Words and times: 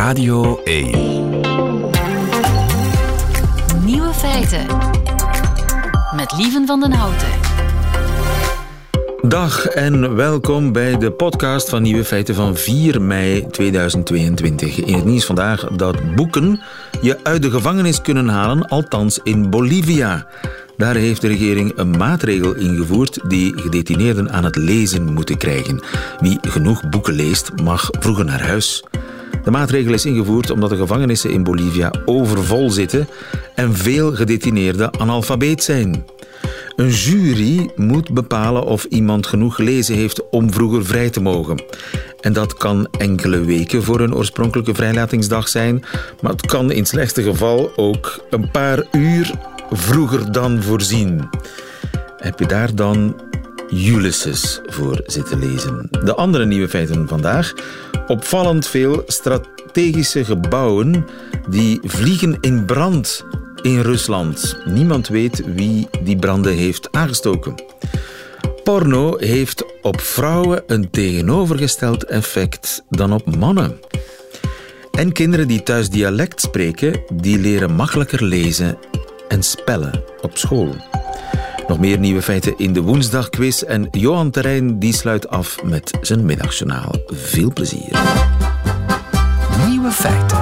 Radio 0.00 0.60
1. 0.64 0.90
Nieuwe 3.84 4.12
feiten. 4.12 4.66
Met 6.16 6.32
Lieven 6.36 6.66
van 6.66 6.80
den 6.80 6.92
Houten. 6.92 7.28
Dag 9.22 9.66
en 9.66 10.14
welkom 10.14 10.72
bij 10.72 10.98
de 10.98 11.10
podcast 11.12 11.68
van 11.68 11.82
Nieuwe 11.82 12.04
Feiten 12.04 12.34
van 12.34 12.56
4 12.56 13.02
mei 13.02 13.46
2022. 13.46 14.78
In 14.78 14.94
het 14.94 15.04
nieuws 15.04 15.24
vandaag 15.24 15.64
dat 15.64 16.14
boeken 16.14 16.60
je 17.00 17.18
uit 17.22 17.42
de 17.42 17.50
gevangenis 17.50 18.00
kunnen 18.00 18.28
halen, 18.28 18.68
althans 18.68 19.20
in 19.22 19.50
Bolivia. 19.50 20.26
Daar 20.76 20.94
heeft 20.94 21.20
de 21.20 21.28
regering 21.28 21.72
een 21.76 21.90
maatregel 21.90 22.54
ingevoerd 22.54 23.30
die 23.30 23.58
gedetineerden 23.58 24.30
aan 24.30 24.44
het 24.44 24.56
lezen 24.56 25.12
moeten 25.12 25.36
krijgen. 25.36 25.82
Wie 26.20 26.38
genoeg 26.40 26.88
boeken 26.88 27.14
leest, 27.14 27.50
mag 27.62 27.88
vroeger 27.90 28.24
naar 28.24 28.46
huis. 28.46 28.84
De 29.44 29.50
maatregel 29.50 29.92
is 29.92 30.06
ingevoerd 30.06 30.50
omdat 30.50 30.70
de 30.70 30.76
gevangenissen 30.76 31.30
in 31.30 31.42
Bolivia 31.42 31.92
overvol 32.04 32.70
zitten 32.70 33.08
en 33.54 33.74
veel 33.74 34.14
gedetineerden 34.14 35.00
analfabeet 35.00 35.62
zijn. 35.62 36.04
Een 36.76 36.90
jury 36.90 37.70
moet 37.76 38.12
bepalen 38.12 38.64
of 38.64 38.84
iemand 38.84 39.26
genoeg 39.26 39.54
gelezen 39.54 39.94
heeft 39.94 40.30
om 40.30 40.52
vroeger 40.52 40.86
vrij 40.86 41.10
te 41.10 41.20
mogen. 41.20 41.62
En 42.20 42.32
dat 42.32 42.54
kan 42.54 42.88
enkele 42.98 43.44
weken 43.44 43.82
voor 43.82 44.00
een 44.00 44.14
oorspronkelijke 44.14 44.74
vrijlatingsdag 44.74 45.48
zijn, 45.48 45.84
maar 46.20 46.32
het 46.32 46.46
kan 46.46 46.72
in 46.72 46.86
slechtste 46.86 47.22
geval 47.22 47.72
ook 47.76 48.24
een 48.30 48.50
paar 48.50 48.86
uur 48.92 49.30
vroeger 49.70 50.32
dan 50.32 50.62
voorzien. 50.62 51.28
Heb 52.16 52.38
je 52.38 52.46
daar 52.46 52.74
dan 52.74 53.20
Ulysses 53.72 54.60
voor 54.66 55.00
zitten 55.06 55.38
lezen? 55.38 55.88
De 56.04 56.14
andere 56.14 56.46
nieuwe 56.46 56.68
feiten 56.68 57.08
vandaag. 57.08 57.54
Opvallend 58.10 58.66
veel 58.66 59.02
strategische 59.06 60.24
gebouwen 60.24 61.06
die 61.48 61.80
vliegen 61.82 62.38
in 62.40 62.64
brand 62.64 63.24
in 63.62 63.80
Rusland. 63.80 64.56
Niemand 64.64 65.08
weet 65.08 65.42
wie 65.54 65.88
die 66.02 66.16
branden 66.16 66.54
heeft 66.54 66.92
aangestoken. 66.92 67.54
Porno 68.64 69.16
heeft 69.18 69.64
op 69.82 70.00
vrouwen 70.00 70.62
een 70.66 70.90
tegenovergesteld 70.90 72.04
effect 72.04 72.84
dan 72.88 73.12
op 73.12 73.36
mannen. 73.36 73.80
En 74.90 75.12
kinderen 75.12 75.48
die 75.48 75.62
thuis 75.62 75.90
dialect 75.90 76.40
spreken, 76.40 77.02
die 77.12 77.38
leren 77.38 77.74
makkelijker 77.74 78.24
lezen 78.24 78.78
en 79.28 79.42
spellen 79.42 80.02
op 80.20 80.38
school. 80.38 80.74
Nog 81.70 81.78
meer 81.78 81.98
nieuwe 81.98 82.22
feiten 82.22 82.54
in 82.56 82.72
de 82.72 82.80
woensdagquiz 82.80 83.62
en 83.62 83.88
Johan 83.90 84.30
Terrein 84.30 84.78
die 84.78 84.94
sluit 84.94 85.28
af 85.28 85.62
met 85.64 85.98
zijn 86.00 86.24
middagjournaal. 86.24 86.94
Veel 87.06 87.52
plezier. 87.52 88.00
Nieuwe 89.68 89.90
feiten. 89.90 90.38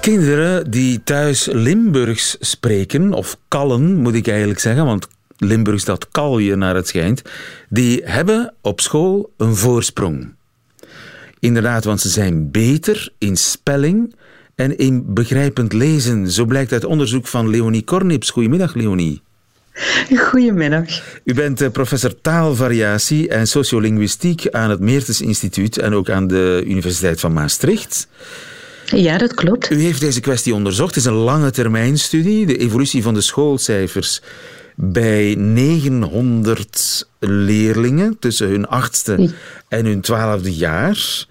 Kinderen 0.00 0.70
die 0.70 1.02
thuis 1.02 1.48
Limburgs 1.52 2.36
spreken, 2.40 3.12
of 3.12 3.38
kallen 3.48 3.96
moet 3.96 4.14
ik 4.14 4.28
eigenlijk 4.28 4.58
zeggen, 4.58 4.84
want 4.84 5.08
Limburgs 5.36 5.84
dat 5.84 6.08
kal 6.08 6.38
je 6.38 6.56
naar 6.56 6.74
het 6.74 6.88
schijnt, 6.88 7.22
die 7.68 8.02
hebben 8.04 8.54
op 8.60 8.80
school 8.80 9.32
een 9.36 9.56
voorsprong. 9.56 10.34
Inderdaad, 11.38 11.84
want 11.84 12.00
ze 12.00 12.08
zijn 12.08 12.50
beter 12.50 13.12
in 13.18 13.36
spelling 13.36 14.14
en 14.54 14.78
in 14.78 15.14
begrijpend 15.14 15.72
lezen. 15.72 16.30
Zo 16.30 16.44
blijkt 16.44 16.72
uit 16.72 16.84
onderzoek 16.84 17.26
van 17.26 17.50
Leonie 17.50 17.84
Kornips. 17.84 18.30
Goedemiddag, 18.30 18.74
Leonie. 18.74 19.24
Goedemiddag. 20.28 20.84
U 21.24 21.34
bent 21.34 21.60
eh, 21.60 21.70
professor 21.70 22.20
taalvariatie 22.20 23.28
en 23.28 23.46
sociolinguïstiek 23.46 24.48
aan 24.50 24.70
het 24.70 24.80
Meertens 24.80 25.20
Instituut 25.20 25.78
en 25.78 25.94
ook 25.94 26.10
aan 26.10 26.26
de 26.26 26.62
Universiteit 26.66 27.20
van 27.20 27.32
Maastricht. 27.32 28.08
Ja, 28.86 29.18
dat 29.18 29.34
klopt. 29.34 29.70
U 29.70 29.80
heeft 29.80 30.00
deze 30.00 30.20
kwestie 30.20 30.54
onderzocht. 30.54 30.94
Het 30.94 31.04
is 31.04 31.10
een 31.10 31.16
lange 31.16 31.50
termijn 31.50 31.98
studie. 31.98 32.46
De 32.46 32.56
evolutie 32.56 33.02
van 33.02 33.14
de 33.14 33.20
schoolcijfers 33.20 34.22
bij 34.74 35.34
900 35.38 37.06
leerlingen 37.18 38.16
tussen 38.18 38.48
hun 38.48 38.66
achtste 38.66 39.30
en 39.68 39.84
hun 39.84 40.00
twaalfde 40.00 40.54
jaar. 40.54 41.26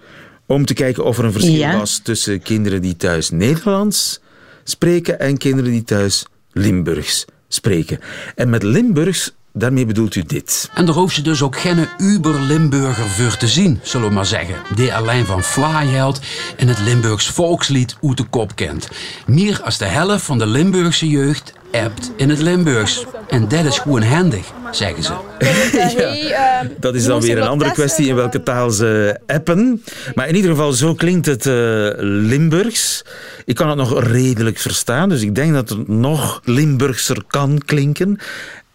Om 0.46 0.64
te 0.64 0.74
kijken 0.74 1.04
of 1.04 1.18
er 1.18 1.24
een 1.24 1.32
verschil 1.32 1.54
Ja. 1.54 1.78
was 1.78 1.98
tussen 1.98 2.42
kinderen 2.42 2.82
die 2.82 2.96
thuis 2.96 3.30
Nederlands 3.30 4.20
spreken 4.64 5.20
en 5.20 5.36
kinderen 5.36 5.70
die 5.70 5.84
thuis 5.84 6.24
Limburgs 6.52 7.24
spreken. 7.56 7.98
En 8.34 8.50
met 8.50 8.62
Limburgs, 8.62 9.35
daarmee 9.56 9.86
bedoelt 9.86 10.14
u 10.14 10.22
dit. 10.22 10.70
En 10.74 10.86
daar 10.86 10.94
hoef 10.94 11.12
je 11.12 11.22
dus 11.22 11.42
ook 11.42 11.58
geen 11.58 11.88
Uber-Limburger 11.98 13.08
voor 13.08 13.36
te 13.36 13.48
zien, 13.48 13.80
zullen 13.82 14.08
we 14.08 14.14
maar 14.14 14.26
zeggen. 14.26 14.54
Die 14.74 14.94
alleen 14.94 15.26
van 15.26 15.42
Flyheld 15.42 16.20
en 16.56 16.68
het 16.68 16.78
Limburgs 16.80 17.28
volkslied 17.28 17.96
uit 18.02 18.16
de 18.16 18.24
kop 18.24 18.56
kent. 18.56 18.88
Meer 19.26 19.60
als 19.62 19.78
de 19.78 19.84
helft 19.84 20.24
van 20.24 20.38
de 20.38 20.46
Limburgse 20.46 21.08
jeugd 21.08 21.52
appt 21.72 22.12
in 22.16 22.28
het 22.28 22.42
Limburgs. 22.42 23.04
En 23.28 23.48
dat 23.48 23.64
is 23.64 23.78
gewoon 23.78 24.02
handig, 24.02 24.52
zeggen 24.70 25.02
ze. 25.02 25.12
Ja, 26.28 26.66
dat 26.80 26.94
is 26.94 27.04
dan 27.04 27.20
weer 27.20 27.38
een 27.38 27.48
andere 27.48 27.72
kwestie 27.72 28.06
in 28.06 28.14
welke 28.14 28.42
taal 28.42 28.70
ze 28.70 29.18
appen. 29.26 29.82
Maar 30.14 30.28
in 30.28 30.34
ieder 30.34 30.50
geval, 30.50 30.72
zo 30.72 30.94
klinkt 30.94 31.26
het 31.26 31.46
eh, 31.46 31.52
Limburgs. 31.98 33.04
Ik 33.44 33.54
kan 33.54 33.68
het 33.68 33.78
nog 33.78 34.02
redelijk 34.02 34.58
verstaan, 34.58 35.08
dus 35.08 35.22
ik 35.22 35.34
denk 35.34 35.52
dat 35.52 35.68
het 35.68 35.88
nog 35.88 36.40
Limburgser 36.44 37.22
kan 37.26 37.62
klinken. 37.64 38.20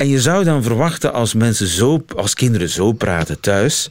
En 0.01 0.07
je 0.07 0.19
zou 0.19 0.44
dan 0.44 0.63
verwachten 0.63 1.13
als 1.13 1.34
mensen 1.34 1.67
zo, 1.67 2.03
als 2.16 2.34
kinderen 2.34 2.69
zo 2.69 2.91
praten 2.91 3.39
thuis, 3.39 3.89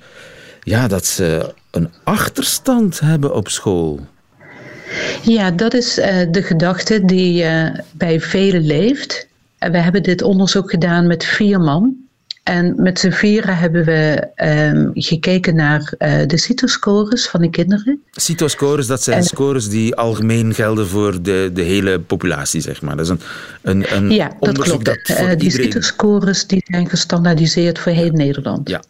ja, 0.62 0.88
dat 0.88 1.06
ze 1.06 1.54
een 1.70 1.90
achterstand 2.04 3.00
hebben 3.00 3.34
op 3.34 3.48
school. 3.48 4.00
Ja, 5.22 5.50
dat 5.50 5.74
is 5.74 5.98
eh, 5.98 6.26
de 6.30 6.42
gedachte 6.42 7.04
die 7.04 7.42
eh, 7.42 7.78
bij 7.92 8.20
velen 8.20 8.66
leeft. 8.66 9.26
We 9.58 9.78
hebben 9.78 10.02
dit 10.02 10.22
onderzoek 10.22 10.70
gedaan 10.70 11.06
met 11.06 11.24
vier 11.24 11.60
man. 11.60 11.96
En 12.42 12.74
met 12.82 12.98
z'n 12.98 13.10
vieren 13.10 13.56
hebben 13.56 13.84
we 13.84 14.26
ehm, 14.34 14.88
gekeken 14.92 15.54
naar 15.54 15.94
eh, 15.98 16.26
de 16.26 16.38
CITO-scores 16.38 17.28
van 17.28 17.40
de 17.40 17.50
kinderen. 17.50 18.02
CITO-scores, 18.10 18.86
dat 18.86 19.02
zijn 19.02 19.18
En- 19.18 19.24
scores 19.24 19.68
die 19.68 19.94
algemeen 19.94 20.54
gelden 20.54 20.86
voor 20.86 21.22
de, 21.22 21.50
de 21.52 21.62
hele 21.62 22.00
populatie, 22.00 22.60
zeg 22.60 22.82
maar. 22.82 22.96
Dat 22.96 23.04
is 23.04 23.10
een, 23.10 23.20
een, 23.62 23.96
een 23.96 24.10
ja, 24.10 24.30
dat 24.40 24.58
klopt. 24.58 24.84
dat 24.84 24.98
voor 25.02 25.16
Eh, 25.26 25.38
die. 25.38 25.50
CITO-scores 25.50 26.46
die 26.46 26.62
zijn 26.64 26.88
gestandaardiseerd 26.88 27.78
voor 27.78 27.92
heel 27.92 28.10
Nederland. 28.12 28.68
Ja. 28.68 28.82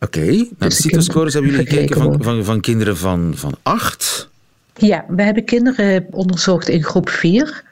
Oké, 0.00 0.20
naar 0.26 0.36
de 0.36 0.54
Dus 0.58 0.76
de 0.76 0.82
CITO-scores 0.82 1.32
hebben 1.32 1.50
jullie 1.50 1.66
gekeken 1.66 1.96
van, 1.96 2.22
van, 2.22 2.44
van 2.44 2.60
kinderen 2.60 2.96
van, 2.96 3.32
van 3.36 3.54
acht. 3.62 4.28
Ja, 4.74 5.04
we 5.08 5.22
hebben 5.22 5.44
kinderen 5.44 6.06
onderzocht 6.10 6.68
in 6.68 6.84
groep 6.84 7.08
4. 7.08 7.62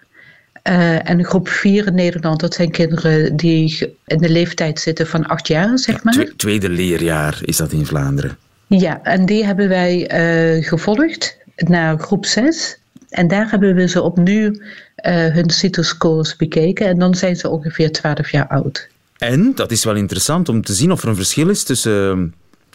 Eh, 0.67 1.11
en 1.11 1.25
groep 1.25 1.49
4 1.49 1.87
in 1.87 1.95
Nederland, 1.95 2.41
dat 2.41 2.55
zijn 2.55 2.71
kinderen 2.71 3.37
die 3.37 3.95
in 4.07 4.19
de 4.19 4.29
leeftijd 4.29 4.81
zitten 4.81 5.07
van 5.07 5.27
acht 5.27 5.49
jaar, 5.49 5.79
zeg 5.79 6.05
maar. 6.05 6.15
Twe- 6.15 6.37
tweede 6.37 6.69
leerjaar 6.69 7.39
is 7.43 7.57
dat 7.57 7.73
in 7.73 7.87
Vlaanderen. 7.87 8.37
Ja, 8.67 9.03
en 9.03 9.27
die 9.27 9.45
hebben 9.45 9.69
wij 9.69 10.07
eh, 10.07 10.65
gevolgd 10.65 11.37
naar 11.57 11.99
groep 11.99 12.25
6. 12.27 12.79
En 13.09 13.29
daar 13.29 13.51
hebben 13.51 13.75
we 13.75 13.89
ze 13.89 14.03
opnieuw 14.03 14.53
eh, 14.95 15.15
hun 15.27 15.51
CITO-scores 15.51 16.37
bekeken. 16.37 16.87
En 16.87 16.99
dan 16.99 17.15
zijn 17.15 17.37
ze 17.37 17.49
ongeveer 17.49 17.93
12 17.93 18.31
jaar 18.31 18.49
oud. 18.49 18.89
En, 19.19 19.53
dat 19.55 19.71
is 19.71 19.85
wel 19.85 19.95
interessant 19.95 20.49
om 20.49 20.63
te 20.63 20.73
zien 20.73 20.93
of 20.93 21.03
er 21.03 21.09
een 21.09 21.17
verschil 21.17 21.49
is 21.49 21.65
tussen 21.65 22.11
ehm, 22.11 22.27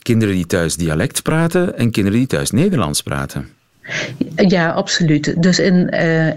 kinderen 0.02 0.36
die 0.36 0.46
thuis 0.46 0.76
dialect 0.76 1.24
praten 1.24 1.78
en 1.78 1.92
kinderen 1.92 2.20
die 2.20 2.28
thuis 2.28 2.52
Nederlands 2.52 3.02
praten. 3.02 3.48
Ja, 4.36 4.70
absoluut. 4.70 5.42
Dus 5.42 5.60
in, 5.60 5.90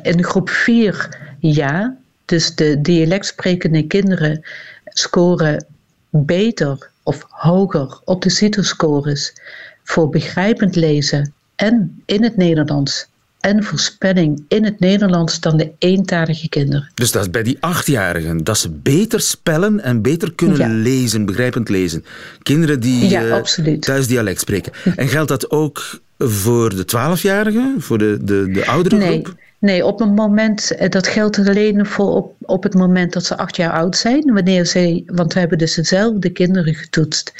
in 0.02 0.24
groep 0.24 0.50
4 0.50 1.22
ja. 1.52 1.96
Dus 2.24 2.54
de 2.54 2.80
dialectsprekende 2.80 3.86
kinderen 3.86 4.44
scoren 4.84 5.66
beter 6.10 6.90
of 7.02 7.26
hoger 7.28 8.00
op 8.04 8.22
de 8.22 8.30
CITO-scores 8.30 9.32
voor 9.82 10.08
begrijpend 10.08 10.76
lezen 10.76 11.32
en 11.56 12.02
in 12.06 12.22
het 12.22 12.36
Nederlands 12.36 13.06
en 13.40 13.64
voorspelling 13.64 14.44
in 14.48 14.64
het 14.64 14.80
Nederlands 14.80 15.40
dan 15.40 15.56
de 15.56 15.70
eentalige 15.78 16.48
kinderen. 16.48 16.90
Dus 16.94 17.10
dat 17.10 17.22
is 17.22 17.30
bij 17.30 17.42
die 17.42 17.56
achtjarigen, 17.60 18.44
dat 18.44 18.58
ze 18.58 18.70
beter 18.70 19.20
spellen 19.20 19.80
en 19.80 20.02
beter 20.02 20.32
kunnen 20.32 20.58
Ja. 20.58 20.68
lezen, 20.68 21.24
begrijpend 21.24 21.68
lezen. 21.68 22.04
Kinderen 22.42 22.80
die 22.80 23.08
Ja, 23.08 23.42
eh, 23.56 23.78
thuis 23.78 24.06
dialect 24.06 24.40
spreken. 24.40 24.72
En 24.96 25.08
geldt 25.08 25.28
dat 25.28 25.50
ook 25.50 26.00
voor 26.18 26.76
de 26.76 26.84
twaalfjarigen, 26.84 27.74
voor 27.78 27.98
de, 27.98 28.18
de, 28.22 28.50
de 28.52 28.66
oudere 28.66 28.96
Nee, 28.96 29.08
groep? 29.22 29.34
Nee, 29.64 29.86
op 29.86 29.98
het 29.98 30.14
moment, 30.14 30.70
eh, 30.70 30.90
dat 30.90 31.06
geldt 31.06 31.38
alleen 31.38 31.86
voor 31.86 32.14
op, 32.14 32.34
op 32.40 32.62
het 32.62 32.74
moment 32.74 33.12
dat 33.12 33.24
ze 33.24 33.36
acht 33.36 33.56
jaar 33.56 33.72
oud 33.72 33.96
zijn. 33.96 34.32
Wanneer 34.32 34.66
zij, 34.66 35.02
want 35.06 35.32
we 35.32 35.38
hebben 35.38 35.58
dus 35.58 35.74
dezelfde 35.74 36.30
kinderen 36.30 36.74
getoetst. 36.74 37.32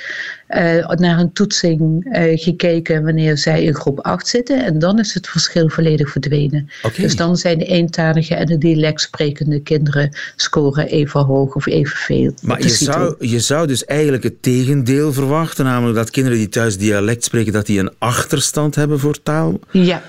Uh, 0.48 0.88
naar 0.88 1.18
een 1.18 1.32
toetsing 1.32 2.06
uh, 2.16 2.38
gekeken 2.38 3.04
wanneer 3.04 3.38
zij 3.38 3.62
in 3.62 3.74
groep 3.74 4.00
8 4.00 4.26
zitten. 4.26 4.64
En 4.64 4.78
dan 4.78 4.98
is 4.98 5.14
het 5.14 5.28
verschil 5.28 5.68
volledig 5.68 6.10
verdwenen. 6.10 6.68
Okay. 6.82 7.04
Dus 7.04 7.16
dan 7.16 7.36
zijn 7.36 7.58
de 7.58 7.64
eentalige 7.64 8.34
en 8.34 8.46
de 8.46 8.58
dialect 8.58 9.00
sprekende 9.00 9.60
kinderen 9.60 10.16
scoren 10.36 10.86
even 10.86 11.20
hoog 11.20 11.54
of 11.54 11.66
evenveel. 11.66 12.32
Maar 12.42 12.62
je 12.62 12.68
zou, 12.68 13.14
je 13.18 13.40
zou 13.40 13.66
dus 13.66 13.84
eigenlijk 13.84 14.22
het 14.22 14.42
tegendeel 14.42 15.12
verwachten. 15.12 15.64
Namelijk 15.64 15.96
dat 15.96 16.10
kinderen 16.10 16.38
die 16.38 16.48
thuis 16.48 16.78
dialect 16.78 17.24
spreken, 17.24 17.52
dat 17.52 17.66
die 17.66 17.78
een 17.78 17.92
achterstand 17.98 18.74
hebben 18.74 18.98
voor 18.98 19.22
taal. 19.22 19.60
Ja, 19.70 20.02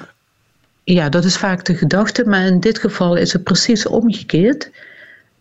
ja, 0.86 1.10
dat 1.10 1.24
is 1.24 1.38
vaak 1.38 1.66
de 1.66 1.76
gedachte, 1.76 2.24
maar 2.26 2.46
in 2.46 2.60
dit 2.60 2.80
geval 2.80 3.16
is 3.16 3.34
het 3.34 3.44
precies 3.44 3.88
omgekeerd. 3.88 4.72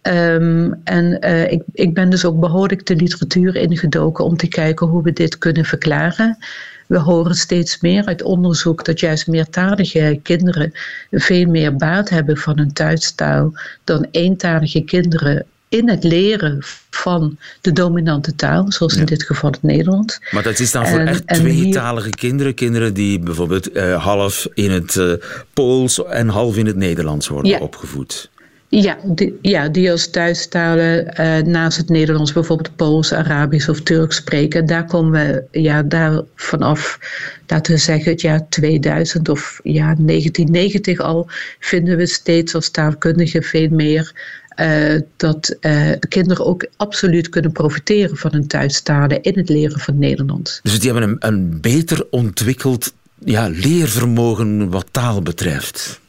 Um, 0.03 0.81
en 0.85 1.27
uh, 1.27 1.53
ik, 1.53 1.63
ik 1.73 1.95
ben 1.95 2.11
dus 2.11 2.25
ook 2.25 2.41
behoorlijk 2.41 2.87
de 2.87 2.97
literatuur 2.97 3.57
ingedoken 3.57 4.25
om 4.25 4.37
te 4.37 4.49
kijken 4.49 4.87
hoe 4.87 5.03
we 5.03 5.13
dit 5.13 5.39
kunnen 5.39 5.65
verklaren. 5.65 6.39
We 6.87 6.99
horen 6.99 7.35
steeds 7.35 7.81
meer 7.81 8.05
uit 8.05 8.23
onderzoek 8.23 8.85
dat 8.85 9.01
juist 9.01 9.27
meertalige 9.27 10.21
kinderen 10.23 10.73
veel 11.11 11.47
meer 11.47 11.77
baat 11.77 12.09
hebben 12.09 12.37
van 12.37 12.59
een 12.59 12.73
thuistaal 12.73 13.53
dan 13.85 14.07
eentalige 14.11 14.85
kinderen 14.85 15.47
in 15.75 15.89
het 15.89 16.05
leren 16.05 16.59
van 16.91 17.39
de 17.61 17.73
dominante 17.73 18.35
taal, 18.35 18.73
zoals 18.73 18.97
in 18.97 19.05
dit 19.05 19.23
geval 19.23 19.51
het 19.51 19.63
Nederlands. 19.63 20.21
Maar 20.31 20.43
dat 20.43 20.59
is 20.59 20.73
dan 20.73 20.87
voor 20.87 20.99
en, 20.99 21.07
echt 21.07 21.27
tweetalige 21.27 22.07
hier... 22.07 22.17
kinderen, 22.17 22.55
kinderen 22.55 22.95
die 22.95 23.19
bijvoorbeeld 23.19 23.77
uh, 23.77 24.05
half 24.05 24.49
in 24.55 24.71
het 24.71 24.95
uh, 24.95 25.13
Pools 25.53 26.05
en 26.05 26.29
half 26.29 26.57
in 26.57 26.67
het 26.67 26.77
Nederlands 26.77 27.29
worden 27.29 27.51
ja. 27.51 27.59
opgevoed. 27.59 28.31
Ja 28.69 28.97
die, 29.05 29.39
ja, 29.43 29.69
die 29.69 29.91
als 29.91 30.11
thuistalen 30.11 31.15
uh, 31.21 31.39
naast 31.39 31.77
het 31.77 31.89
Nederlands 31.89 32.33
bijvoorbeeld 32.33 32.77
Pools, 32.77 33.13
Arabisch 33.13 33.69
of 33.69 33.81
Turks 33.81 34.17
spreken. 34.17 34.67
Daar 34.67 34.85
komen 34.85 35.13
we 35.13 35.61
ja, 35.61 35.83
daar 35.83 36.23
vanaf, 36.35 36.99
laten 37.47 37.73
we 37.73 37.79
zeggen, 37.79 38.11
het 38.13 38.21
jaar 38.21 38.49
2000 38.49 39.29
of 39.29 39.61
ja, 39.63 39.95
1990 39.99 40.99
al, 40.99 41.27
vinden 41.59 41.97
we 41.97 42.07
steeds 42.07 42.55
als 42.55 42.71
taalkundigen 42.71 43.43
veel 43.43 43.69
meer 43.71 44.13
uh, 44.57 45.01
dat 45.17 45.57
uh, 45.61 45.91
kinderen 46.09 46.47
ook 46.47 46.67
absoluut 46.77 47.29
kunnen 47.29 47.53
profiteren 47.53 48.17
van 48.17 48.33
hun 48.33 48.47
thuistalen 48.47 49.23
in 49.23 49.39
het 49.39 49.49
leren 49.49 49.81
van 49.81 49.99
Nederlands. 49.99 50.61
Dus 50.63 50.81
die 50.81 50.93
hebben 50.93 51.11
een, 51.11 51.17
een 51.19 51.61
beter 51.61 52.07
ontwikkeld 52.11 52.93
ja, 53.25 53.49
leervermogen 53.49 54.71
wat 54.71 54.87
taal 54.91 55.23
betreft. 55.23 56.01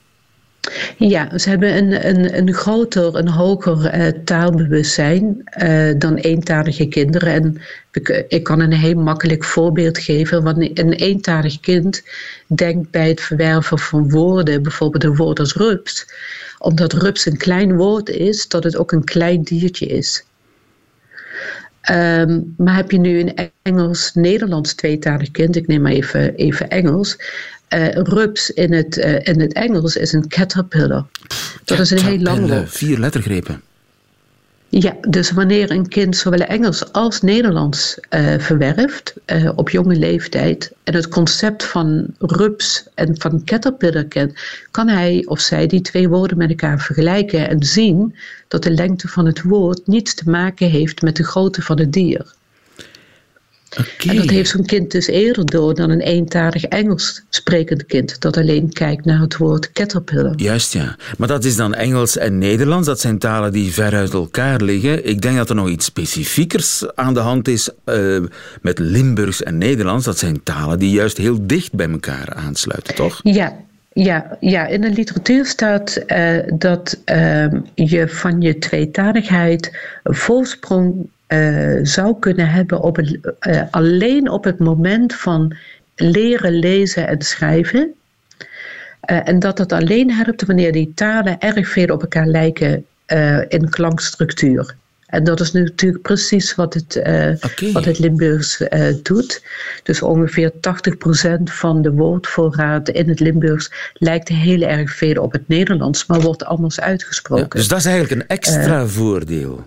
Ja, 0.98 1.38
ze 1.38 1.50
hebben 1.50 1.78
een, 1.78 2.08
een, 2.08 2.38
een 2.38 2.54
groter, 2.54 3.16
een 3.16 3.28
hoger 3.28 3.96
uh, 3.96 4.08
taalbewustzijn 4.24 5.44
uh, 5.64 5.94
dan 5.98 6.16
eentalige 6.16 6.88
kinderen. 6.88 7.34
En 7.34 7.62
ik, 7.92 8.26
ik, 8.28 8.44
kan 8.44 8.60
een 8.60 8.74
heel 8.74 8.96
makkelijk 8.96 9.44
voorbeeld 9.44 9.98
geven. 9.98 10.44
Want 10.44 10.80
een 10.80 10.94
eentalig 10.94 11.60
kind 11.60 12.04
denkt 12.48 12.92
bij 12.92 13.08
het 13.08 13.22
verwerven 13.22 13.80
van 13.80 14.10
woorden, 14.10 14.64
bijvoorbeeld 14.64 15.04
een 15.04 15.16
woord 15.16 15.40
als 15.40 15.54
rups, 15.54 16.06
omdat 16.60 16.94
rups 16.94 17.26
een 17.26 17.38
klein 17.38 17.76
woord 17.76 18.10
is, 18.10 18.48
dat 18.48 18.64
het 18.64 18.78
ook 18.78 18.92
een 18.92 19.04
klein 19.04 19.44
diertje 19.44 19.86
is. 19.86 20.26
Um, 21.92 22.54
maar 22.58 22.76
heb 22.76 22.92
je 22.92 22.98
nu 22.98 23.20
een 23.20 23.52
Engels-Nederlands 23.62 24.74
tweetalig 24.74 25.32
kind, 25.32 25.56
ik 25.56 25.68
neem 25.68 25.82
maar 25.82 25.92
even, 25.92 26.36
even 26.36 26.70
Engels, 26.70 27.18
uh, 27.70 27.88
rups 27.92 28.50
in 28.50 28.74
het, 28.74 28.98
uh, 28.98 29.28
in 29.28 29.40
het 29.40 29.54
Engels 29.54 29.96
is 29.96 30.14
een 30.14 30.28
caterpillar. 30.28 31.06
Dat 31.64 31.80
is 31.80 31.92
een 31.92 32.04
heel 32.04 32.20
lang 32.20 32.48
woord. 32.48 32.70
Vier 32.70 33.00
lettergrepen. 33.00 33.62
Ja, 34.80 34.96
dus 35.10 35.32
wanneer 35.32 35.72
een 35.72 35.88
kind 35.88 36.18
zowel 36.18 36.40
Engels 36.40 36.92
als 36.92 37.22
Nederlands 37.22 38.00
uh, 38.10 38.40
verwerft 38.40 39.14
uh, 39.26 39.52
op 39.56 39.70
jonge 39.70 39.96
leeftijd 39.96 40.74
en 40.84 40.94
het 40.94 41.08
concept 41.08 41.64
van 41.64 42.08
rups 42.20 42.88
en 42.94 43.22
van 43.22 43.44
caterpillar 43.44 44.04
kent, 44.04 44.40
kan 44.72 44.88
hij 44.88 45.24
of 45.26 45.40
zij 45.40 45.68
die 45.68 45.82
twee 45.82 46.10
woorden 46.10 46.38
met 46.38 46.50
elkaar 46.50 46.80
vergelijken 46.80 47.50
en 47.50 47.64
zien 47.64 48.16
dat 48.48 48.64
de 48.64 48.72
lengte 48.72 49.08
van 49.08 49.26
het 49.26 49.42
woord 49.42 49.88
niets 49.88 50.14
te 50.14 50.30
maken 50.30 50.70
heeft 50.70 51.02
met 51.02 51.16
de 51.16 51.24
grootte 51.24 51.62
van 51.62 51.80
het 51.80 51.94
dier. 51.94 52.34
Okay. 53.80 54.16
En 54.16 54.16
dat 54.16 54.30
heeft 54.30 54.50
zo'n 54.50 54.66
kind 54.66 54.92
dus 54.92 55.08
eerder 55.08 55.46
door 55.46 55.76
dan 55.76 55.90
een 55.90 56.02
eentalig 56.02 56.64
Engels 56.64 57.24
sprekend 57.30 57.86
kind 57.86 58.20
dat 58.20 58.38
alleen 58.38 58.74
kijkt 58.74 59.06
naar 59.06 59.20
het 59.20 59.38
woord 59.38 59.72
caterpillar. 59.72 60.34
Juist 60.36 60.74
ja, 60.74 60.96
maar 61.18 61.28
dat 61.28 61.44
is 61.44 61.56
dan 61.56 61.74
Engels 61.74 62.18
en 62.18 62.38
Nederlands. 62.38 62.88
Dat 62.88 63.00
zijn 63.00 63.18
talen 63.18 63.52
die 63.52 63.74
ver 63.74 63.94
uit 63.94 64.14
elkaar 64.14 64.62
liggen. 64.62 65.06
Ik 65.06 65.22
denk 65.22 65.38
dat 65.38 65.50
er 65.50 65.56
nog 65.56 65.70
iets 65.70 65.86
specifiekers 65.86 66.96
aan 66.96 67.14
de 67.14 67.20
hand 67.20 67.48
is 67.48 67.70
uh, 67.86 68.24
met 68.62 68.80
Limburgs 68.80 69.44
en 69.44 69.58
Nederlands. 69.58 70.06
Dat 70.06 70.18
zijn 70.18 70.44
talen 70.44 70.80
die 70.80 70.92
juist 70.92 71.18
heel 71.18 71.48
dicht 71.48 71.74
bij 71.74 71.90
elkaar 71.90 72.34
aansluiten, 72.34 72.96
toch? 72.96 73.20
Ja, 73.24 73.56
ja, 73.94 74.38
ja, 74.40 74.68
in 74.68 74.82
de 74.82 74.92
literatuur 74.92 75.46
staat 75.46 76.04
uh, 76.08 76.40
dat 76.54 76.98
uh, 77.06 77.46
je 77.76 78.08
van 78.08 78.42
je 78.42 78.58
tweetaligheid 78.58 79.78
voorsprong 80.04 81.08
uh, 81.36 81.80
zou 81.84 82.20
kunnen 82.20 82.50
hebben 82.50 82.82
op 82.82 82.96
het, 82.96 83.20
uh, 83.48 83.62
alleen 83.72 84.30
op 84.30 84.44
het 84.44 84.60
moment 84.60 85.16
van 85.16 85.56
leren 85.96 86.60
lezen 86.60 87.08
en 87.08 87.22
schrijven. 87.22 87.94
Uh, 89.12 89.28
en 89.28 89.40
dat 89.40 89.58
dat 89.58 89.72
alleen 89.72 90.12
helpt 90.12 90.46
wanneer 90.46 90.72
die 90.72 90.92
talen 90.96 91.40
erg 91.40 91.68
veel 91.70 91.88
op 91.88 92.02
elkaar 92.02 92.28
lijken 92.28 92.86
in 93.48 93.70
klankstructuur. 93.70 94.76
En 95.06 95.24
dat 95.24 95.40
is 95.40 95.52
natuurlijk 95.52 96.02
precies 96.02 96.56
wat 96.56 96.74
het, 96.74 96.98
okay. 96.98 97.72
wat 97.72 97.86
het 97.86 98.00
Limburgs 98.00 98.64
doet. 99.04 99.44
Dus 99.84 100.02
ongeveer 100.02 100.52
80% 100.52 100.56
van 101.44 101.82
de 101.82 101.92
woordvoorraad 101.92 102.90
in 102.90 103.10
het 103.10 103.20
Limburgs 103.20 103.72
lijkt 103.94 104.28
heel 104.28 104.62
erg 104.62 104.92
veel 104.92 105.22
op 105.22 105.32
het 105.32 105.48
Nederlands, 105.48 106.06
maar 106.06 106.22
wordt 106.22 106.46
anders 106.46 106.80
uitgesproken. 106.80 107.46
Ja, 107.46 107.50
dus 107.50 107.68
dat 107.68 107.80
is 107.80 107.86
eigenlijk 107.86 108.22
een 108.22 108.28
extra 108.28 108.88
voordeel. 108.88 109.66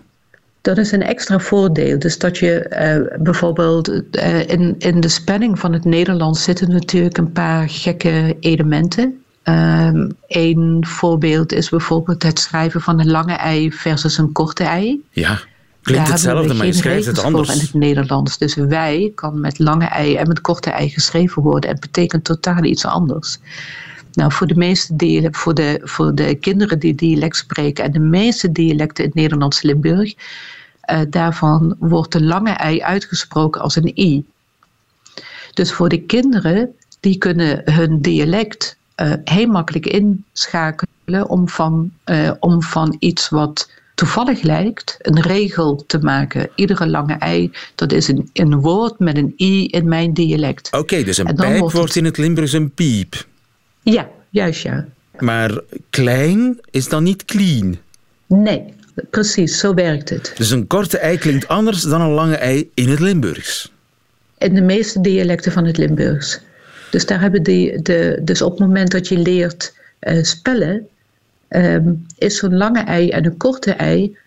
Dat 0.61 0.77
is 0.77 0.91
een 0.91 1.03
extra 1.03 1.39
voordeel. 1.39 1.99
Dus 1.99 2.17
dat 2.17 2.37
je 2.37 2.65
uh, 2.69 3.23
bijvoorbeeld 3.23 3.89
uh, 3.89 4.47
in, 4.47 4.75
in 4.77 4.99
de 4.99 5.07
spanning 5.07 5.59
van 5.59 5.73
het 5.73 5.85
Nederlands 5.85 6.43
zitten 6.43 6.71
natuurlijk 6.71 7.17
een 7.17 7.31
paar 7.31 7.69
gekke 7.69 8.37
elementen. 8.39 9.23
Um, 9.43 10.11
een 10.27 10.85
voorbeeld 10.87 11.51
is 11.51 11.69
bijvoorbeeld 11.69 12.23
het 12.23 12.39
schrijven 12.39 12.81
van 12.81 12.99
een 12.99 13.11
lange 13.11 13.33
ei 13.33 13.71
versus 13.71 14.17
een 14.17 14.31
korte 14.31 14.63
ei. 14.63 15.01
Ja, 15.11 15.39
klinkt 15.81 16.03
Daar 16.03 16.13
hetzelfde, 16.13 16.53
maar 16.53 16.65
je 16.65 16.73
schrijft 16.73 17.05
het 17.05 17.23
anders. 17.23 17.53
in 17.53 17.59
het 17.59 17.73
Nederlands. 17.73 18.37
Dus 18.37 18.55
wij 18.55 19.11
kan 19.15 19.39
met 19.39 19.59
lange 19.59 19.85
ei 19.85 20.15
en 20.15 20.27
met 20.27 20.41
korte 20.41 20.69
ei 20.69 20.89
geschreven 20.89 21.41
worden. 21.41 21.69
En 21.69 21.79
betekent 21.79 22.23
totaal 22.23 22.63
iets 22.63 22.85
anders. 22.85 23.39
Nou, 24.13 24.31
voor 24.31 24.47
de 24.47 24.55
meeste 24.55 24.95
delen, 24.95 25.35
voor 25.35 25.53
de, 25.53 25.81
voor 25.83 26.15
de 26.15 26.35
kinderen 26.35 26.79
die 26.79 26.95
dialect 26.95 27.35
spreken 27.35 27.83
en 27.83 27.91
de 27.91 27.99
meeste 27.99 28.51
dialecten 28.51 29.03
in 29.03 29.09
het 29.09 29.19
Nederlands 29.19 29.61
Limburg, 29.61 30.13
uh, 30.91 30.99
daarvan 31.09 31.75
wordt 31.79 32.11
de 32.11 32.23
lange 32.23 32.51
ei 32.51 32.81
uitgesproken 32.81 33.61
als 33.61 33.75
een 33.75 33.99
i. 33.99 34.25
Dus 35.53 35.73
voor 35.73 35.89
de 35.89 36.01
kinderen, 36.01 36.75
die 36.99 37.17
kunnen 37.17 37.61
hun 37.73 38.01
dialect 38.01 38.77
uh, 39.01 39.13
heel 39.23 39.47
makkelijk 39.47 39.85
inschakelen 39.85 41.29
om 41.29 41.49
van, 41.49 41.91
uh, 42.05 42.31
om 42.39 42.61
van 42.61 42.95
iets 42.99 43.29
wat 43.29 43.69
toevallig 43.95 44.41
lijkt, 44.41 44.97
een 45.01 45.21
regel 45.21 45.83
te 45.87 45.99
maken. 45.99 46.49
Iedere 46.55 46.87
lange 46.87 47.13
ei, 47.13 47.51
dat 47.75 47.91
is 47.91 48.07
een, 48.07 48.29
een 48.33 48.59
woord 48.59 48.99
met 48.99 49.17
een 49.17 49.33
i 49.37 49.67
in 49.67 49.87
mijn 49.87 50.13
dialect. 50.13 50.67
Oké, 50.67 50.77
okay, 50.77 51.03
dus 51.03 51.17
een 51.17 51.35
pijp 51.35 51.59
wordt, 51.59 51.75
wordt 51.75 51.95
in 51.95 52.05
het 52.05 52.17
Limburgs 52.17 52.53
een 52.53 52.71
piep. 52.71 53.27
Ja, 53.91 54.09
juist 54.29 54.61
ja. 54.61 54.85
Maar 55.17 55.61
klein 55.89 56.59
is 56.71 56.89
dan 56.89 57.03
niet 57.03 57.25
clean? 57.25 57.77
Nee, 58.25 58.73
precies, 59.09 59.59
zo 59.59 59.73
werkt 59.73 60.09
het. 60.09 60.33
Dus 60.35 60.51
een 60.51 60.67
korte 60.67 60.97
ei 60.97 61.17
klinkt 61.17 61.47
anders 61.47 61.81
dan 61.81 62.01
een 62.01 62.09
lange 62.09 62.35
ei 62.35 62.69
in 62.73 62.89
het 62.89 62.99
Limburgs? 62.99 63.71
In 64.37 64.53
de 64.53 64.61
meeste 64.61 65.01
dialecten 65.01 65.51
van 65.51 65.65
het 65.65 65.77
Limburgs. 65.77 66.39
Dus, 66.91 67.05
daar 67.05 67.21
hebben 67.21 67.43
die, 67.43 67.81
de, 67.81 68.19
dus 68.23 68.41
op 68.41 68.51
het 68.51 68.59
moment 68.59 68.91
dat 68.91 69.07
je 69.07 69.17
leert 69.17 69.73
uh, 70.01 70.23
spellen, 70.23 70.87
um, 71.49 72.05
is 72.17 72.37
zo'n 72.37 72.57
lange 72.57 72.83
ei 72.83 73.09
en 73.09 73.25
een 73.25 73.37
korte 73.37 73.71
ei 73.71 74.17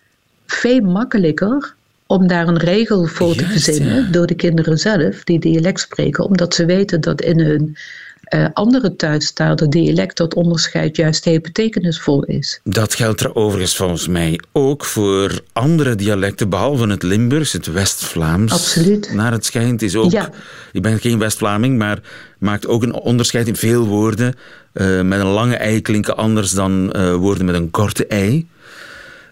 veel 0.47 0.81
makkelijker 0.81 1.75
om 2.07 2.27
daar 2.27 2.49
een 2.49 2.59
regel 2.59 3.07
voor 3.07 3.35
te 3.35 3.45
verzinnen 3.45 4.05
ja. 4.05 4.11
door 4.11 4.27
de 4.27 4.35
kinderen 4.35 4.79
zelf 4.79 5.25
die 5.25 5.39
dialect 5.39 5.81
spreken, 5.81 6.25
omdat 6.25 6.55
ze 6.55 6.65
weten 6.65 7.01
dat 7.01 7.21
in 7.21 7.41
hun 7.41 7.77
uh, 8.35 8.47
andere 8.53 8.97
thuistalen 8.97 9.71
dialect 9.71 10.17
dat 10.17 10.35
onderscheid 10.35 10.97
juist 10.97 11.25
heel 11.25 11.41
betekenisvol 11.41 12.25
is. 12.25 12.61
Dat 12.65 12.95
geldt 12.95 13.21
er 13.21 13.35
overigens 13.35 13.77
volgens 13.77 14.09
mij 14.09 14.41
ook 14.53 14.85
voor 14.85 15.41
andere 15.53 15.95
dialecten, 15.95 16.49
behalve 16.49 16.87
het 16.87 17.03
Limburgs, 17.03 17.53
het 17.53 17.67
West-Vlaams. 17.67 18.53
Absoluut. 18.53 19.15
Naar 19.15 19.33
het 19.33 19.45
schijnt 19.45 19.83
is 19.83 19.97
ook. 19.97 20.11
Ja. 20.11 20.31
Ik 20.73 20.83
ben 20.83 20.99
geen 20.99 21.19
West-Vlaming, 21.19 21.79
maar 21.79 22.01
maakt 22.39 22.67
ook 22.67 22.83
een 22.83 22.95
onderscheid 22.95 23.49
in 23.49 23.57
veel 23.57 23.87
woorden. 23.87 24.35
Uh, 24.75 25.01
met 25.01 25.21
een 25.21 25.27
lange 25.27 25.57
ei 25.57 25.83
klinken 25.83 26.17
anders 26.17 26.51
dan 26.51 26.93
uh, 26.97 27.15
woorden 27.15 27.45
met 27.45 27.55
een 27.55 27.71
korte 27.71 28.07
ei. 28.07 28.49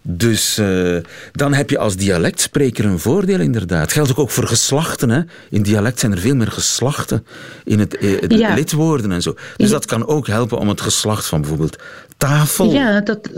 Dus 0.02 0.58
uh, 0.58 0.96
dan 1.32 1.54
heb 1.54 1.70
je 1.70 1.78
als 1.78 1.96
dialectspreker 1.96 2.84
een 2.84 2.98
voordeel 2.98 3.40
inderdaad. 3.40 3.92
Geldt 3.92 4.16
ook, 4.16 4.30
voor 4.30 4.46
geslachten. 4.46 5.10
Hè? 5.10 5.20
In 5.50 5.62
dialect 5.62 6.00
zijn 6.00 6.12
er 6.12 6.18
veel 6.18 6.34
meer 6.34 6.50
geslachten 6.50 7.26
in 7.64 7.78
het, 7.78 7.96
ja. 8.28 8.54
lidwoorden 8.54 9.12
en 9.12 9.22
zo. 9.22 9.32
Dus 9.56 9.66
ja. 9.66 9.72
dat 9.72 9.86
kan 9.86 10.06
ook 10.06 10.26
helpen 10.26 10.58
om 10.58 10.68
het 10.68 10.80
geslacht 10.80 11.26
van 11.26 11.40
bijvoorbeeld 11.40 11.78
tafel. 12.16 12.72
Ja, 12.72 13.00
dat, 13.00 13.30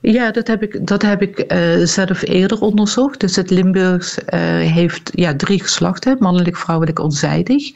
ja, 0.00 0.30
dat 0.30 0.46
heb 0.46 0.62
ik, 0.62 0.86
dat 0.86 1.02
heb 1.02 1.22
ik 1.22 1.52
uh, 1.52 1.86
zelf 1.86 2.22
eerder 2.22 2.60
onderzocht. 2.60 3.20
Dus 3.20 3.36
het 3.36 3.50
Limburgs 3.50 4.18
uh, 4.18 4.40
heeft 4.72 5.10
ja, 5.14 5.36
drie 5.36 5.62
geslachten: 5.62 6.16
mannelijk, 6.18 6.56
vrouwelijk, 6.56 6.98
onzijdig. 6.98 7.72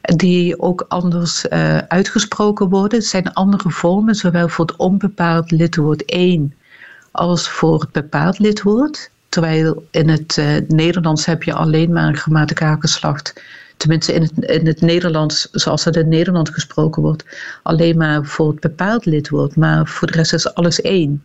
Die 0.00 0.60
ook 0.60 0.84
anders 0.88 1.44
uh, 1.50 1.78
uitgesproken 1.78 2.68
worden. 2.68 2.98
Het 2.98 3.08
zijn 3.08 3.32
andere 3.32 3.70
vormen, 3.70 4.14
zowel 4.14 4.48
voor 4.48 4.66
het 4.66 4.76
onbepaald 4.76 5.50
lidwoord 5.50 6.04
1 6.04 6.54
als 7.10 7.48
voor 7.48 7.80
het 7.80 7.92
bepaald 7.92 8.38
lidwoord. 8.38 9.10
Terwijl 9.28 9.86
in 9.90 10.08
het 10.08 10.36
uh, 10.36 10.56
Nederlands 10.68 11.26
heb 11.26 11.42
je 11.42 11.52
alleen 11.52 11.92
maar 11.92 12.08
een 12.08 12.16
grammaticaal 12.16 12.76
geslacht. 12.78 13.42
Tenminste 13.76 14.12
in 14.12 14.22
het, 14.22 14.32
in 14.38 14.66
het 14.66 14.80
Nederlands, 14.80 15.48
zoals 15.52 15.84
het 15.84 15.96
in 15.96 16.08
Nederland 16.08 16.50
gesproken 16.50 17.02
wordt, 17.02 17.24
alleen 17.62 17.96
maar 17.96 18.24
voor 18.24 18.50
het 18.50 18.60
bepaald 18.60 19.04
lidwoord. 19.04 19.56
Maar 19.56 19.86
voor 19.86 20.10
de 20.10 20.16
rest 20.16 20.32
is 20.32 20.54
alles 20.54 20.80
één. 20.80 21.24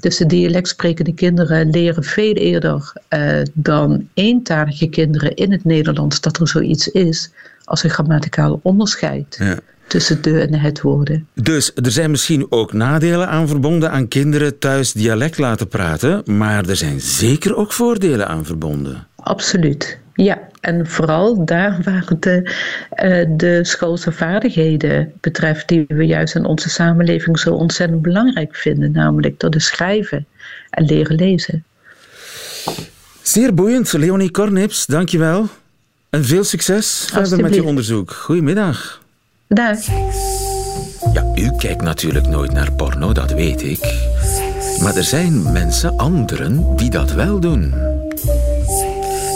Dus 0.00 0.16
de 0.16 0.26
dialectsprekende 0.26 1.14
kinderen 1.14 1.70
leren 1.70 2.04
veel 2.04 2.34
eerder 2.34 2.92
uh, 3.08 3.42
dan 3.52 4.08
eentalige 4.14 4.88
kinderen 4.88 5.34
in 5.34 5.52
het 5.52 5.64
Nederlands 5.64 6.20
dat 6.20 6.40
er 6.40 6.48
zoiets 6.48 6.88
is 6.88 7.30
als 7.64 7.82
een 7.82 7.90
grammaticaal 7.90 8.60
onderscheid. 8.62 9.36
Ja 9.38 9.58
tussen 9.92 10.22
de 10.22 10.40
en 10.40 10.54
het 10.54 10.80
woorden. 10.80 11.26
Dus 11.34 11.72
er 11.74 11.90
zijn 11.90 12.10
misschien 12.10 12.46
ook 12.48 12.72
nadelen 12.72 13.28
aan 13.28 13.48
verbonden 13.48 13.90
aan 13.90 14.08
kinderen 14.08 14.58
thuis 14.58 14.92
dialect 14.92 15.38
laten 15.38 15.68
praten, 15.68 16.22
maar 16.24 16.68
er 16.68 16.76
zijn 16.76 17.00
zeker 17.00 17.56
ook 17.56 17.72
voordelen 17.72 18.28
aan 18.28 18.44
verbonden. 18.44 19.06
Absoluut. 19.16 19.98
Ja, 20.14 20.38
en 20.60 20.86
vooral 20.86 21.44
daar 21.44 21.80
waar 21.84 22.06
de, 22.18 22.50
uh, 23.04 23.36
de 23.36 23.64
schoolse 23.64 24.12
vaardigheden 24.12 25.12
betreft, 25.20 25.68
die 25.68 25.84
we 25.88 26.06
juist 26.06 26.34
in 26.34 26.44
onze 26.44 26.70
samenleving 26.70 27.38
zo 27.38 27.54
ontzettend 27.54 28.02
belangrijk 28.02 28.56
vinden, 28.56 28.92
namelijk 28.92 29.40
dat 29.40 29.54
is 29.54 29.66
schrijven 29.66 30.26
en 30.70 30.84
leren 30.84 31.16
lezen. 31.16 31.64
Zeer 33.22 33.54
boeiend, 33.54 33.92
Leonie 33.92 34.30
Kornips, 34.30 34.86
dankjewel. 34.86 35.48
En 36.10 36.24
veel 36.24 36.44
succes 36.44 37.08
verder 37.10 37.40
met 37.40 37.54
je 37.54 37.64
onderzoek. 37.64 38.10
Goedemiddag. 38.10 39.01
Dag. 39.54 39.78
Ja, 41.12 41.32
u 41.34 41.50
kijkt 41.56 41.82
natuurlijk 41.82 42.26
nooit 42.26 42.52
naar 42.52 42.72
porno, 42.72 43.12
dat 43.12 43.32
weet 43.32 43.62
ik. 43.62 43.94
Maar 44.80 44.96
er 44.96 45.04
zijn 45.04 45.52
mensen, 45.52 45.96
anderen, 45.96 46.76
die 46.76 46.90
dat 46.90 47.12
wel 47.12 47.40
doen. 47.40 47.74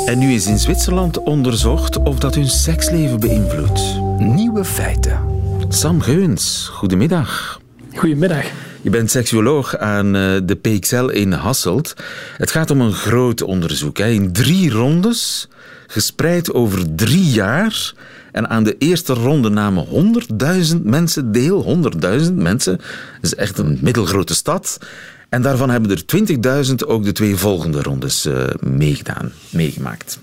En 0.06 0.18
nu 0.18 0.32
is 0.32 0.46
in 0.46 0.58
Zwitserland 0.58 1.18
onderzocht 1.18 1.98
of 1.98 2.18
dat 2.18 2.34
hun 2.34 2.48
seksleven 2.48 3.20
beïnvloedt. 3.20 4.00
Nieuwe 4.18 4.64
feiten. 4.64 5.20
Sam 5.68 6.00
Geuns, 6.00 6.68
goedemiddag. 6.72 7.60
Goedemiddag. 7.94 8.44
Je 8.80 8.90
bent 8.90 9.10
seksuoloog 9.10 9.76
aan 9.76 10.06
eh, 10.06 10.36
de 10.44 10.54
PXL 10.54 11.04
in 11.04 11.32
Hasselt. 11.32 11.94
Het 12.36 12.50
gaat 12.50 12.70
om 12.70 12.80
een 12.80 12.92
groot 12.92 13.42
onderzoek. 13.42 13.98
In 13.98 14.32
drie 14.32 14.70
rondes, 14.70 15.48
gespreid 15.86 16.52
over 16.54 16.94
drie 16.94 17.24
jaar 17.24 17.94
en 18.36 18.48
aan 18.48 18.64
de 18.64 18.78
eerste 18.78 19.12
ronde 19.12 19.48
namen 19.48 19.86
100.000 20.74 20.82
mensen 20.82 21.32
deel. 21.32 21.80
100.000 22.28 22.32
mensen. 22.34 22.76
Dat 22.76 22.84
is 23.20 23.34
echt 23.34 23.58
een 23.58 23.78
middelgrote 23.80 24.34
stad. 24.34 24.78
En 25.28 25.42
daarvan 25.42 25.70
hebben 25.70 25.90
er 25.90 26.66
20.000 26.66 26.74
ook 26.86 27.04
de 27.04 27.12
twee 27.12 27.36
volgende 27.36 27.82
rondes 27.82 28.26
uh, 28.26 28.44
meegedaan, 28.60 29.32
meegemaakt. 29.50 30.18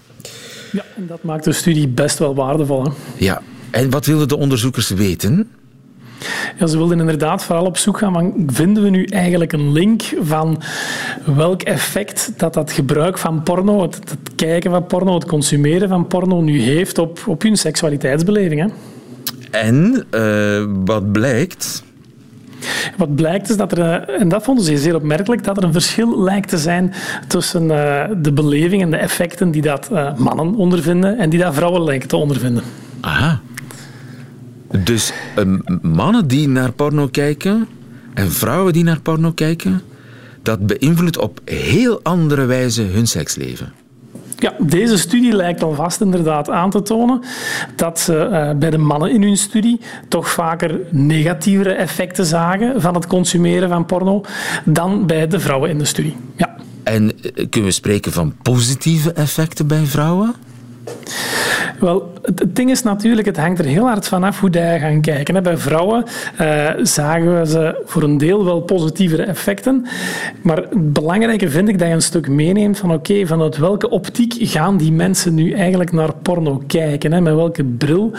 Ja, 0.71 0.83
en 0.95 1.07
dat 1.07 1.23
maakt 1.23 1.43
de 1.43 1.51
studie 1.51 1.87
best 1.87 2.19
wel 2.19 2.35
waardevol. 2.35 2.83
Hè? 2.83 2.91
Ja, 3.17 3.41
en 3.71 3.89
wat 3.89 4.05
wilden 4.05 4.27
de 4.27 4.37
onderzoekers 4.37 4.89
weten? 4.89 5.49
Ja, 6.57 6.67
ze 6.67 6.77
wilden 6.77 6.99
inderdaad 6.99 7.43
vooral 7.43 7.65
op 7.65 7.77
zoek 7.77 7.97
gaan 7.97 8.13
van 8.13 8.33
vinden 8.47 8.83
we 8.83 8.89
nu 8.89 9.05
eigenlijk 9.05 9.53
een 9.53 9.71
link 9.71 10.01
van 10.21 10.61
welk 11.25 11.61
effect 11.61 12.33
dat 12.37 12.53
dat 12.53 12.71
gebruik 12.71 13.17
van 13.17 13.43
porno, 13.43 13.81
het, 13.81 13.95
het 13.95 14.35
kijken 14.35 14.71
van 14.71 14.85
porno, 14.85 15.13
het 15.13 15.25
consumeren 15.25 15.89
van 15.89 16.07
porno 16.07 16.41
nu 16.41 16.61
heeft 16.61 16.97
op, 16.97 17.19
op 17.27 17.41
hun 17.41 17.57
seksualiteitsbeleving. 17.57 18.61
Hè? 18.61 18.67
En 19.59 20.05
uh, 20.11 20.65
wat 20.85 21.11
blijkt? 21.11 21.83
Wat 22.97 23.15
blijkt 23.15 23.49
is 23.49 23.57
dat 23.57 23.71
er, 23.71 23.79
eh, 23.79 24.21
en 24.21 24.29
dat 24.29 24.43
vonden 24.43 24.63
ze 24.63 24.77
zeer 24.77 24.95
opmerkelijk, 24.95 25.43
dat 25.43 25.57
er 25.57 25.63
een 25.63 25.71
verschil 25.71 26.23
lijkt 26.23 26.49
te 26.49 26.57
zijn 26.57 26.93
tussen 27.27 27.63
uh, 27.63 28.03
de 28.17 28.31
beleving 28.31 28.81
en 28.81 28.91
de 28.91 28.97
effecten 28.97 29.51
die 29.51 29.61
dat 29.61 29.89
mannen 30.17 30.55
ondervinden 30.55 31.17
en 31.17 31.29
die 31.29 31.39
dat 31.39 31.53
vrouwen 31.53 31.83
lijken 31.83 32.07
te 32.07 32.15
ondervinden. 32.15 32.63
Aha. 32.99 33.41
Dus 34.79 35.13
uh, 35.37 35.57
mannen 35.81 36.27
die 36.27 36.47
naar 36.47 36.71
porno 36.71 37.07
kijken 37.07 37.67
en 38.13 38.31
vrouwen 38.31 38.73
die 38.73 38.83
naar 38.83 39.01
porno 39.01 39.31
kijken, 39.31 39.81
dat 40.41 40.67
beïnvloedt 40.67 41.17
op 41.17 41.39
heel 41.45 41.99
andere 42.03 42.45
wijze 42.45 42.81
hun 42.81 43.07
seksleven. 43.07 43.73
Ja, 44.37 44.53
deze 44.59 44.97
studie 44.97 45.35
lijkt 45.35 45.63
alvast 45.63 46.01
inderdaad 46.01 46.49
aan 46.49 46.69
te 46.69 46.81
tonen 46.81 47.21
dat 47.75 47.99
ze 47.99 48.29
uh, 48.31 48.59
bij 48.59 48.69
de 48.69 48.77
mannen 48.77 49.11
in 49.11 49.21
hun 49.21 49.37
studie 49.37 49.79
toch 50.07 50.29
vaker 50.29 50.79
negatievere 50.89 51.71
effecten 51.71 52.25
zagen 52.25 52.81
van 52.81 52.93
het 52.93 53.07
consumeren 53.07 53.69
van 53.69 53.85
porno 53.85 54.21
dan 54.65 55.05
bij 55.05 55.27
de 55.27 55.39
vrouwen 55.39 55.69
in 55.69 55.77
de 55.77 55.85
studie. 55.85 56.15
Ja. 56.35 56.55
En 56.83 57.03
uh, 57.03 57.31
kunnen 57.33 57.69
we 57.69 57.71
spreken 57.71 58.11
van 58.11 58.33
positieve 58.41 59.11
effecten 59.11 59.67
bij 59.67 59.85
vrouwen? 59.85 60.33
Wel, 61.79 62.13
het 62.21 62.55
ding 62.55 62.69
is 62.69 62.83
natuurlijk, 62.83 63.27
het 63.27 63.37
hangt 63.37 63.59
er 63.59 63.65
heel 63.65 63.87
hard 63.87 64.07
vanaf 64.07 64.39
hoe 64.39 64.51
je 64.51 64.77
gaan 64.79 65.01
kijken. 65.01 65.43
Bij 65.43 65.57
vrouwen 65.57 66.03
uh, 66.41 66.69
zagen 66.81 67.39
we 67.39 67.47
ze 67.47 67.81
voor 67.85 68.03
een 68.03 68.17
deel 68.17 68.45
wel 68.45 68.61
positievere 68.61 69.23
effecten. 69.23 69.85
Maar 70.41 70.57
het 70.57 70.93
belangrijke 70.93 71.49
vind 71.49 71.69
ik 71.69 71.79
dat 71.79 71.87
je 71.87 71.93
een 71.93 72.01
stuk 72.01 72.27
meeneemt 72.27 72.77
van 72.77 72.93
oké, 72.93 73.25
vanuit 73.25 73.57
welke 73.57 73.89
optiek 73.89 74.35
gaan 74.39 74.77
die 74.77 74.91
mensen 74.91 75.33
nu 75.33 75.51
eigenlijk 75.51 75.91
naar 75.91 76.13
porno 76.21 76.63
kijken? 76.67 77.11
Hè? 77.11 77.21
Met 77.21 77.35
welke 77.35 77.63
bril 77.63 78.11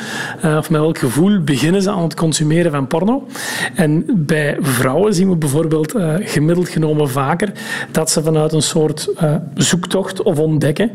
uh, 0.45 0.57
of 0.57 0.71
met 0.71 0.81
welk 0.81 0.99
gevoel 0.99 1.41
beginnen 1.41 1.83
ze 1.83 1.91
aan 1.91 2.03
het 2.03 2.15
consumeren 2.15 2.71
van 2.71 2.87
porno? 2.87 3.27
En 3.75 4.05
bij 4.15 4.57
vrouwen 4.61 5.15
zien 5.15 5.29
we 5.31 5.37
bijvoorbeeld 5.37 5.95
uh, 5.95 6.15
gemiddeld 6.21 6.69
genomen 6.69 7.11
vaker 7.11 7.53
dat 7.91 8.11
ze 8.11 8.23
vanuit 8.23 8.53
een 8.53 8.63
soort 8.63 9.13
zoektocht 9.55 10.23
of 10.23 10.39
ontdekken, 10.39 10.91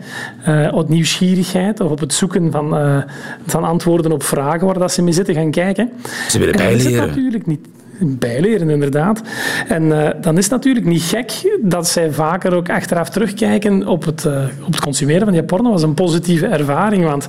uit 0.45 0.89
nieuwsgierigheid 0.89 1.79
of 1.79 1.91
op 1.91 1.99
het 1.99 2.13
zoeken 2.13 2.48
van 2.51 3.03
van 3.45 3.63
antwoorden 3.63 4.11
op 4.11 4.23
vragen 4.23 4.65
waar 4.65 4.79
dat 4.79 4.91
ze 4.91 5.01
mee 5.01 5.13
zitten 5.13 5.35
gaan 5.35 5.51
kijken. 5.51 5.91
Ze 6.29 6.39
willen 6.39 6.55
bijleren. 6.55 7.07
natuurlijk 7.07 7.45
niet 7.45 7.67
bijleren, 7.99 8.69
inderdaad. 8.69 9.21
En 9.67 9.83
uh, 9.83 10.09
dan 10.21 10.37
is 10.37 10.43
het 10.43 10.53
natuurlijk 10.53 10.85
niet 10.85 11.01
gek 11.01 11.57
dat 11.61 11.87
zij 11.87 12.11
vaker 12.11 12.53
ook 12.53 12.69
achteraf 12.69 13.09
terugkijken 13.09 13.87
op 13.87 14.05
het, 14.05 14.25
uh, 14.25 14.43
op 14.65 14.73
het 14.73 14.81
consumeren 14.81 15.23
van 15.23 15.33
die 15.33 15.43
porno 15.43 15.71
als 15.71 15.83
een 15.83 15.93
positieve 15.93 16.45
ervaring. 16.45 17.03
Want 17.03 17.27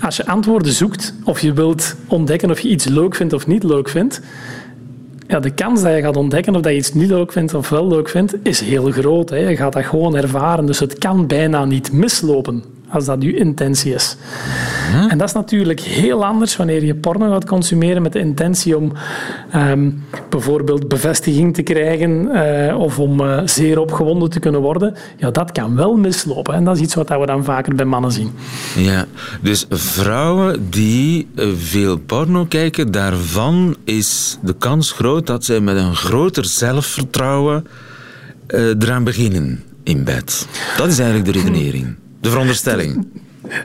als 0.00 0.16
je 0.16 0.26
antwoorden 0.26 0.72
zoekt, 0.72 1.14
of 1.24 1.40
je 1.40 1.52
wilt 1.52 1.96
ontdekken 2.06 2.50
of 2.50 2.60
je 2.60 2.68
iets 2.68 2.84
leuk 2.84 3.14
vindt 3.14 3.32
of 3.32 3.46
niet 3.46 3.62
leuk 3.62 3.88
vindt, 3.88 4.20
ja, 5.26 5.40
de 5.40 5.50
kans 5.50 5.82
dat 5.82 5.94
je 5.94 6.02
gaat 6.02 6.16
ontdekken 6.16 6.54
of 6.54 6.60
dat 6.60 6.72
je 6.72 6.78
iets 6.78 6.92
niet 6.92 7.08
leuk 7.08 7.32
vindt 7.32 7.54
of 7.54 7.68
wel 7.68 7.88
leuk 7.88 8.08
vindt, 8.08 8.34
is 8.42 8.60
heel 8.60 8.90
groot. 8.90 9.30
Hè. 9.30 9.36
Je 9.36 9.56
gaat 9.56 9.72
dat 9.72 9.84
gewoon 9.84 10.16
ervaren. 10.16 10.66
Dus 10.66 10.78
het 10.78 10.98
kan 10.98 11.26
bijna 11.26 11.64
niet 11.64 11.92
mislopen 11.92 12.64
als 12.92 13.04
dat 13.04 13.22
uw 13.22 13.34
intentie 13.34 13.94
is. 13.94 14.16
En 15.08 15.18
dat 15.18 15.28
is 15.28 15.34
natuurlijk 15.34 15.80
heel 15.80 16.24
anders 16.24 16.56
wanneer 16.56 16.84
je 16.84 16.94
porno 16.94 17.30
gaat 17.30 17.46
consumeren 17.46 18.02
met 18.02 18.12
de 18.12 18.18
intentie 18.18 18.76
om 18.76 18.92
um, 19.54 20.04
bijvoorbeeld 20.28 20.88
bevestiging 20.88 21.54
te 21.54 21.62
krijgen 21.62 22.10
uh, 22.10 22.78
of 22.78 22.98
om 22.98 23.20
uh, 23.20 23.40
zeer 23.44 23.78
opgewonden 23.78 24.30
te 24.30 24.40
kunnen 24.40 24.60
worden. 24.60 24.94
Ja, 25.16 25.30
dat 25.30 25.52
kan 25.52 25.76
wel 25.76 25.96
mislopen. 25.96 26.54
En 26.54 26.64
dat 26.64 26.76
is 26.76 26.82
iets 26.82 26.94
wat 26.94 27.08
we 27.08 27.26
dan 27.26 27.44
vaker 27.44 27.74
bij 27.74 27.84
mannen 27.84 28.12
zien. 28.12 28.30
Ja, 28.76 29.06
dus 29.40 29.66
vrouwen 29.70 30.70
die 30.70 31.28
eh, 31.34 31.46
veel 31.56 31.98
porno 31.98 32.44
kijken, 32.44 32.90
daarvan 32.90 33.76
is 33.84 34.38
de 34.42 34.54
kans 34.58 34.92
groot 34.92 35.26
dat 35.26 35.44
zij 35.44 35.60
met 35.60 35.76
een 35.76 35.96
groter 35.96 36.44
zelfvertrouwen 36.44 37.66
uh, 38.48 38.68
eraan 38.68 39.04
beginnen 39.04 39.62
in 39.82 40.04
bed. 40.04 40.46
Dat 40.76 40.88
is 40.88 40.98
eigenlijk 40.98 41.32
de 41.32 41.40
redenering. 41.40 41.96
De 42.22 42.30
veronderstelling. 42.30 43.06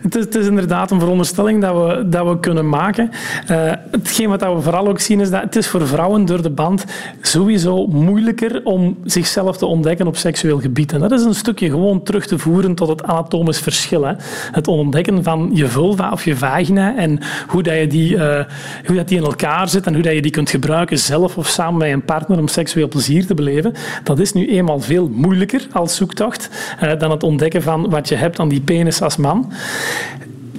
Het 0.02 0.36
is, 0.36 0.48
inderdaad 0.48 0.92
een 0.92 1.00
veronderstelling 1.00 1.62
dat 1.62 1.74
we, 1.76 2.10
dat 2.10 2.28
we 2.28 2.40
kunnen 2.40 2.70
maken. 2.70 3.10
Uh, 3.52 3.72
hetgeen 3.92 4.30
wat 4.30 4.42
we 4.42 4.62
vooral 4.62 4.88
ook 4.88 5.00
zien 5.00 5.20
is 5.20 5.30
dat 5.30 5.42
het 5.42 5.56
is 5.56 5.68
voor 5.68 5.88
vrouwen 5.88 6.26
door 6.26 6.42
de 6.42 6.50
band 6.50 6.86
sowieso 7.22 7.88
moeilijker 7.88 8.62
om 8.64 8.98
zichzelf 9.04 9.58
te 9.58 9.66
ontdekken 9.66 10.08
op 10.08 10.18
seksueel 10.18 10.60
gebied. 10.60 10.94
En 10.94 11.00
dat 11.00 11.12
is 11.12 11.24
een 11.24 11.36
stukje 11.36 11.70
gewoon 11.70 12.04
terug 12.04 12.28
te 12.28 12.38
voeren 12.38 12.76
tot 12.76 12.88
het 12.88 13.04
anatomisch 13.04 13.60
verschil. 13.60 14.04
Hè. 14.04 14.14
Het 14.52 14.68
ontdekken 14.68 15.24
van 15.24 15.50
je 15.54 15.68
vulva 15.68 16.12
of 16.12 16.26
je 16.26 16.36
vagina 16.36 16.98
en 16.98 17.20
hoe, 17.48 17.64
dat 17.64 17.76
je 17.76 17.88
die, 17.88 18.16
uh, 18.16 18.40
hoe 18.86 18.96
dat 18.96 19.08
die 19.08 19.18
in 19.18 19.24
elkaar 19.24 19.70
zit 19.70 19.86
en 19.86 19.94
hoe 19.94 20.04
dat 20.04 20.14
je 20.14 20.22
die 20.22 20.32
kunt 20.32 20.50
gebruiken 20.50 21.00
zelf 21.00 21.38
of 21.38 21.48
samen 21.48 21.78
met 21.78 21.92
een 21.92 22.06
partner 22.06 22.40
om 22.40 22.48
seksueel 22.48 22.88
plezier 22.88 23.26
te 23.26 23.34
beleven. 23.34 23.74
Dat 24.04 24.20
is 24.20 24.34
nu 24.34 24.50
eenmaal 24.50 24.80
veel 24.80 25.10
moeilijker 25.14 25.68
als 25.72 25.96
zoektocht 25.96 26.50
uh, 26.84 27.00
dan 27.00 27.12
het 27.12 27.24
ontdekken 27.24 27.62
van 27.62 27.90
wat 27.90 28.10
je 28.10 28.16
hebt 28.16 28.40
aan 28.40 28.50
die 28.50 28.62
penis 28.62 29.02
als 29.02 29.18
man. 29.18 29.52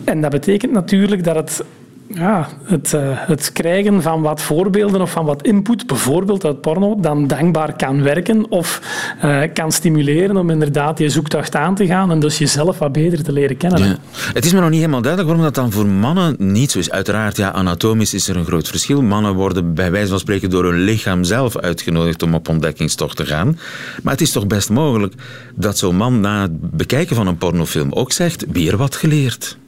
En 0.05 0.21
dat 0.21 0.31
betekent 0.31 0.73
natuurlijk 0.73 1.25
dat 1.25 1.37
het 1.37 1.65
ja, 2.09 2.49
het, 2.65 2.93
uh, 2.93 3.01
het 3.05 3.53
krijgen 3.53 4.03
van 4.03 4.23
wat 4.23 4.43
voorbeelden 4.43 5.01
of 5.01 5.11
van 5.11 5.25
wat 5.25 5.43
input, 5.43 5.87
bijvoorbeeld 5.87 6.45
uit 6.45 6.61
porno, 6.61 6.97
dan 7.01 7.27
dankbaar 7.27 7.77
kan 7.77 8.03
werken 8.03 8.51
of 8.51 8.81
uh, 9.25 9.43
kan 9.53 9.73
stimuleren 9.73 10.37
om 10.37 10.51
inderdaad 10.51 10.99
je 10.99 11.09
zoektocht 11.09 11.55
aan 11.55 11.75
te 11.75 11.87
gaan 11.87 12.11
en 12.11 12.21
dus 12.21 12.39
jezelf 12.39 12.79
wat 12.79 12.93
beter 12.93 13.23
te 13.23 13.33
leren 13.33 13.57
kennen. 13.57 13.89
Ja. 13.89 13.97
Het 14.33 14.45
is 14.45 14.53
me 14.53 14.61
nog 14.61 14.71
niet 14.71 14.79
helemaal 14.79 15.03
duidelijk 15.03 15.33
waarom 15.33 15.53
dat 15.53 15.63
dan 15.63 15.73
voor 15.73 15.87
mannen 15.87 16.35
niet 16.39 16.71
zo 16.71 16.79
is. 16.79 16.91
Uiteraard, 16.91 17.37
ja, 17.37 17.53
anatomisch 17.53 18.15
is 18.15 18.29
er 18.29 18.37
een 18.37 18.45
groot 18.45 18.69
verschil. 18.69 19.03
Mannen 19.03 19.35
worden 19.35 19.75
bij 19.75 19.91
wijze 19.91 20.09
van 20.09 20.19
spreken 20.19 20.51
door 20.51 20.65
hun 20.65 20.81
lichaam 20.81 21.25
zelf 21.25 21.57
uitgenodigd 21.57 22.23
om 22.23 22.35
op 22.35 22.49
ontdekkingstocht 22.49 23.17
te 23.17 23.27
gaan. 23.27 23.59
Maar 24.03 24.13
het 24.13 24.23
is 24.23 24.33
toch 24.33 24.47
best 24.47 24.71
mogelijk 24.71 25.15
dat 25.55 25.79
zo'n 25.79 25.97
man 25.97 26.21
na 26.21 26.43
het 26.43 26.77
bekijken 26.77 27.17
van 27.17 27.27
een 27.27 27.39
pornofilm 27.39 27.93
ook 27.93 28.13
zegt, 28.13 28.45
weer 28.53 28.77
wat 28.77 28.97
geleerd. 28.97 29.59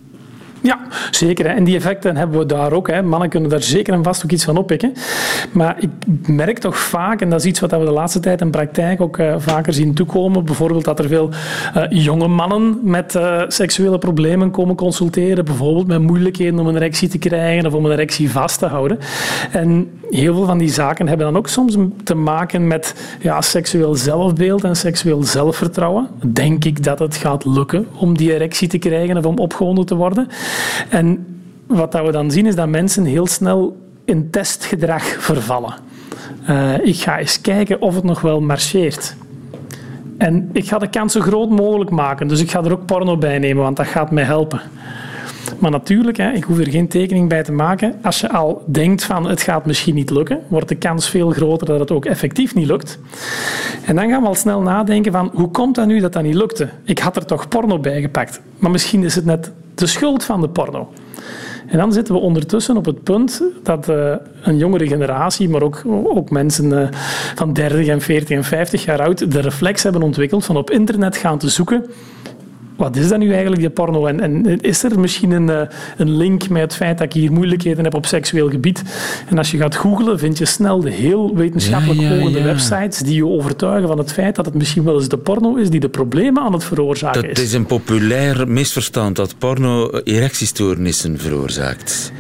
Ja, 0.63 0.79
zeker. 1.11 1.47
Hè. 1.47 1.53
En 1.53 1.65
die 1.65 1.77
effecten 1.77 2.17
hebben 2.17 2.39
we 2.39 2.47
daar 2.47 2.73
ook. 2.73 2.89
Hè. 2.89 3.03
Mannen 3.03 3.29
kunnen 3.29 3.51
daar 3.51 3.63
zeker 3.63 3.95
en 3.95 4.03
vast 4.03 4.25
ook 4.25 4.31
iets 4.31 4.45
van 4.45 4.57
oppikken. 4.57 4.93
Maar 5.53 5.77
ik 5.79 5.91
merk 6.29 6.59
toch 6.59 6.79
vaak, 6.79 7.21
en 7.21 7.31
dat 7.31 7.41
is 7.41 7.47
iets 7.47 7.61
wat 7.61 7.71
we 7.71 7.79
de 7.79 7.91
laatste 7.91 8.21
tijd 8.21 8.41
in 8.41 8.51
praktijk 8.51 9.01
ook 9.01 9.19
uh, 9.19 9.35
vaker 9.39 9.73
zien 9.73 9.95
toekomen, 9.95 10.45
bijvoorbeeld 10.45 10.85
dat 10.85 10.99
er 10.99 11.09
veel 11.09 11.31
uh, 11.77 11.83
jonge 11.89 12.29
mannen 12.29 12.79
met 12.83 13.15
uh, 13.15 13.43
seksuele 13.49 13.99
problemen 13.99 14.51
komen 14.51 14.77
consulteren, 14.77 15.45
bijvoorbeeld 15.45 15.87
met 15.87 16.01
moeilijkheden 16.01 16.59
om 16.59 16.67
een 16.67 16.77
erectie 16.77 17.09
te 17.09 17.19
krijgen 17.19 17.67
of 17.67 17.73
om 17.73 17.85
een 17.85 17.93
erectie 17.93 18.31
vast 18.31 18.59
te 18.59 18.67
houden. 18.67 18.99
En 19.53 19.91
heel 20.11 20.35
veel 20.35 20.47
van 20.47 20.59
die 20.59 20.69
zaken 20.69 21.09
hebben 21.09 21.27
dan 21.27 21.37
ook 21.37 21.49
soms 21.49 21.77
te 22.05 22.15
maken 22.15 22.67
met 22.67 23.17
ja, 23.21 23.41
seksueel 23.41 23.95
zelfbeeld 23.95 24.65
en 24.65 24.77
seksueel 24.77 25.23
zelfvertrouwen. 25.23 26.09
Denk 26.27 26.65
ik 26.65 26.85
dat 26.85 26.99
het 26.99 27.17
gaat 27.17 27.45
lukken 27.45 27.87
om 27.97 28.17
die 28.17 28.35
erectie 28.35 28.69
te 28.69 28.79
krijgen 28.79 29.17
of 29.17 29.25
om 29.25 29.39
opgewonden 29.39 29.87
te 29.87 29.95
worden? 29.95 30.29
En 30.89 31.27
wat 31.67 31.93
dat 31.93 32.07
we 32.07 32.13
dan 32.13 32.31
zien 32.31 32.47
is 32.47 32.55
dat 32.55 32.69
mensen 32.69 33.05
heel 33.05 33.27
snel 33.27 33.77
in 34.05 34.31
testgedrag 34.31 35.05
vervallen. 35.05 35.75
Uh, 36.49 36.87
ik 36.87 36.97
ga 36.97 37.19
eens 37.19 37.41
kijken 37.41 37.81
of 37.81 37.95
het 37.95 38.05
nog 38.05 38.21
wel 38.21 38.41
marcheert. 38.41 39.17
En 40.19 40.51
ik 40.53 40.69
ga 40.69 40.79
de 40.79 40.89
kans 40.89 41.13
zo 41.13 41.21
groot 41.21 41.51
mogelijk 41.51 41.91
maken. 41.91 42.29
Dus 42.29 42.41
ik 42.41 42.51
ga 42.51 42.65
er 42.65 42.73
ook 42.73 42.87
porno 42.87 43.17
bij 43.17 43.39
nemen, 43.39 43.63
want 43.63 43.77
dat 43.77 43.87
gaat 43.87 44.11
mij 44.11 44.25
helpen. 44.25 44.61
Maar 45.59 45.71
natuurlijk, 45.71 46.17
hè, 46.17 46.33
ik 46.33 46.45
hoef 46.45 46.59
er 46.59 46.71
geen 46.71 46.89
tekening 46.89 47.29
bij 47.29 47.43
te 47.43 47.53
maken. 47.53 47.95
Als 48.03 48.21
je 48.21 48.31
al 48.31 48.63
denkt 48.67 49.05
van 49.05 49.29
het 49.29 49.43
gaat 49.43 49.67
misschien 49.67 49.95
niet 49.95 50.11
lukken, 50.11 50.41
wordt 50.49 50.69
de 50.69 50.75
kans 50.75 51.09
veel 51.09 51.31
groter 51.31 51.67
dat 51.67 51.81
het 51.81 51.91
ook 51.91 52.05
effectief 52.05 52.55
niet 52.55 52.67
lukt. 52.67 52.99
En 53.85 53.97
dan 53.97 54.09
gaan 54.09 54.23
we 54.23 54.29
al 54.29 54.35
snel 54.35 54.61
nadenken 54.61 55.13
van 55.13 55.31
hoe 55.35 55.51
komt 55.51 55.75
dat 55.75 55.87
nu 55.87 56.01
dat 56.01 56.13
dat 56.13 56.23
niet 56.23 56.35
lukte? 56.35 56.69
Ik 56.85 56.99
had 56.99 57.17
er 57.17 57.27
toch 57.27 57.49
porno 57.49 57.79
bij 57.79 58.01
gepakt. 58.01 58.41
Maar 58.59 58.71
misschien 58.71 59.05
is 59.05 59.15
het 59.15 59.25
net 59.25 59.53
de 59.75 59.87
schuld 59.87 60.25
van 60.25 60.41
de 60.41 60.49
porno. 60.49 60.89
En 61.67 61.79
dan 61.79 61.93
zitten 61.93 62.15
we 62.15 62.21
ondertussen 62.21 62.77
op 62.77 62.85
het 62.85 63.03
punt 63.03 63.43
dat 63.63 63.89
uh, 63.89 64.15
een 64.43 64.57
jongere 64.57 64.87
generatie, 64.87 65.49
maar 65.49 65.63
ook, 65.63 65.83
ook 66.05 66.31
mensen 66.31 66.65
uh, 66.73 66.89
van 67.35 67.53
30 67.53 67.87
en 67.87 68.01
40 68.01 68.37
en 68.37 68.45
50 68.45 68.85
jaar 68.85 69.03
oud, 69.03 69.33
de 69.33 69.41
reflex 69.41 69.83
hebben 69.83 70.03
ontwikkeld 70.03 70.45
van 70.45 70.57
op 70.57 70.71
internet 70.71 71.17
gaan 71.17 71.39
te 71.39 71.49
zoeken 71.49 71.85
wat 72.81 72.97
is 72.97 73.09
dat 73.09 73.19
nu 73.19 73.33
eigenlijk, 73.33 73.61
die 73.61 73.71
porno? 73.71 74.07
En, 74.07 74.21
en 74.21 74.61
is 74.61 74.83
er 74.83 75.01
misschien 75.01 75.31
een, 75.31 75.51
eh, 75.51 75.61
een, 75.97 76.17
link 76.17 76.49
met 76.49 76.63
het 76.63 76.75
feit 76.75 76.99
dat 76.99 77.07
ik 77.07 77.13
hier 77.13 77.33
moeilijkheden 77.33 77.85
heb 77.85 77.95
op 77.95 78.07
seksueel 78.07 78.51
gebied? 78.51 78.83
En 79.29 79.39
als 79.39 79.51
je 79.51 79.57
gaat 79.57 79.77
googlen, 79.77 80.19
vind 80.19 80.39
je 80.39 80.45
snel 80.45 80.81
de 80.81 80.91
heel 80.91 81.35
wetenschappelijk 81.35 82.01
ja, 82.01 82.13
ja. 82.13 82.43
websites 82.43 82.99
die 82.99 83.15
je 83.15 83.27
overtuigen 83.27 83.89
van 83.89 83.99
het 83.99 84.13
feit 84.13 84.37
dat 84.37 84.45
het 84.45 84.55
misschien 84.55 84.85
wel 84.85 84.95
eens 84.95 85.09
de 85.09 85.19
porno 85.19 85.55
is 85.55 85.71
die 85.71 85.81
de 85.81 85.89
problemen 85.89 86.43
aan 86.43 86.53
het 86.53 86.65
veroorzaken 86.65 87.23
dat 87.23 87.31
is. 87.31 87.39
Het 87.39 87.47
is 87.47 87.53
een 87.53 87.67
populair 87.67 88.49
misverstand 88.49 89.17
dat 89.17 89.35
porno 89.39 89.91
erectiestoornissen 90.05 91.19
veroorzaakt. 91.19 92.13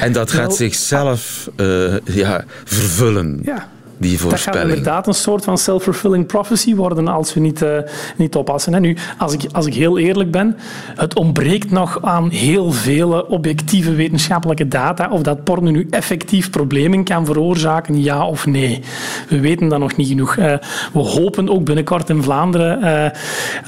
En 0.00 0.12
dat 0.12 0.30
gaat 0.30 0.56
zichzelf 0.56 1.50
uh, 1.56 1.94
ja, 2.04 2.44
vervullen. 2.64 3.40
Ja 3.44 3.74
die 3.96 4.18
voorspelling. 4.18 4.44
Dat 4.44 4.54
gaat 4.54 4.76
inderdaad 4.76 5.06
een 5.06 5.14
soort 5.14 5.44
van 5.44 5.58
self-fulfilling 5.58 6.26
prophecy 6.26 6.74
worden 6.74 7.08
als 7.08 7.34
we 7.34 7.40
niet, 7.40 7.62
uh, 7.62 7.78
niet 8.16 8.36
oppassen. 8.36 8.74
En 8.74 8.82
nu, 8.82 8.96
als 9.18 9.32
ik, 9.32 9.44
als 9.52 9.66
ik 9.66 9.74
heel 9.74 9.98
eerlijk 9.98 10.30
ben, 10.30 10.56
het 10.96 11.14
ontbreekt 11.14 11.70
nog 11.70 12.02
aan 12.02 12.30
heel 12.30 12.72
vele 12.72 13.26
objectieve 13.28 13.94
wetenschappelijke 13.94 14.68
data 14.68 15.08
of 15.10 15.22
dat 15.22 15.44
porno 15.44 15.70
nu 15.70 15.86
effectief 15.90 16.50
problemen 16.50 17.04
kan 17.04 17.26
veroorzaken, 17.26 18.02
ja 18.02 18.26
of 18.26 18.46
nee. 18.46 18.82
We 19.28 19.40
weten 19.40 19.68
dat 19.68 19.78
nog 19.78 19.96
niet 19.96 20.08
genoeg. 20.08 20.36
Uh, 20.36 20.44
we 20.92 20.98
hopen 20.98 21.48
ook 21.48 21.64
binnenkort 21.64 22.10
in 22.10 22.22
Vlaanderen 22.22 22.78
uh, 22.78 22.86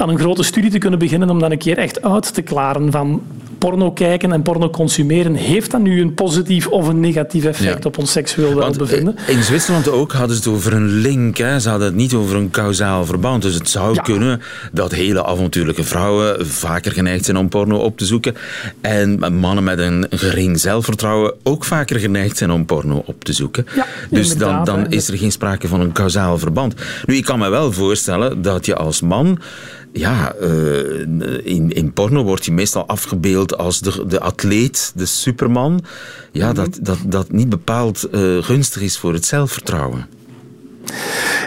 aan 0.00 0.08
een 0.08 0.18
grote 0.18 0.42
studie 0.42 0.70
te 0.70 0.78
kunnen 0.78 0.98
beginnen 0.98 1.30
om 1.30 1.38
dat 1.38 1.50
een 1.50 1.58
keer 1.58 1.78
echt 1.78 2.02
uit 2.02 2.34
te 2.34 2.42
klaren 2.42 2.90
van 2.90 3.22
porno 3.58 3.92
kijken 3.92 4.32
en 4.32 4.42
porno 4.42 4.70
consumeren, 4.70 5.34
heeft 5.34 5.70
dat 5.70 5.80
nu 5.80 6.00
een 6.00 6.14
positief 6.14 6.66
of 6.66 6.88
een 6.88 7.00
negatief 7.00 7.44
effect 7.44 7.82
ja. 7.82 7.88
op 7.88 7.98
ons 7.98 8.12
seksueel 8.12 8.54
welbevinden? 8.54 9.16
In 9.26 9.42
Zwitserland 9.42 9.88
ook 9.88 10.12
hadden 10.12 10.36
ze 10.36 10.42
het 10.42 10.52
over 10.52 10.72
een 10.72 10.86
link. 10.86 11.36
Hè. 11.36 11.60
Ze 11.60 11.68
hadden 11.68 11.86
het 11.86 11.96
niet 11.96 12.14
over 12.14 12.36
een 12.36 12.50
kausaal 12.50 13.06
verband. 13.06 13.42
Dus 13.42 13.54
het 13.54 13.70
zou 13.70 13.94
ja. 13.94 14.02
kunnen 14.02 14.40
dat 14.72 14.92
hele 14.92 15.24
avontuurlijke 15.24 15.84
vrouwen 15.84 16.46
vaker 16.46 16.92
geneigd 16.92 17.24
zijn 17.24 17.36
om 17.36 17.48
porno 17.48 17.78
op 17.78 17.98
te 17.98 18.06
zoeken. 18.06 18.34
En 18.80 19.34
mannen 19.34 19.64
met 19.64 19.78
een 19.78 20.06
gering 20.10 20.60
zelfvertrouwen 20.60 21.34
ook 21.42 21.64
vaker 21.64 22.00
geneigd 22.00 22.36
zijn 22.36 22.50
om 22.50 22.64
porno 22.64 23.02
op 23.06 23.24
te 23.24 23.32
zoeken. 23.32 23.66
Ja, 23.74 23.86
dus 24.10 24.36
dan, 24.36 24.64
dan 24.64 24.90
is 24.90 25.08
er 25.08 25.18
geen 25.18 25.32
sprake 25.32 25.68
van 25.68 25.80
een 25.80 25.92
kausaal 25.92 26.38
verband. 26.38 26.74
Nu, 27.04 27.16
ik 27.16 27.24
kan 27.24 27.38
me 27.38 27.48
wel 27.48 27.72
voorstellen 27.72 28.42
dat 28.42 28.66
je 28.66 28.76
als 28.76 29.00
man 29.00 29.38
ja, 29.92 30.34
uh, 30.40 31.00
in, 31.44 31.72
in 31.72 31.92
porno 31.92 32.24
wordt 32.24 32.46
hij 32.46 32.54
meestal 32.54 32.86
afgebeeld 32.86 33.56
als 33.56 33.80
de, 33.80 34.06
de 34.06 34.20
atleet, 34.20 34.92
de 34.94 35.06
superman. 35.06 35.84
Ja, 36.32 36.50
mm 36.50 36.56
-hmm. 36.56 36.64
dat, 36.64 36.78
dat, 36.82 36.98
dat 37.06 37.32
niet 37.32 37.48
bepaald 37.48 38.08
uh, 38.12 38.42
gunstig 38.42 38.82
is 38.82 38.98
voor 38.98 39.12
het 39.12 39.24
zelfvertrouwen. 39.24 40.06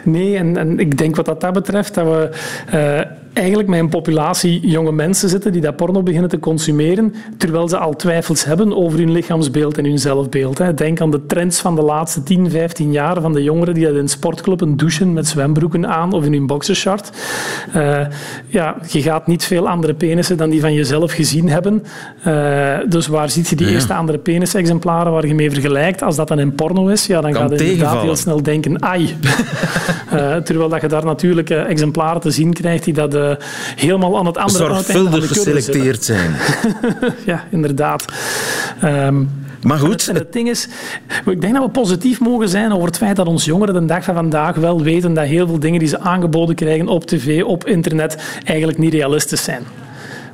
Nee, 0.04 0.38
en, 0.38 0.58
en 0.58 0.80
ik 0.80 0.98
denk 0.98 1.16
wat 1.16 1.26
dat, 1.26 1.42
dat 1.42 1.54
betreft 1.54 1.94
dat 1.94 2.06
we 2.06 2.30
uh, 2.74 3.21
eigenlijk 3.34 3.70
met 3.70 3.80
een 3.80 3.90
populatie 3.90 4.68
jonge 4.68 4.92
mensen 4.92 5.30
zitten 5.30 5.52
die 5.52 5.62
dat 5.62 5.76
porno 5.76 6.04
beginnen 6.04 6.30
te 6.30 6.40
consumeren, 6.40 7.14
terwijl 7.38 7.70
ze 7.70 7.78
al 7.78 7.96
twijfels 7.96 8.46
hebben 8.46 8.76
over 8.76 9.00
hun 9.00 9.12
lichaamsbeeld 9.12 9.78
en 9.78 9.86
hun 9.86 10.00
zelfbeeld. 10.00 10.58
Hè. 10.58 10.74
Denk 10.74 11.02
aan 11.02 11.12
de 11.12 11.26
trends 11.26 11.60
van 11.60 11.76
de 11.76 11.82
laatste 11.82 12.24
10, 12.24 12.50
15 12.50 12.92
jaar 12.92 13.22
van 13.22 13.34
de 13.34 13.44
jongeren 13.44 13.74
die 13.74 13.86
dat 13.86 13.96
in 13.96 14.08
sportclubben 14.08 14.78
douchen 14.78 15.14
met 15.14 15.28
zwembroeken 15.28 15.88
aan 15.88 16.14
of 16.14 16.26
in 16.26 16.34
hun 16.34 16.48
boxershort. 16.48 17.12
Uh, 17.76 18.00
ja, 18.48 18.76
je 18.88 19.02
gaat 19.02 19.28
niet 19.28 19.44
veel 19.44 19.70
andere 19.70 19.94
penissen 19.94 20.38
dan 20.38 20.50
die 20.50 20.62
van 20.62 20.74
jezelf 20.74 21.12
gezien 21.12 21.50
hebben. 21.50 21.84
Uh, 22.28 22.78
dus 22.90 23.08
waar 23.08 23.30
ziet 23.30 23.48
je 23.48 23.56
die 23.56 23.68
ja. 23.68 23.74
eerste 23.74 23.94
andere 23.94 24.18
penisexemplaren 24.18 25.12
waar 25.12 25.28
je 25.28 25.36
mee 25.36 25.52
vergelijkt? 25.52 26.02
Als 26.02 26.16
dat 26.16 26.28
dan 26.28 26.40
in 26.40 26.56
porno 26.56 26.88
is, 26.88 27.06
ja, 27.06 27.22
dan 27.22 27.32
kan 27.32 27.42
gaat 27.42 27.60
je 27.60 27.72
inderdaad 27.72 28.02
heel 28.02 28.16
snel 28.16 28.44
denken, 28.44 28.82
ai. 28.82 29.16
uh, 30.14 30.36
terwijl 30.48 30.70
dat 30.70 30.82
je 30.82 30.88
daar 30.88 31.06
natuurlijk 31.06 31.50
exemplaren 31.50 32.22
te 32.22 32.32
zien 32.32 32.54
krijgt 32.54 32.84
die 32.84 32.94
dat 32.94 33.14
uh, 33.22 33.36
helemaal 33.76 34.18
aan 34.18 34.26
het 34.26 34.38
andere 34.38 34.66
Zorgvuldig 34.66 35.28
geselecteerd 35.28 36.04
zijn. 36.04 36.36
ja, 37.26 37.44
inderdaad. 37.50 38.06
Um, 38.84 39.30
maar 39.64 39.78
goed. 39.78 40.08
En 40.08 40.14
het, 40.14 40.24
het, 40.24 40.34
ding 40.34 40.50
is, 40.50 40.68
ik 41.26 41.42
denk 41.42 41.54
dat 41.54 41.64
we 41.64 41.70
positief 41.70 42.20
mogen 42.20 42.50
zijn 42.50 42.72
over 42.74 42.88
het 42.88 42.98
feit 42.98 43.16
dat 43.16 43.28
ons 43.28 43.46
jongeren 43.46 43.74
de 43.74 43.86
dag 43.86 44.04
van 44.04 44.16
vandaag 44.16 44.56
wel 44.56 44.82
weten 44.82 45.14
dat 45.14 45.26
heel 45.26 45.48
veel 45.48 45.60
dingen 45.60 45.80
die 45.80 45.88
ze 45.88 46.00
aangeboden 46.00 46.56
krijgen 46.56 46.88
op 46.88 47.06
tv, 47.06 47.44
op 47.44 47.66
internet, 47.66 48.40
eigenlijk 48.44 48.78
niet 48.78 48.94
realistisch 48.94 49.44
zijn. 49.44 49.64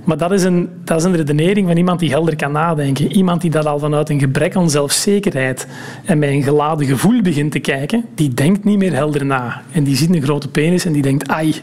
Maar 0.08 0.18
dat 0.18 0.32
is, 0.32 0.44
een, 0.44 0.70
dat 0.84 0.98
is 0.98 1.04
een 1.04 1.16
redenering 1.16 1.68
van 1.68 1.78
iemand 1.78 2.00
die 2.00 2.10
helder 2.10 2.36
kan 2.36 2.52
nadenken. 2.52 3.12
Iemand 3.12 3.42
die 3.42 3.52
dat 3.52 3.66
al 3.66 3.80
vanuit 3.80 4.10
een 4.10 4.20
gebrek 4.20 4.56
aan 4.56 4.70
zelfzekerheid 4.70 5.68
en 6.06 6.20
met 6.20 6.30
een 6.30 6.44
geladen 6.44 6.88
gevoel 6.88 7.22
begint 7.22 7.52
te 7.52 7.60
kijken, 7.60 8.06
die 8.16 8.34
denkt 8.34 8.64
niet 8.64 8.78
meer 8.78 8.94
helder 8.94 9.26
na. 9.26 9.62
En 9.72 9.84
die 9.84 9.96
ziet 9.96 10.16
een 10.16 10.22
grote 10.22 10.48
penis 10.48 10.86
en 10.86 10.92
die 10.92 11.02
denkt, 11.02 11.28
ai, 11.28 11.56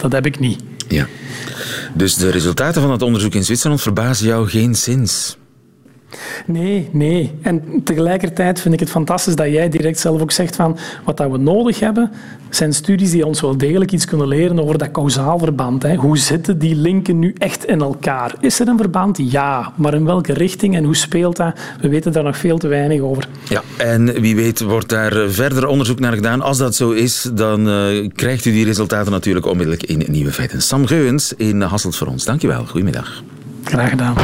dat 0.00 0.12
heb 0.12 0.26
ik 0.26 0.38
niet. 0.38 0.62
Ja. 0.88 1.06
Dus 1.94 2.14
de 2.14 2.30
resultaten 2.30 2.80
van 2.80 2.90
dat 2.90 3.02
onderzoek 3.02 3.34
in 3.34 3.44
Zwitserland 3.44 3.82
verbazen 3.82 4.26
jou 4.26 4.48
geen 4.48 4.74
zins? 4.74 5.36
Nee, 6.46 6.88
nee. 6.92 7.32
En 7.42 7.62
tegelijkertijd 7.84 8.60
vind 8.60 8.74
ik 8.74 8.80
het 8.80 8.90
fantastisch 8.90 9.36
dat 9.36 9.46
jij 9.46 9.68
direct 9.68 9.98
zelf 9.98 10.20
ook 10.20 10.30
zegt 10.30 10.56
van 10.56 10.78
wat 11.04 11.16
dat 11.16 11.30
we 11.30 11.38
nodig 11.38 11.80
hebben, 11.80 12.10
zijn 12.50 12.72
studies 12.72 13.10
die 13.10 13.26
ons 13.26 13.40
wel 13.40 13.56
degelijk 13.56 13.92
iets 13.92 14.04
kunnen 14.04 14.28
leren 14.28 14.60
over 14.60 14.78
dat 14.78 14.90
kausaal 14.90 15.38
verband. 15.38 15.82
Hè. 15.82 15.94
Hoe 15.94 16.18
zitten 16.18 16.58
die 16.58 16.74
linken 16.74 17.18
nu 17.18 17.34
echt 17.38 17.64
in 17.64 17.80
elkaar? 17.80 18.34
Is 18.40 18.60
er 18.60 18.68
een 18.68 18.76
verband? 18.76 19.18
Ja. 19.30 19.72
Maar 19.76 19.94
in 19.94 20.04
welke 20.04 20.32
richting 20.32 20.76
en 20.76 20.84
hoe 20.84 20.96
speelt 20.96 21.36
dat? 21.36 21.54
We 21.80 21.88
weten 21.88 22.12
daar 22.12 22.22
nog 22.22 22.36
veel 22.36 22.58
te 22.58 22.68
weinig 22.68 23.00
over. 23.00 23.28
Ja, 23.48 23.62
en 23.76 24.20
wie 24.20 24.36
weet 24.36 24.60
wordt 24.60 24.88
daar 24.88 25.30
verder 25.30 25.66
onderzoek 25.66 26.00
naar 26.00 26.12
gedaan. 26.12 26.40
Als 26.40 26.58
dat 26.58 26.74
zo 26.74 26.90
is, 26.90 27.30
dan 27.34 27.68
uh, 27.68 28.08
krijgt 28.14 28.44
u 28.44 28.52
die 28.52 28.64
resultaten 28.64 29.12
natuurlijk 29.12 29.46
onmiddellijk 29.46 29.82
in 29.82 30.04
Nieuwe 30.08 30.32
Feiten. 30.32 30.62
Sam 30.62 30.86
Geuwens 30.86 31.32
in 31.36 31.60
Hasselt 31.60 31.96
voor 31.96 32.06
ons. 32.06 32.24
Dankjewel. 32.24 32.64
Goedemiddag. 32.66 33.22
Graag 33.64 33.90
gedaan. 33.90 34.14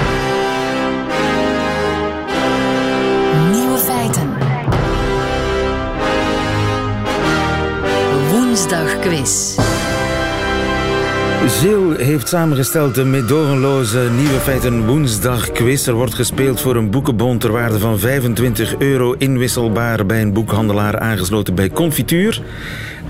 Woensdagquiz. 9.06 9.56
Gilles 11.60 12.06
heeft 12.06 12.28
samengesteld 12.28 12.94
de 12.94 13.04
medogeloze 13.04 13.98
Nieuwe 13.98 14.40
Feiten 14.40 14.86
Woensdag 14.86 15.52
quiz. 15.52 15.86
Er 15.86 15.94
wordt 15.94 16.14
gespeeld 16.14 16.60
voor 16.60 16.76
een 16.76 16.90
boekenbon 16.90 17.38
ter 17.38 17.52
waarde 17.52 17.78
van 17.78 17.98
25 17.98 18.78
euro 18.78 19.12
inwisselbaar 19.18 20.06
bij 20.06 20.22
een 20.22 20.32
boekhandelaar 20.32 20.98
aangesloten 20.98 21.54
bij 21.54 21.70
Confituur. 21.70 22.42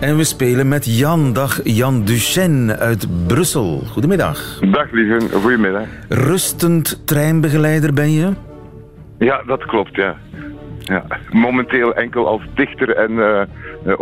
En 0.01 0.17
we 0.17 0.25
spelen 0.25 0.69
met 0.69 0.99
Jan. 0.99 1.33
Dag 1.33 1.61
Jan 1.65 2.05
Duchesne 2.05 2.77
uit 2.77 3.27
Brussel. 3.27 3.83
Goedemiddag. 3.87 4.59
Dag 4.71 4.91
lieve, 4.91 5.29
goedemiddag. 5.33 5.87
Rustend 6.09 7.07
treinbegeleider 7.07 7.93
ben 7.93 8.13
je? 8.13 8.33
Ja, 9.19 9.43
dat 9.47 9.65
klopt, 9.65 9.97
ja. 9.97 10.17
Ja. 10.87 11.05
Momenteel 11.31 11.95
enkel 11.95 12.27
als 12.27 12.43
dichter 12.55 12.97
en 12.97 13.11
uh, 13.11 14.01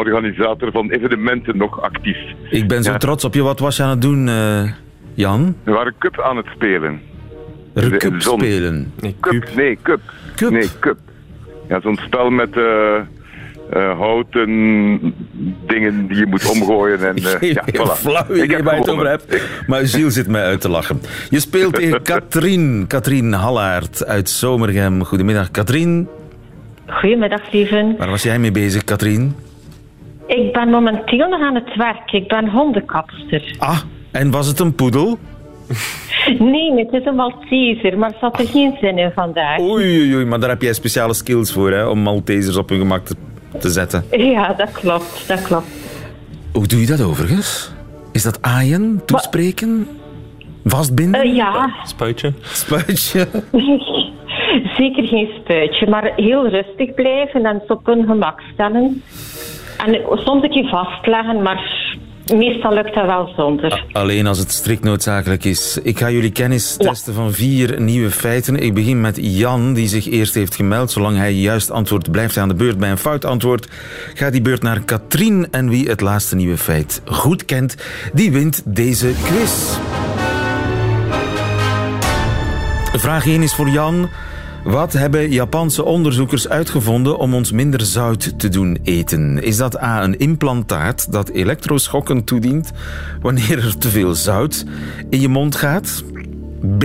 organisator 0.00 0.72
van 0.72 0.90
evenementen 0.90 1.56
nog 1.56 1.82
actief. 1.82 2.18
Ik 2.50 2.68
ben 2.68 2.82
zo 2.82 2.96
trots 2.96 3.24
op 3.24 3.34
je. 3.34 3.42
Wat 3.42 3.58
was 3.58 3.76
je 3.76 3.82
aan 3.82 3.90
het 3.90 4.02
doen, 4.02 4.26
uh, 4.26 4.72
Jan? 5.14 5.56
We 5.62 5.72
waren 5.72 5.94
cup 5.98 6.20
aan 6.20 6.36
het 6.36 6.46
spelen. 6.54 7.00
Cup 7.74 8.14
spelen? 8.20 8.92
Nee, 9.00 9.16
cup. 9.20 9.54
Nee, 9.54 9.78
cup. 9.82 10.00
cup. 10.36 10.50
Nee, 10.50 10.68
cup. 10.80 10.98
Ja, 11.68 11.80
zo'n 11.80 11.96
spel 11.96 12.30
met... 12.30 12.56
Uh, 12.56 13.00
uh, 13.76 13.98
houten 13.98 15.14
dingen 15.66 16.06
die 16.06 16.16
je 16.16 16.26
moet 16.26 16.50
omgooien. 16.50 17.08
En, 17.08 17.18
uh, 17.18 17.40
ja, 17.54 17.64
voilà. 17.72 17.96
flauw 17.96 18.34
idee 18.34 18.62
waar 18.62 18.74
je 18.74 18.80
het 18.80 18.90
over 18.90 19.08
hebt. 19.08 19.42
Maar 19.66 19.86
Gilles 19.86 20.14
zit 20.14 20.28
mij 20.28 20.42
uit 20.42 20.60
te 20.60 20.68
lachen. 20.68 21.00
Je 21.30 21.40
speelt 21.40 21.74
tegen 21.74 22.02
Katrien, 22.12 22.84
Katrien 22.86 23.32
Hallaert 23.32 24.06
uit 24.06 24.30
Zomergem. 24.30 25.04
Goedemiddag, 25.04 25.50
Katrien. 25.50 26.08
Goedemiddag, 26.86 27.44
Steven. 27.44 27.94
Waar 27.98 28.10
was 28.10 28.22
jij 28.22 28.38
mee 28.38 28.52
bezig, 28.52 28.84
Katrien? 28.84 29.34
Ik 30.26 30.52
ben 30.52 30.68
momenteel 30.68 31.28
nog 31.28 31.40
aan 31.40 31.54
het 31.54 31.76
werk. 31.76 32.12
Ik 32.12 32.28
ben 32.28 32.48
hondenkapster. 32.48 33.54
Ah, 33.58 33.80
en 34.10 34.30
was 34.30 34.46
het 34.46 34.58
een 34.58 34.74
poedel? 34.74 35.18
Nee, 36.38 36.74
het 36.76 36.92
is 36.92 37.04
een 37.04 37.14
Malteser, 37.14 37.98
maar 37.98 38.12
zat 38.20 38.40
er 38.40 38.46
geen 38.46 38.76
zin 38.80 38.98
in 38.98 39.10
vandaag. 39.14 39.60
Oei, 39.60 40.00
oei, 40.00 40.14
oei, 40.14 40.24
maar 40.24 40.40
daar 40.40 40.48
heb 40.48 40.62
jij 40.62 40.72
speciale 40.72 41.14
skills 41.14 41.52
voor, 41.52 41.70
hè, 41.70 41.86
om 41.86 41.98
Maltesers 41.98 42.56
op 42.56 42.68
hun 42.68 42.78
gemak 42.78 43.04
te 43.04 43.16
te 43.58 43.70
zetten. 43.70 44.04
Ja, 44.10 44.52
dat 44.52 44.72
klopt, 44.72 45.28
dat 45.28 45.42
klopt. 45.42 45.66
Hoe 46.52 46.66
doe 46.66 46.80
je 46.80 46.86
dat 46.86 47.02
overigens? 47.02 47.72
Is 48.12 48.22
dat 48.22 48.42
aaien, 48.42 49.02
toespreken, 49.06 49.86
vastbinden? 50.64 51.26
Uh, 51.26 51.34
ja. 51.34 51.74
Spuitje? 51.84 52.32
Spuitje? 52.42 53.26
Zeker 54.76 55.06
geen 55.06 55.28
spuitje, 55.40 55.86
maar 55.86 56.12
heel 56.16 56.48
rustig 56.48 56.94
blijven 56.94 57.44
en 57.44 57.62
ze 57.66 57.72
op 57.72 57.86
hun 57.86 58.06
gemak 58.06 58.40
stellen. 58.52 59.02
En 59.86 60.00
soms 60.10 60.42
een 60.42 60.50
keer 60.50 60.68
vastleggen, 60.68 61.42
maar 61.42 61.96
Meestal 62.26 62.74
lukt 62.74 62.94
dat 62.94 63.06
wel 63.06 63.32
zonder. 63.36 63.84
Alleen 63.92 64.26
als 64.26 64.38
het 64.38 64.52
strikt 64.52 64.84
noodzakelijk 64.84 65.44
is. 65.44 65.78
Ik 65.82 65.98
ga 65.98 66.10
jullie 66.10 66.32
kennis 66.32 66.76
testen 66.76 67.14
van 67.14 67.32
vier 67.32 67.80
nieuwe 67.80 68.10
feiten. 68.10 68.56
Ik 68.56 68.74
begin 68.74 69.00
met 69.00 69.18
Jan, 69.20 69.74
die 69.74 69.88
zich 69.88 70.06
eerst 70.06 70.34
heeft 70.34 70.54
gemeld. 70.54 70.90
Zolang 70.90 71.16
hij 71.16 71.32
juist 71.32 71.70
antwoordt, 71.70 72.10
blijft 72.10 72.34
hij 72.34 72.42
aan 72.42 72.48
de 72.48 72.54
beurt. 72.54 72.78
Bij 72.78 72.90
een 72.90 72.98
fout 72.98 73.24
antwoord 73.24 73.68
gaat 74.14 74.32
die 74.32 74.42
beurt 74.42 74.62
naar 74.62 74.80
Katrien. 74.80 75.48
En 75.50 75.68
wie 75.68 75.88
het 75.88 76.00
laatste 76.00 76.36
nieuwe 76.36 76.56
feit 76.56 77.02
goed 77.04 77.44
kent, 77.44 77.76
die 78.12 78.32
wint 78.32 78.62
deze 78.64 79.12
quiz. 79.22 79.78
Vraag 82.92 83.26
1 83.26 83.42
is 83.42 83.54
voor 83.54 83.68
Jan. 83.68 84.08
Wat 84.64 84.92
hebben 84.92 85.30
Japanse 85.30 85.84
onderzoekers 85.84 86.48
uitgevonden 86.48 87.18
om 87.18 87.34
ons 87.34 87.52
minder 87.52 87.80
zout 87.80 88.38
te 88.38 88.48
doen 88.48 88.78
eten? 88.82 89.42
Is 89.42 89.56
dat 89.56 89.82
A, 89.82 90.02
een 90.02 90.18
implantaat 90.18 91.12
dat 91.12 91.28
elektroschokken 91.28 92.24
toedient 92.24 92.70
wanneer 93.20 93.58
er 93.58 93.78
te 93.78 93.88
veel 93.88 94.14
zout 94.14 94.64
in 95.08 95.20
je 95.20 95.28
mond 95.28 95.56
gaat? 95.56 96.04
B, 96.78 96.84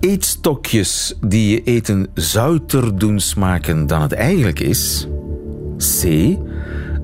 eetstokjes 0.00 1.14
die 1.20 1.50
je 1.50 1.62
eten 1.62 2.06
zouter 2.14 2.98
doen 2.98 3.20
smaken 3.20 3.86
dan 3.86 4.02
het 4.02 4.12
eigenlijk 4.12 4.60
is? 4.60 5.08
C, 5.76 6.02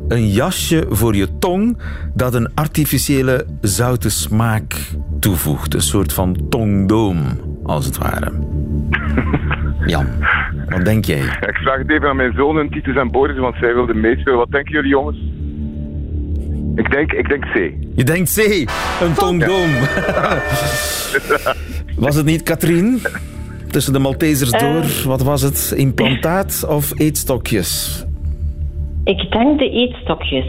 een 0.08 0.30
jasje 0.30 0.86
voor 0.88 1.16
je 1.16 1.38
tong 1.38 1.78
dat 2.14 2.34
een 2.34 2.54
artificiële 2.54 3.46
zoute 3.60 4.08
smaak 4.08 4.90
toevoegt. 5.20 5.74
Een 5.74 5.82
soort 5.82 6.12
van 6.12 6.36
tongdoom, 6.48 7.22
als 7.62 7.84
het 7.84 7.98
ware. 7.98 8.32
Jan, 9.92 10.06
wat 10.68 10.84
denk 10.84 11.04
jij? 11.04 11.18
Ik 11.50 11.56
vraag 11.62 11.78
het 11.78 11.90
even 11.90 12.08
aan 12.08 12.16
mijn 12.16 12.32
zoon, 12.36 12.68
Titus 12.68 12.96
en 12.96 13.10
Boris, 13.10 13.38
want 13.38 13.56
zij 13.60 13.74
wilden 13.74 14.00
meespelen. 14.00 14.38
Wat 14.38 14.50
denken 14.50 14.72
jullie, 14.72 14.90
jongens? 14.90 15.18
Ik 16.74 16.90
denk, 16.90 17.12
ik 17.12 17.28
denk 17.28 17.44
C. 17.44 17.54
Je 17.94 18.04
denkt 18.04 18.34
C, 18.34 18.68
een 19.02 19.14
tongdoom. 19.14 19.70
was 22.06 22.16
het 22.16 22.24
niet 22.24 22.42
Katrien? 22.42 23.00
Tussen 23.70 23.92
de 23.92 23.98
Maltesers 23.98 24.50
door, 24.50 24.84
wat 25.04 25.22
was 25.22 25.42
het? 25.42 25.74
Implantaat 25.76 26.64
of 26.68 26.98
eetstokjes? 26.98 28.04
Ik 29.04 29.30
denk 29.30 29.58
de 29.58 29.70
eetstokjes. 29.70 30.44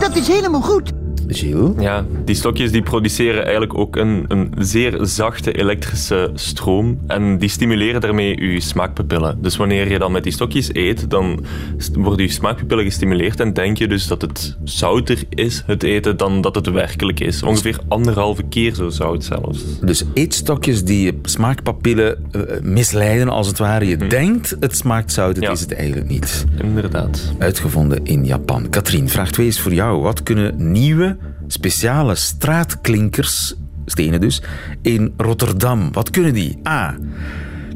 Dat 0.00 0.16
is 0.16 0.28
helemaal 0.28 0.60
goed. 0.60 1.01
Gilles? 1.28 1.70
Ja, 1.78 2.04
die 2.24 2.34
stokjes 2.34 2.70
die 2.70 2.82
produceren 2.82 3.42
eigenlijk 3.42 3.78
ook 3.78 3.96
een, 3.96 4.24
een 4.28 4.52
zeer 4.58 4.98
zachte 5.00 5.52
elektrische 5.52 6.30
stroom 6.34 6.98
en 7.06 7.38
die 7.38 7.48
stimuleren 7.48 8.00
daarmee 8.00 8.52
je 8.52 8.60
smaakpapillen. 8.60 9.38
Dus 9.40 9.56
wanneer 9.56 9.90
je 9.90 9.98
dan 9.98 10.12
met 10.12 10.22
die 10.22 10.32
stokjes 10.32 10.74
eet, 10.74 11.10
dan 11.10 11.44
worden 11.92 12.26
je 12.26 12.32
smaakpapillen 12.32 12.84
gestimuleerd 12.84 13.40
en 13.40 13.52
denk 13.52 13.78
je 13.78 13.88
dus 13.88 14.06
dat 14.06 14.22
het 14.22 14.56
zouter 14.64 15.18
is, 15.28 15.62
het 15.66 15.82
eten, 15.82 16.16
dan 16.16 16.40
dat 16.40 16.54
het 16.54 16.70
werkelijk 16.70 17.20
is. 17.20 17.42
Ongeveer 17.42 17.78
anderhalve 17.88 18.42
keer 18.42 18.74
zo 18.74 18.88
zout 18.88 19.24
zelfs. 19.24 19.80
Dus 19.80 20.04
eetstokjes 20.14 20.84
die 20.84 21.04
je 21.04 21.18
smaakpapillen 21.22 22.16
uh, 22.32 22.42
misleiden, 22.62 23.28
als 23.28 23.46
het 23.46 23.58
ware. 23.58 23.86
Je 23.86 23.96
hm. 23.96 24.08
denkt 24.08 24.56
het 24.60 24.76
smaakt 24.76 25.12
zout, 25.12 25.36
het 25.36 25.44
ja. 25.44 25.50
is 25.50 25.60
het 25.60 25.72
eigenlijk 25.74 26.08
niet. 26.08 26.44
Inderdaad. 26.62 27.32
Uitgevonden 27.38 28.04
in 28.04 28.24
Japan. 28.24 28.68
Katrien, 28.68 29.08
vraag 29.08 29.30
2 29.30 29.46
is 29.46 29.60
voor 29.60 29.74
jou. 29.74 30.02
Wat 30.02 30.22
kunnen 30.22 30.72
nieuwe 30.72 31.11
speciale 31.52 32.14
straatklinkers, 32.14 33.54
stenen 33.86 34.20
dus, 34.20 34.42
in 34.82 35.14
Rotterdam. 35.16 35.92
Wat 35.92 36.10
kunnen 36.10 36.34
die? 36.34 36.58
A. 36.68 36.96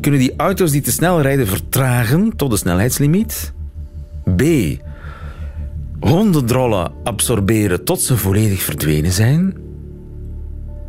Kunnen 0.00 0.20
die 0.20 0.34
auto's 0.36 0.70
die 0.70 0.80
te 0.80 0.92
snel 0.92 1.20
rijden 1.20 1.46
vertragen 1.46 2.36
tot 2.36 2.50
de 2.50 2.56
snelheidslimiet? 2.56 3.52
B. 4.36 4.42
Hondendrollen 6.00 6.92
absorberen 7.04 7.84
tot 7.84 8.00
ze 8.00 8.16
volledig 8.16 8.62
verdwenen 8.62 9.12
zijn? 9.12 9.56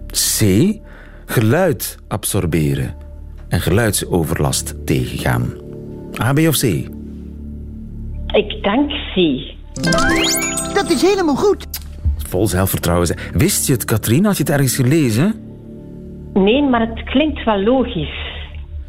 C. 0.08 0.41
Geluid 1.26 1.97
absorberen 2.08 2.95
en 3.50 3.62
geluidsoverlast 3.62 4.76
tegengaan. 4.86 5.54
A, 6.21 6.34
B 6.34 6.39
of 6.39 6.58
C? 6.58 6.63
Ik 8.28 8.63
denk 8.63 8.91
C. 9.13 9.15
Dat 10.73 10.89
is 10.89 11.02
helemaal 11.02 11.36
goed 11.36 11.67
vol 12.27 12.47
zelfvertrouwen 12.47 13.07
zijn. 13.07 13.19
Wist 13.33 13.67
je 13.67 13.73
het, 13.73 13.85
Katrien? 13.85 14.25
Had 14.25 14.37
je 14.37 14.43
het 14.43 14.51
ergens 14.51 14.75
gelezen? 14.75 15.33
Nee, 16.33 16.63
maar 16.63 16.79
het 16.79 17.03
klinkt 17.03 17.43
wel 17.43 17.63
logisch. 17.63 18.35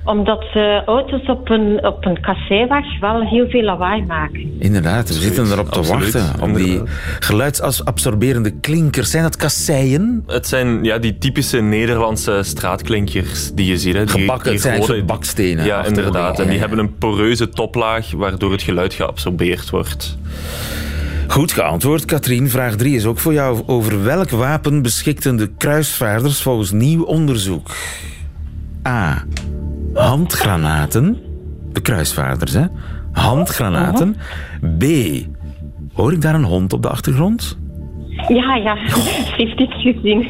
Omdat 0.04 0.44
uh, 0.54 0.82
auto's 0.84 1.28
op 1.28 1.50
een, 1.50 1.86
op 1.86 2.04
een 2.04 2.20
kasseiweg 2.20 3.00
wel 3.00 3.20
heel 3.20 3.48
veel 3.48 3.62
lawaai 3.62 4.04
maken. 4.04 4.56
Inderdaad, 4.58 5.08
we 5.08 5.14
zitten 5.14 5.52
erop 5.52 5.68
te 5.68 5.82
wachten. 5.82 6.42
Om 6.42 6.54
die 6.54 6.82
geluidsabsorberende 7.18 8.50
klinkers. 8.50 9.10
Zijn 9.10 9.22
dat 9.22 9.36
kasseien? 9.36 10.24
Het 10.26 10.46
zijn 10.46 10.84
ja, 10.84 10.98
die 10.98 11.18
typische 11.18 11.60
Nederlandse 11.60 12.38
straatklinkers 12.42 13.52
die 13.54 13.66
je 13.66 13.78
ziet. 13.78 13.94
Hè. 13.94 14.04
Die, 14.04 14.20
Gebakken, 14.20 14.52
het 14.52 14.60
zijn 14.60 14.82
grote... 14.82 15.04
bakstenen. 15.04 15.64
Ja, 15.64 15.84
inderdaad. 15.84 16.40
En 16.40 16.48
die 16.48 16.58
hebben 16.58 16.78
een 16.78 16.94
poreuze 16.94 17.48
toplaag 17.48 18.10
waardoor 18.10 18.52
het 18.52 18.62
geluid 18.62 18.94
geabsorbeerd 18.94 19.70
wordt. 19.70 20.18
Goed 21.28 21.52
geantwoord, 21.52 22.04
Katrien. 22.04 22.50
Vraag 22.50 22.74
3 22.76 22.94
is 22.94 23.04
ook 23.04 23.18
voor 23.18 23.32
jou. 23.32 23.62
Over 23.66 24.04
welk 24.04 24.30
wapen 24.30 24.82
beschikten 24.82 25.36
de 25.36 25.50
kruisvaarders 25.56 26.42
volgens 26.42 26.70
nieuw 26.70 27.02
onderzoek? 27.02 27.70
A. 28.86 29.24
handgranaten. 29.94 31.18
De 31.72 31.80
kruisvaarders, 31.80 32.52
hè? 32.52 32.64
Handgranaten. 33.12 34.16
B. 34.78 34.84
Hoor 35.92 36.12
ik 36.12 36.20
daar 36.20 36.34
een 36.34 36.44
hond 36.44 36.72
op 36.72 36.82
de 36.82 36.88
achtergrond? 36.88 37.58
Ja, 38.28 38.54
ja. 38.54 38.76
Heeft 39.36 39.60
iets 39.60 39.82
gezien. 39.82 40.28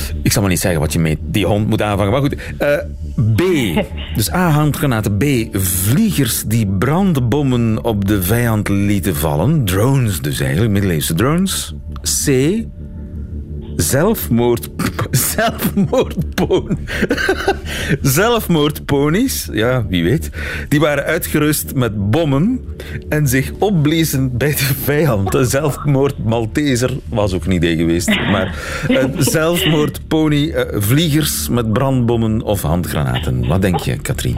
Ik 0.24 0.32
zal 0.32 0.42
maar 0.42 0.50
niet 0.50 0.60
zeggen 0.60 0.80
wat 0.80 0.92
je 0.92 0.98
met 0.98 1.18
die 1.20 1.46
hond 1.46 1.68
moet 1.68 1.82
aanvangen. 1.82 2.12
Maar 2.12 2.20
goed. 2.20 2.36
Eh, 2.58 2.76
B. 3.34 3.42
Dus 4.16 4.32
A. 4.32 4.50
Handgranaten. 4.50 5.16
B. 5.16 5.24
Vliegers 5.52 6.42
die 6.42 6.66
brandbommen 6.66 7.84
op 7.84 8.08
de 8.08 8.22
vijand 8.22 8.68
lieten 8.68 9.16
vallen. 9.16 9.64
Drones 9.64 10.20
dus 10.20 10.40
eigenlijk, 10.40 10.72
middeleeuwse 10.72 11.14
drones. 11.14 11.74
C. 12.24 12.28
Zelfmoord... 13.76 14.68
Zelfmoordpon... 15.10 16.78
Zelfmoordponies, 18.02 19.48
ja, 19.52 19.86
wie 19.86 20.04
weet. 20.04 20.30
Die 20.68 20.80
waren 20.80 21.04
uitgerust 21.04 21.74
met 21.74 22.10
bommen 22.10 22.64
en 23.08 23.28
zich 23.28 23.52
opbliezen 23.58 24.36
bij 24.36 24.50
de 24.50 24.56
vijand. 24.56 25.34
Een 25.34 25.46
zelfmoord 25.46 26.24
Malteser 26.24 26.90
was 27.08 27.34
ook 27.34 27.44
een 27.44 27.52
idee 27.52 27.76
geweest. 27.76 28.08
Maar 28.08 28.58
een 28.88 29.22
zelfmoordpony, 29.38 30.50
eh, 30.50 30.80
vliegers 30.80 31.48
met 31.48 31.72
brandbommen 31.72 32.42
of 32.42 32.62
handgranaten. 32.62 33.46
Wat 33.48 33.62
denk 33.62 33.78
je, 33.78 33.96
Katrien? 33.96 34.36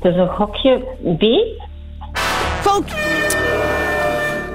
Dus 0.00 0.16
een 0.16 0.28
gokje 0.28 0.84
B. 1.18 1.24
Fout. 2.60 3.37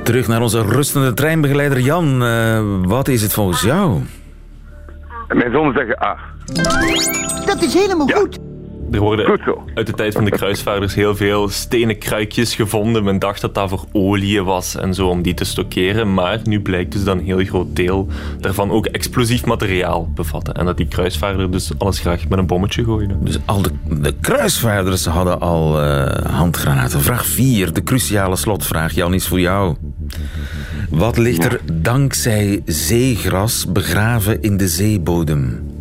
Terug 0.03 0.27
naar 0.27 0.41
onze 0.41 0.61
rustende 0.61 1.13
treinbegeleider 1.13 1.79
Jan. 1.79 2.23
Eh, 2.23 2.61
wat 2.81 3.07
is 3.07 3.21
het 3.21 3.33
volgens 3.33 3.61
jou? 3.61 4.01
Mijn 5.27 5.51
zonen 5.51 5.73
zeggen 5.73 6.03
A. 6.03 6.17
Dat 7.45 7.61
is 7.61 7.73
helemaal 7.73 8.07
goed. 8.07 8.39
Er 8.91 8.99
worden 8.99 9.25
Goed 9.25 9.41
zo. 9.45 9.63
uit 9.75 9.87
de 9.87 9.93
tijd 9.93 10.13
van 10.13 10.23
de 10.25 10.31
kruisvaarders 10.31 10.95
heel 10.95 11.15
veel 11.15 11.49
stenen 11.49 11.97
kruikjes 11.97 12.55
gevonden. 12.55 13.03
Men 13.03 13.19
dacht 13.19 13.41
dat 13.41 13.53
dat 13.55 13.69
voor 13.69 13.85
olie 13.91 14.41
was 14.43 14.75
en 14.75 14.93
zo 14.93 15.07
om 15.07 15.21
die 15.21 15.33
te 15.33 15.43
stockeren. 15.45 16.13
Maar 16.13 16.39
nu 16.43 16.61
blijkt 16.61 16.91
dus 16.91 17.03
dat 17.03 17.17
een 17.17 17.23
heel 17.23 17.43
groot 17.45 17.75
deel 17.75 18.07
daarvan 18.39 18.71
ook 18.71 18.85
explosief 18.85 19.45
materiaal 19.45 20.09
bevatte. 20.15 20.51
En 20.51 20.65
dat 20.65 20.77
die 20.77 20.87
kruisvaarder 20.87 21.51
dus 21.51 21.71
alles 21.77 21.99
graag 21.99 22.27
met 22.29 22.39
een 22.39 22.47
bommetje 22.47 22.83
gooide. 22.83 23.13
Dus 23.19 23.39
al 23.45 23.61
de, 23.61 23.71
de 24.01 24.13
kruisvaarders 24.21 25.05
hadden 25.05 25.39
al 25.39 25.81
eh, 25.81 26.31
handgranaten. 26.31 27.01
Vraag 27.01 27.25
4, 27.25 27.73
de 27.73 27.83
cruciale 27.83 28.35
slotvraag. 28.35 28.93
Jan 28.93 29.13
is 29.13 29.27
voor 29.27 29.39
jou. 29.39 29.75
Wat 30.89 31.17
ligt 31.17 31.43
er 31.43 31.59
dankzij 31.73 32.61
zeegras 32.65 33.65
begraven 33.71 34.41
in 34.41 34.57
de 34.57 34.67
zeebodem? 34.67 35.71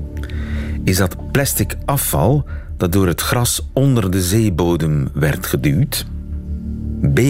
Is 0.84 0.96
dat 0.96 1.30
plastic 1.32 1.76
afval 1.84 2.46
dat 2.76 2.92
door 2.92 3.06
het 3.06 3.20
gras 3.20 3.68
onder 3.72 4.10
de 4.10 4.22
zeebodem 4.22 5.08
werd 5.14 5.46
geduwd? 5.46 6.06
B. 7.14 7.20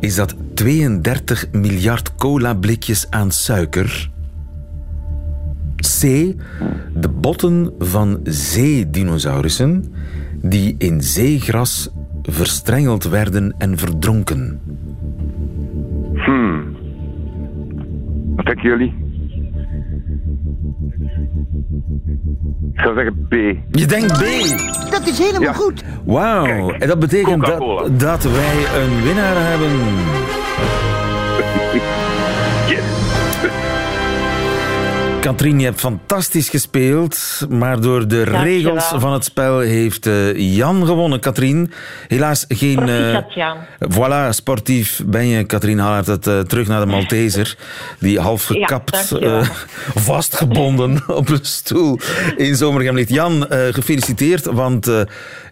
Is 0.00 0.14
dat 0.14 0.34
32 0.54 1.46
miljard 1.52 2.14
cola-blikjes 2.14 3.06
aan 3.10 3.30
suiker? 3.30 4.10
C. 5.76 6.00
De 6.94 7.08
botten 7.20 7.72
van 7.78 8.20
zeedinosaurussen 8.24 9.92
die 10.42 10.74
in 10.78 11.02
zeegras 11.02 11.88
verstrengeld 12.22 13.04
werden 13.04 13.54
en 13.58 13.78
verdronken. 13.78 14.60
Denken 18.48 18.68
jullie? 18.68 18.94
Ik 22.74 22.80
zou 22.80 22.94
zeggen 22.94 23.26
B. 23.28 23.32
Je 23.78 23.86
denkt 23.86 24.12
B. 24.12 24.22
Dat 24.90 25.06
is 25.06 25.18
helemaal 25.18 25.40
Ja. 25.42 25.52
goed. 25.52 25.84
Wauw. 26.04 26.70
En 26.70 26.88
dat 26.88 26.98
betekent 26.98 27.46
dat, 27.46 27.90
dat 28.00 28.22
wij 28.22 28.82
een 28.82 29.02
winnaar 29.02 29.36
hebben. 29.36 29.70
Katrien, 35.20 35.58
je 35.58 35.64
hebt 35.64 35.80
fantastisch 35.80 36.48
gespeeld, 36.48 37.46
maar 37.48 37.80
door 37.80 38.08
de 38.08 38.22
regels 38.22 38.84
van 38.96 39.12
het 39.12 39.24
spel 39.24 39.58
heeft 39.58 40.06
eh, 40.06 40.54
Jan 40.56 40.86
gewonnen. 40.86 41.20
Katrien, 41.20 41.72
helaas 42.08 42.44
geen... 42.48 42.78
eh, 42.78 42.86
Proficiat, 42.86 43.34
Jan. 43.34 43.56
Voilà, 43.92 44.28
sportief 44.30 45.02
ben 45.06 45.26
je, 45.26 45.44
Katrien 45.44 45.78
Hallaert. 45.78 46.06
Het, 46.06 46.26
eh, 46.26 46.40
terug 46.40 46.66
naar 46.68 46.80
de 46.80 46.86
Malteser, 46.86 47.56
die 48.00 48.20
half 48.20 48.44
gekapt, 48.44 49.12
eh, 49.12 49.48
vastgebonden 49.94 51.02
op 51.20 51.28
een 51.28 51.38
stoel 51.42 51.98
in 52.36 52.56
Zomergem 52.56 52.94
ligt. 52.94 53.08
Jan, 53.10 53.48
eh, 53.48 53.72
gefeliciteerd, 53.74 54.44
want 54.44 54.86
eh, 54.88 55.00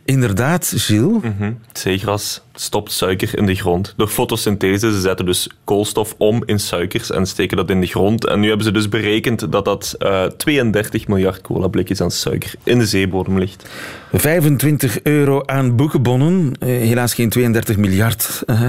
inderdaad, 0.05 0.73
Gilles... 0.77 1.23
Mhm. 1.23 1.53
Zeegras 1.73 2.41
stopt 2.61 2.93
suiker 2.93 3.39
in 3.39 3.47
de 3.47 3.55
grond. 3.55 3.95
Door 3.97 4.09
fotosynthese, 4.09 4.93
ze 4.93 5.01
zetten 5.01 5.27
dus 5.27 5.49
koolstof 5.65 6.15
om 6.19 6.43
in 6.47 6.59
suikers 6.59 7.11
en 7.11 7.27
steken 7.27 7.57
dat 7.57 7.71
in 7.71 7.81
de 7.81 7.87
grond. 7.87 8.27
En 8.27 8.41
nu 8.41 8.47
hebben 8.49 8.67
ze 8.67 8.73
dus 8.73 8.89
berekend 8.89 9.53
dat 9.53 9.65
dat 9.65 9.95
eh, 9.99 10.25
32 10.25 11.09
miljard 11.09 11.41
cola-blikjes 11.41 12.01
aan 12.01 12.11
suiker 12.11 12.55
in 12.63 12.79
de 12.79 12.87
zeebodem 12.87 13.39
ligt. 13.39 13.69
25 14.13 15.03
euro 15.03 15.43
aan 15.47 15.77
boekenbonnen. 15.77 16.53
Eh, 16.61 16.69
helaas 16.69 17.15
geen 17.15 17.29
32 17.29 17.77
miljard, 17.77 18.43
eh, 18.47 18.61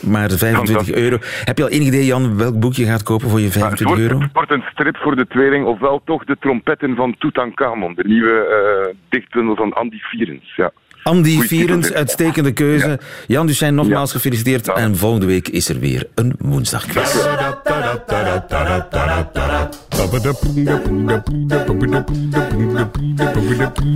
maar 0.00 0.30
25 0.30 0.66
Fantastisch. 0.66 0.94
euro. 0.94 1.18
Heb 1.44 1.58
je 1.58 1.64
al 1.64 1.70
enig 1.70 1.86
idee, 1.86 2.04
Jan, 2.04 2.36
welk 2.36 2.60
boek 2.60 2.74
je 2.74 2.84
gaat 2.84 3.02
kopen 3.02 3.28
voor 3.30 3.38
je 3.38 3.44
Het 3.44 3.52
25 3.52 3.86
wordt, 3.86 4.02
euro? 4.02 4.20
het 4.24 4.32
wordt 4.32 4.52
een 4.52 4.64
strip 4.72 4.96
voor 4.96 5.16
de 5.16 5.26
tweeling, 5.26 5.66
ofwel 5.66 6.00
toch 6.04 6.24
de 6.24 6.36
trompetten 6.40 6.94
van 6.96 7.14
Tutankhamon, 7.18 7.94
de 7.94 8.04
nieuwe 8.06 8.34
eh 8.46 8.94
dichtbundel 9.08 9.56
van 9.56 9.72
Andy 9.72 9.98
Vierens. 9.98 10.54
Ja. 10.56 10.70
Andy 11.06 11.40
Vierens, 11.40 11.92
uitstekende 11.92 12.52
keuze. 12.52 12.98
Jan 13.26 13.46
Duchesne, 13.46 13.70
nogmaals 13.70 14.10
Ja. 14.10 14.16
gefeliciteerd. 14.16 14.66
Ja. 14.66 14.74
En 14.74 14.96
volgende 14.96 15.26
week 15.26 15.48
is 15.48 15.68
er 15.68 15.78
weer 15.78 16.08
een 16.14 16.34
woensdagquiz. 16.38 17.14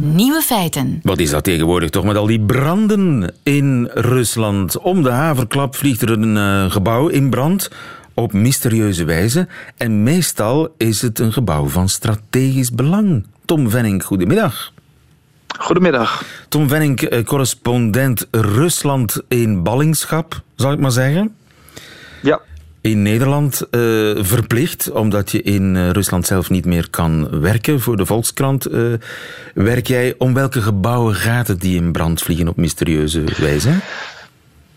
Nieuwe 0.03 0.43
feiten. 0.43 1.01
Wat 1.03 1.19
is 1.19 1.31
dat 1.31 1.45
tegenwoordig 1.45 1.91
toch 1.91 2.05
met 2.05 2.17
al 2.17 2.27
die 2.27 2.41
branden 2.41 3.33
in 3.43 3.91
Rusland? 3.95 4.79
Om 4.79 5.03
de 5.03 5.11
haverklap 5.11 5.75
vliegt 5.77 6.03
er 6.03 6.11
een 6.11 6.37
eh, 6.37 6.71
gebouw 6.71 7.09
in 7.09 7.31
brand 7.31 7.71
op 8.15 8.33
mysterieuze 8.33 9.05
wijze. 9.05 9.49
En 9.77 10.03
meestal 10.03 10.75
is 10.77 11.03
het 11.03 11.19
een 11.19 11.33
gebouw 11.33 11.67
van 11.67 11.89
strategisch 11.89 12.71
belang. 12.73 13.25
Tom 13.45 13.71
Venning, 13.71 14.05
goedemiddag. 14.05 14.73
Goedemiddag. 15.59 16.23
Tom 16.49 16.69
Venning, 16.69 17.01
eh, 17.01 17.25
correspondent 17.25 18.27
Rusland 18.31 19.23
in 19.29 19.63
ballingschap, 19.63 20.41
zal 20.55 20.73
ik 20.73 20.79
maar 20.79 20.91
zeggen. 20.91 21.37
Ja, 22.23 22.41
In 22.81 23.03
Nederland 23.03 23.61
eh, 23.71 23.81
verplicht, 24.17 24.91
omdat 24.91 25.31
je 25.31 25.43
in 25.43 25.77
eh, 25.77 25.91
Rusland 25.91 26.27
zelf 26.27 26.51
niet 26.51 26.65
meer 26.65 26.91
kan 26.91 27.41
werken. 27.41 27.81
Voor 27.81 27.97
de 27.97 28.07
Volkskrant 28.07 28.69
werk 29.55 29.87
jij. 29.87 30.15
Om 30.19 30.35
welke 30.35 30.61
gebouwen 30.61 31.15
gaat 31.15 31.47
het 31.47 31.61
die 31.61 31.77
in 31.77 31.93
brand 31.93 32.23
vliegen 32.23 32.49
op 32.49 32.57
mysterieuze 32.57 33.25
wijze? 33.39 33.71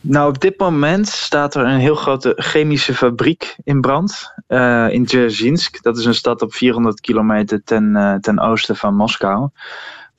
nou 0.01 0.29
op 0.29 0.41
dit 0.41 0.59
moment 0.59 1.07
staat 1.07 1.55
er 1.55 1.65
een 1.65 1.79
heel 1.79 1.95
grote 1.95 2.33
chemische 2.35 2.93
fabriek 2.93 3.55
in 3.63 3.81
brand 3.81 4.33
in 4.89 5.05
Dzerzhinsk. 5.05 5.83
Dat 5.83 5.97
is 5.97 6.05
een 6.05 6.15
stad 6.15 6.41
op 6.41 6.53
400 6.53 7.01
kilometer 7.01 7.61
ten, 7.63 8.17
ten 8.21 8.39
oosten 8.39 8.75
van 8.75 8.95
Moskou. 8.95 9.49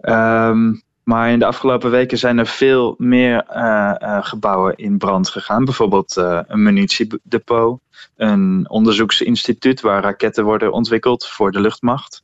Ehm, 0.05 0.73
maar 1.05 1.31
in 1.31 1.39
de 1.39 1.45
afgelopen 1.45 1.91
weken 1.91 2.19
zijn 2.19 2.39
er 2.39 2.47
veel 2.47 2.95
meer 2.99 3.45
eh, 3.49 3.95
eh, 3.99 4.25
gebouwen 4.25 4.77
in 4.77 4.99
brand 4.99 5.29
gegaan. 5.29 5.65
Bijvoorbeeld 5.65 6.17
eh, 6.17 6.41
een 6.47 6.63
munitiedepot, 6.63 7.81
een 8.17 8.67
onderzoeksinstituut 8.69 9.81
waar 9.81 10.03
raketten 10.03 10.45
worden 10.45 10.73
ontwikkeld 10.73 11.27
voor 11.27 11.53
de 11.53 11.61
luchtmacht, 11.61 12.23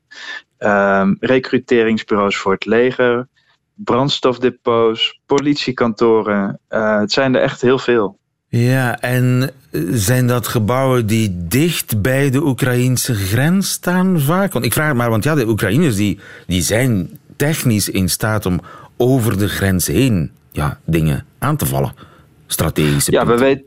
ehm 0.58 1.14
recruteringsbureaus 1.20 2.36
voor 2.36 2.52
het 2.52 2.64
leger, 2.64 3.28
brandstofdepots, 3.74 5.20
politiekantoren. 5.26 6.60
Het 6.68 7.12
zijn 7.12 7.34
er 7.34 7.42
echt 7.42 7.60
heel 7.60 7.78
veel. 7.78 8.18
Ja, 8.48 9.00
en 9.00 9.50
zijn 9.90 10.26
dat 10.26 10.46
gebouwen 10.46 11.06
die 11.06 11.46
dicht 11.46 12.02
bij 12.02 12.30
de 12.30 12.42
Oekraïnse 12.42 13.14
grens 13.14 13.70
staan 13.70 14.20
vaak? 14.20 14.52
Want 14.52 14.64
ik 14.64 14.72
vraag 14.72 14.88
het 14.88 14.96
maar, 14.96 15.10
want 15.10 15.24
ja, 15.24 15.34
de 15.34 15.48
Oekraïners 15.48 15.96
die, 15.96 16.18
die 16.46 16.62
zijn 16.62 17.19
technisch 17.40 17.88
in 17.88 18.08
staat 18.08 18.46
om 18.46 18.60
over 18.96 19.38
de 19.38 19.48
grens 19.48 19.86
heen 19.86 20.30
ja, 20.52 20.78
dingen 20.84 21.26
aan 21.38 21.56
te 21.56 21.66
vallen. 21.66 21.92
Strategische 22.46 23.12
Ja, 23.12 23.26
we, 23.26 23.38
weet, 23.38 23.62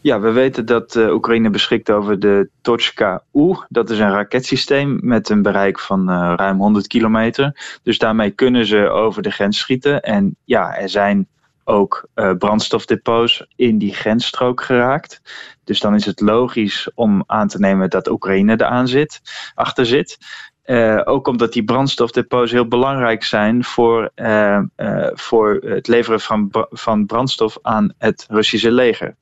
ja, 0.00 0.20
we 0.20 0.30
weten 0.30 0.66
dat 0.66 0.96
eh, 0.96 1.14
Oekraïne 1.14 1.50
beschikt 1.50 1.90
over 1.90 2.18
de 2.18 2.48
Tochka-U. 2.60 3.56
Dat 3.68 3.90
is 3.90 3.98
een 3.98 4.10
raketsysteem 4.10 4.98
met 5.00 5.28
een 5.28 5.42
bereik 5.42 5.78
van 5.78 6.10
eh, 6.10 6.32
ruim 6.36 6.58
100 6.58 6.86
kilometer. 6.86 7.78
Dus 7.82 7.98
daarmee 7.98 8.30
kunnen 8.30 8.66
ze 8.66 8.88
over 8.88 9.22
de 9.22 9.30
grens 9.30 9.58
schieten. 9.58 10.02
En 10.02 10.36
ja, 10.44 10.76
er 10.76 10.88
zijn 10.88 11.26
ook 11.64 12.08
eh, 12.14 12.32
brandstofdepots 12.38 13.46
in 13.56 13.78
die 13.78 13.94
grensstrook 13.94 14.62
geraakt. 14.62 15.20
Dus 15.64 15.80
dan 15.80 15.94
is 15.94 16.06
het 16.06 16.20
logisch 16.20 16.90
om 16.94 17.24
aan 17.26 17.48
te 17.48 17.58
nemen 17.58 17.90
dat 17.90 18.08
Oekraïne 18.08 18.52
eraan 18.52 18.88
zit, 18.88 19.20
achter 19.54 19.86
zit. 19.86 20.18
Eh, 20.62 21.00
ook 21.04 21.26
omdat 21.26 21.52
die 21.52 21.64
brandstofdepots 21.64 22.50
heel 22.50 22.68
belangrijk 22.68 23.24
zijn 23.24 23.64
voor, 23.64 24.10
eh, 24.14 24.56
eh, 24.76 25.06
voor 25.14 25.60
het 25.64 25.88
leveren 25.88 26.20
van, 26.20 26.48
van 26.70 27.06
brandstof 27.06 27.58
aan 27.62 27.92
het 27.98 28.26
Russische 28.28 28.70
leger. 28.72 29.16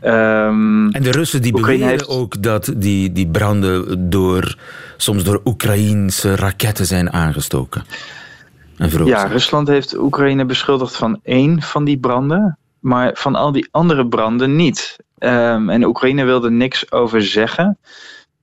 Ehm, 0.00 0.88
En 0.88 1.02
de 1.02 1.10
Russen 1.10 1.42
die 1.42 1.54
Oekraïne 1.54 1.78
beweren 1.84 1.98
heeft- 1.98 2.18
ook 2.20 2.42
dat 2.42 2.72
die, 2.76 3.12
die 3.12 3.28
branden 3.28 4.10
door, 4.10 4.56
soms 4.96 5.24
door 5.24 5.40
Oekraïense 5.44 6.34
raketten 6.36 6.86
zijn 6.86 7.12
aangestoken. 7.12 7.84
En 8.76 9.04
Ja. 9.06 9.24
Rusland 9.24 9.68
heeft 9.68 9.96
Oekraïne 9.98 10.44
beschuldigd 10.44 10.96
van 10.96 11.20
één 11.22 11.62
van 11.62 11.84
die 11.84 11.98
branden, 11.98 12.58
maar 12.78 13.10
van 13.14 13.34
al 13.34 13.52
die 13.52 13.68
andere 13.70 14.06
branden 14.06 14.56
niet. 14.56 14.96
Ehm, 15.18 15.70
en 15.70 15.84
Oekraïne 15.84 16.24
wilde 16.24 16.50
niks 16.50 16.92
over 16.92 17.22
zeggen. 17.22 17.78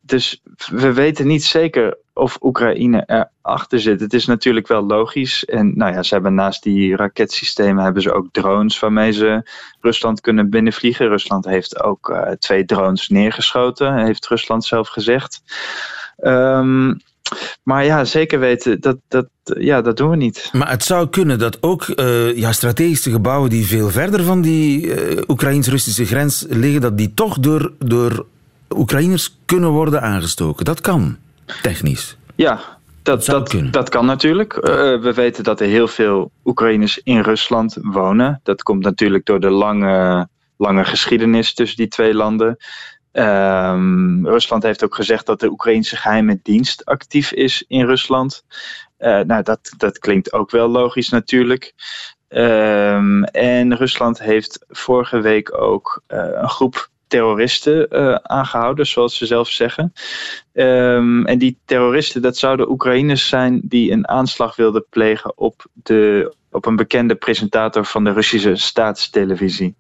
Dus 0.02 0.42
we 0.72 0.94
weten 0.94 1.28
niet 1.28 1.44
zeker 1.44 1.98
of 2.18 2.38
Oekraïne 2.42 3.28
erachter 3.42 3.80
zit. 3.80 4.00
Het 4.00 4.14
is 4.14 4.26
natuurlijk 4.26 4.68
wel 4.68 4.86
logisch. 4.86 5.46
En 5.46 5.72
nou 5.76 5.94
ja, 5.94 6.04
ze 6.04 6.14
hebben 6.14 6.34
naast 6.34 6.64
die 6.64 6.96
raketsystemen 6.96 7.84
hebben 7.84 8.02
ze 8.02 8.14
ook 8.14 8.28
drones 8.32 8.80
waarmee 8.80 9.12
ze 9.12 9.50
Rusland 9.82 10.22
kunnen 10.22 10.50
binnenvliegen. 10.50 11.08
Rusland 11.08 11.46
heeft 11.46 11.84
ook 11.84 12.10
eh, 12.10 12.32
twee 12.32 12.66
drones 12.66 13.10
neergeschoten, 13.10 14.06
heeft 14.06 14.28
Rusland 14.28 14.66
zelf 14.66 14.88
gezegd. 14.88 15.42
Ehm, 16.18 16.94
maar 17.64 17.86
ja, 17.86 18.06
zeker 18.06 18.40
weten, 18.40 18.82
dat, 18.82 18.98
dat, 19.08 19.28
ja, 19.44 19.82
dat 19.82 19.98
doen 19.98 20.10
we 20.10 20.16
niet. 20.16 20.50
Maar 20.54 20.70
het 20.70 20.84
zou 20.84 21.10
kunnen 21.10 21.40
dat 21.40 21.64
ook 21.64 21.84
eh, 21.84 22.38
ja, 22.38 22.52
strategische 22.52 23.12
gebouwen 23.12 23.50
die 23.50 23.66
veel 23.66 23.90
verder 23.90 24.24
van 24.24 24.42
die 24.42 24.94
eh, 24.94 25.22
Oekraïns-Russische 25.28 26.06
grens 26.06 26.46
liggen, 26.50 26.82
dat 26.82 26.98
die 26.98 27.14
toch 27.14 27.40
door, 27.40 27.72
door 27.80 28.26
Oekraïners 28.70 29.38
kunnen 29.46 29.70
worden 29.70 30.02
aangestoken. 30.02 30.66
Dat 30.66 30.82
kan, 30.82 31.18
technisch. 31.62 32.18
Ja, 32.36 32.60
dat, 33.04 33.26
dat, 33.26 33.56
dat, 33.72 33.90
kan 33.90 34.06
natuurlijk. 34.06 34.54
Eh, 34.54 34.74
we 35.00 35.14
weten 35.14 35.44
dat 35.44 35.60
er 35.60 35.68
heel 35.68 35.88
veel 35.88 36.32
Oekraïners 36.46 37.00
in 37.04 37.22
Rusland 37.22 37.78
wonen. 37.82 38.40
Dat 38.44 38.64
komt 38.64 38.84
natuurlijk 38.84 39.26
door 39.26 39.40
de 39.40 39.50
lange, 39.50 40.28
lange 40.58 40.86
geschiedenis 40.86 41.54
tussen 41.54 41.78
die 41.78 41.88
twee 41.88 42.14
landen. 42.14 42.58
Ehm, 43.12 44.26
Rusland 44.26 44.64
heeft 44.64 44.84
ook 44.84 44.96
gezegd 44.96 45.26
dat 45.26 45.40
de 45.40 45.50
Oekraïnse 45.50 45.96
geheime 45.96 46.40
dienst 46.44 46.86
actief 46.86 47.32
is 47.32 47.64
in 47.68 47.86
Rusland. 47.86 48.44
Eh, 48.98 49.20
nou, 49.20 49.44
dat, 49.44 49.74
dat 49.78 50.00
klinkt 50.00 50.34
ook 50.34 50.52
wel 50.52 50.68
logisch 50.68 51.10
natuurlijk. 51.10 51.74
Ehm, 52.28 53.24
en 53.24 53.76
Rusland 53.76 54.20
heeft 54.20 54.66
vorige 54.68 55.22
week 55.22 55.62
ook 55.62 56.02
eh, 56.08 56.30
een 56.34 56.50
groep 56.50 56.90
terroristen 57.08 57.90
eh, 57.90 58.14
aangehouden, 58.14 58.88
zoals 58.88 59.18
ze 59.18 59.26
zelf 59.26 59.50
zeggen. 59.50 59.94
Ehm, 60.54 61.26
en 61.26 61.38
die 61.38 61.58
terroristen, 61.66 62.22
dat 62.22 62.38
zouden 62.38 62.70
Oekraïners 62.70 63.28
zijn 63.28 63.62
die 63.64 63.92
een 63.92 64.08
aanslag 64.08 64.56
wilden 64.56 64.86
plegen 64.90 65.38
op, 65.38 65.66
de, 65.74 66.34
op 66.52 66.66
een 66.66 66.76
bekende 66.76 67.16
presentator 67.16 67.86
van 67.86 68.04
de 68.04 68.12
Russische 68.12 68.56
staatstelevisie. 68.56 69.76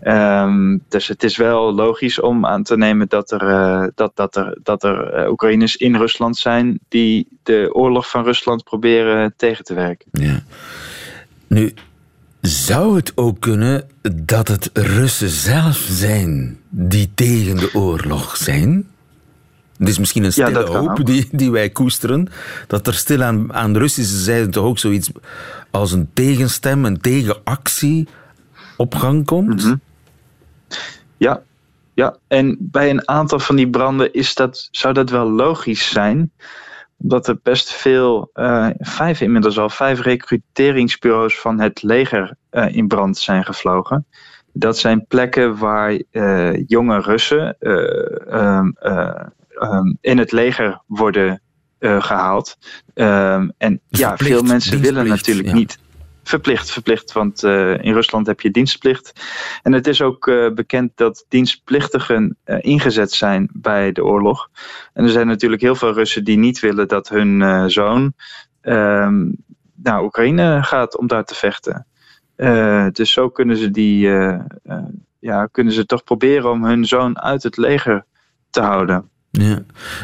Ehm, 0.00 0.78
dus 0.88 1.08
het 1.08 1.22
is 1.22 1.36
wel 1.36 1.74
logisch 1.74 2.20
om 2.20 2.46
aan 2.46 2.62
te 2.62 2.76
nemen 2.76 3.08
dat 3.08 3.30
er, 3.30 3.48
eh, 3.48 3.86
dat, 3.94 4.16
dat 4.16 4.36
er, 4.36 4.58
dat 4.62 4.84
er 4.84 5.12
eh, 5.12 5.30
Oekraïners 5.30 5.76
in 5.76 5.96
Rusland 5.96 6.36
zijn 6.36 6.78
die 6.88 7.28
de 7.42 7.70
oorlog 7.72 8.10
van 8.10 8.24
Rusland 8.24 8.64
proberen 8.64 9.34
tegen 9.36 9.64
te 9.64 9.74
werken. 9.74 10.06
Ja. 10.12 10.42
Nu, 11.46 11.72
zou 12.46 12.96
het 12.96 13.12
ook 13.14 13.40
kunnen 13.40 13.88
dat 14.24 14.48
het 14.48 14.70
Russen 14.72 15.28
zelf 15.28 15.76
zijn 15.76 16.58
die 16.68 17.10
tegen 17.14 17.56
de 17.56 17.70
oorlog 17.74 18.36
zijn? 18.36 18.88
Het 19.76 19.88
is 19.88 19.98
misschien 19.98 20.24
een 20.24 20.32
stille 20.32 20.64
hoop 20.64 21.06
die, 21.06 21.28
die 21.32 21.50
wij 21.50 21.70
koesteren. 21.70 22.28
Dat 22.66 22.86
er 22.86 22.94
stil 22.94 23.22
aan, 23.22 23.52
aan 23.52 23.72
de 23.72 23.78
Russische 23.78 24.16
zijde 24.16 24.48
toch 24.48 24.64
ook 24.64 24.78
zoiets 24.78 25.10
als 25.70 25.92
een 25.92 26.08
tegenstem, 26.12 26.84
een 26.84 27.00
tegenactie 27.00 28.08
op 28.76 28.94
gang 28.94 29.24
komt. 29.24 29.64
Mhm. 29.64 29.74
Ja, 31.16 31.42
ja, 31.94 32.16
en 32.28 32.56
bij 32.60 32.90
een 32.90 33.08
aantal 33.08 33.38
van 33.38 33.56
die 33.56 33.70
branden 33.70 34.12
is 34.12 34.34
dat, 34.34 34.68
zou 34.70 34.94
dat 34.94 35.10
wel 35.10 35.30
logisch 35.30 35.90
zijn. 35.90 36.32
Omdat 36.98 37.28
er 37.28 37.38
best 37.42 37.72
veel, 37.72 38.30
eh, 38.32 38.68
vijf 38.78 39.20
inmiddels 39.20 39.58
al, 39.58 39.70
vijf 39.70 40.00
recruteringsbureaus 40.00 41.40
van 41.40 41.60
het 41.60 41.82
leger 41.82 42.36
eh, 42.50 42.76
in 42.76 42.88
brand 42.88 43.18
zijn 43.18 43.44
gevlogen. 43.44 44.06
Dat 44.52 44.78
zijn 44.78 45.06
plekken 45.06 45.58
waar 45.58 46.02
eh, 46.10 46.66
jonge 46.66 47.00
Russen 47.00 47.56
eh, 47.58 48.32
ehm, 48.34 48.68
eh, 48.78 49.26
ehm, 49.48 49.92
in 50.00 50.18
het 50.18 50.32
leger 50.32 50.82
worden 50.86 51.42
eh, 51.78 52.02
gehaald. 52.02 52.56
Ehm, 52.94 53.48
en 53.58 53.80
ja, 53.88 54.16
veel 54.16 54.42
mensen 54.42 54.80
willen 54.80 55.06
natuurlijk 55.06 55.48
ja. 55.48 55.54
niet. 55.54 55.78
Verplicht, 56.24 56.70
verplicht, 56.70 57.12
want 57.12 57.42
eh, 57.42 57.84
in 57.84 57.92
Rusland 57.92 58.26
heb 58.26 58.40
je 58.40 58.50
dienstplicht. 58.50 59.12
En 59.62 59.72
het 59.72 59.86
is 59.86 60.02
ook 60.02 60.28
eh, 60.28 60.52
bekend 60.52 60.92
dat 60.94 61.24
dienstplichtigen 61.28 62.36
eh, 62.44 62.58
ingezet 62.60 63.12
zijn 63.12 63.48
bij 63.52 63.92
de 63.92 64.04
oorlog. 64.04 64.48
En 64.92 65.04
er 65.04 65.10
zijn 65.10 65.26
natuurlijk 65.26 65.62
heel 65.62 65.74
veel 65.74 65.92
Russen 65.92 66.24
die 66.24 66.38
niet 66.38 66.60
willen 66.60 66.88
dat 66.88 67.08
hun 67.08 67.70
zoon 67.70 68.12
ehm, 68.60 69.30
naar 69.74 70.02
Oekraïne 70.02 70.62
gaat 70.62 70.98
om 70.98 71.06
daar 71.06 71.24
te 71.24 71.34
vechten. 71.34 71.86
Dus 72.92 73.12
zo 73.12 73.28
kunnen 73.28 73.56
ze 73.56 73.70
die, 73.70 74.08
ja, 75.18 75.46
kunnen 75.46 75.72
ze 75.72 75.86
toch 75.86 76.04
proberen 76.04 76.50
om 76.50 76.64
hun 76.64 76.84
zoon 76.84 77.20
uit 77.20 77.42
het 77.42 77.56
leger 77.56 78.04
te 78.50 78.60
houden. 78.60 79.08
Ja. 79.30 79.58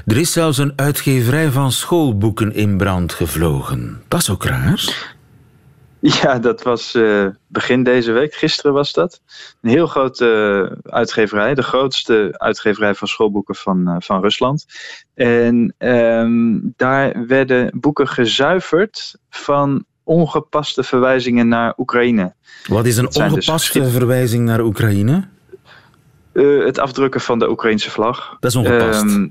Er 0.06 0.16
is 0.16 0.32
zelfs 0.32 0.58
een 0.58 0.72
uitgeverij 0.76 1.50
van 1.50 1.72
schoolboeken 1.72 2.54
in 2.54 2.76
brand 2.76 3.12
gevlogen. 3.12 4.02
Dat 4.08 4.20
is 4.20 4.30
ook 4.30 4.44
raar. 4.44 5.18
Ja, 6.22 6.38
dat 6.38 6.62
was 6.62 6.94
eh, 6.94 7.26
begin 7.46 7.82
deze 7.82 8.12
week. 8.12 8.34
Gisteren 8.34 8.72
was 8.72 8.92
dat. 8.92 9.20
Een 9.62 9.70
heel 9.70 9.86
grote 9.86 10.26
eh, 10.84 10.92
uitgeverij. 10.92 11.54
De 11.54 11.62
grootste 11.62 12.34
uitgeverij 12.36 12.94
van 12.94 13.08
schoolboeken 13.08 13.54
van, 13.54 13.88
eh, 13.88 13.96
van 13.98 14.20
Rusland. 14.20 14.66
En 15.14 15.74
ehm, 15.78 16.58
daar 16.76 17.26
werden 17.26 17.70
boeken 17.80 18.08
gezuiverd 18.08 19.18
van 19.30 19.84
ongepaste 20.04 20.82
verwijzingen 20.82 21.48
naar 21.48 21.74
Oekraïne. 21.76 22.34
Wat 22.66 22.86
is 22.86 22.96
een 22.96 23.04
dus 23.04 23.16
ongepaste 23.16 23.90
verwijzing 23.90 24.44
naar 24.44 24.60
Oekraïne? 24.60 25.28
Het 26.32 26.78
afdrukken 26.78 27.20
van 27.20 27.38
de 27.38 27.50
Oekraïnse 27.50 27.90
vlag. 27.90 28.36
Dat 28.40 28.50
is 28.50 28.56
ongepast. 28.56 29.02
Ehm, 29.02 29.26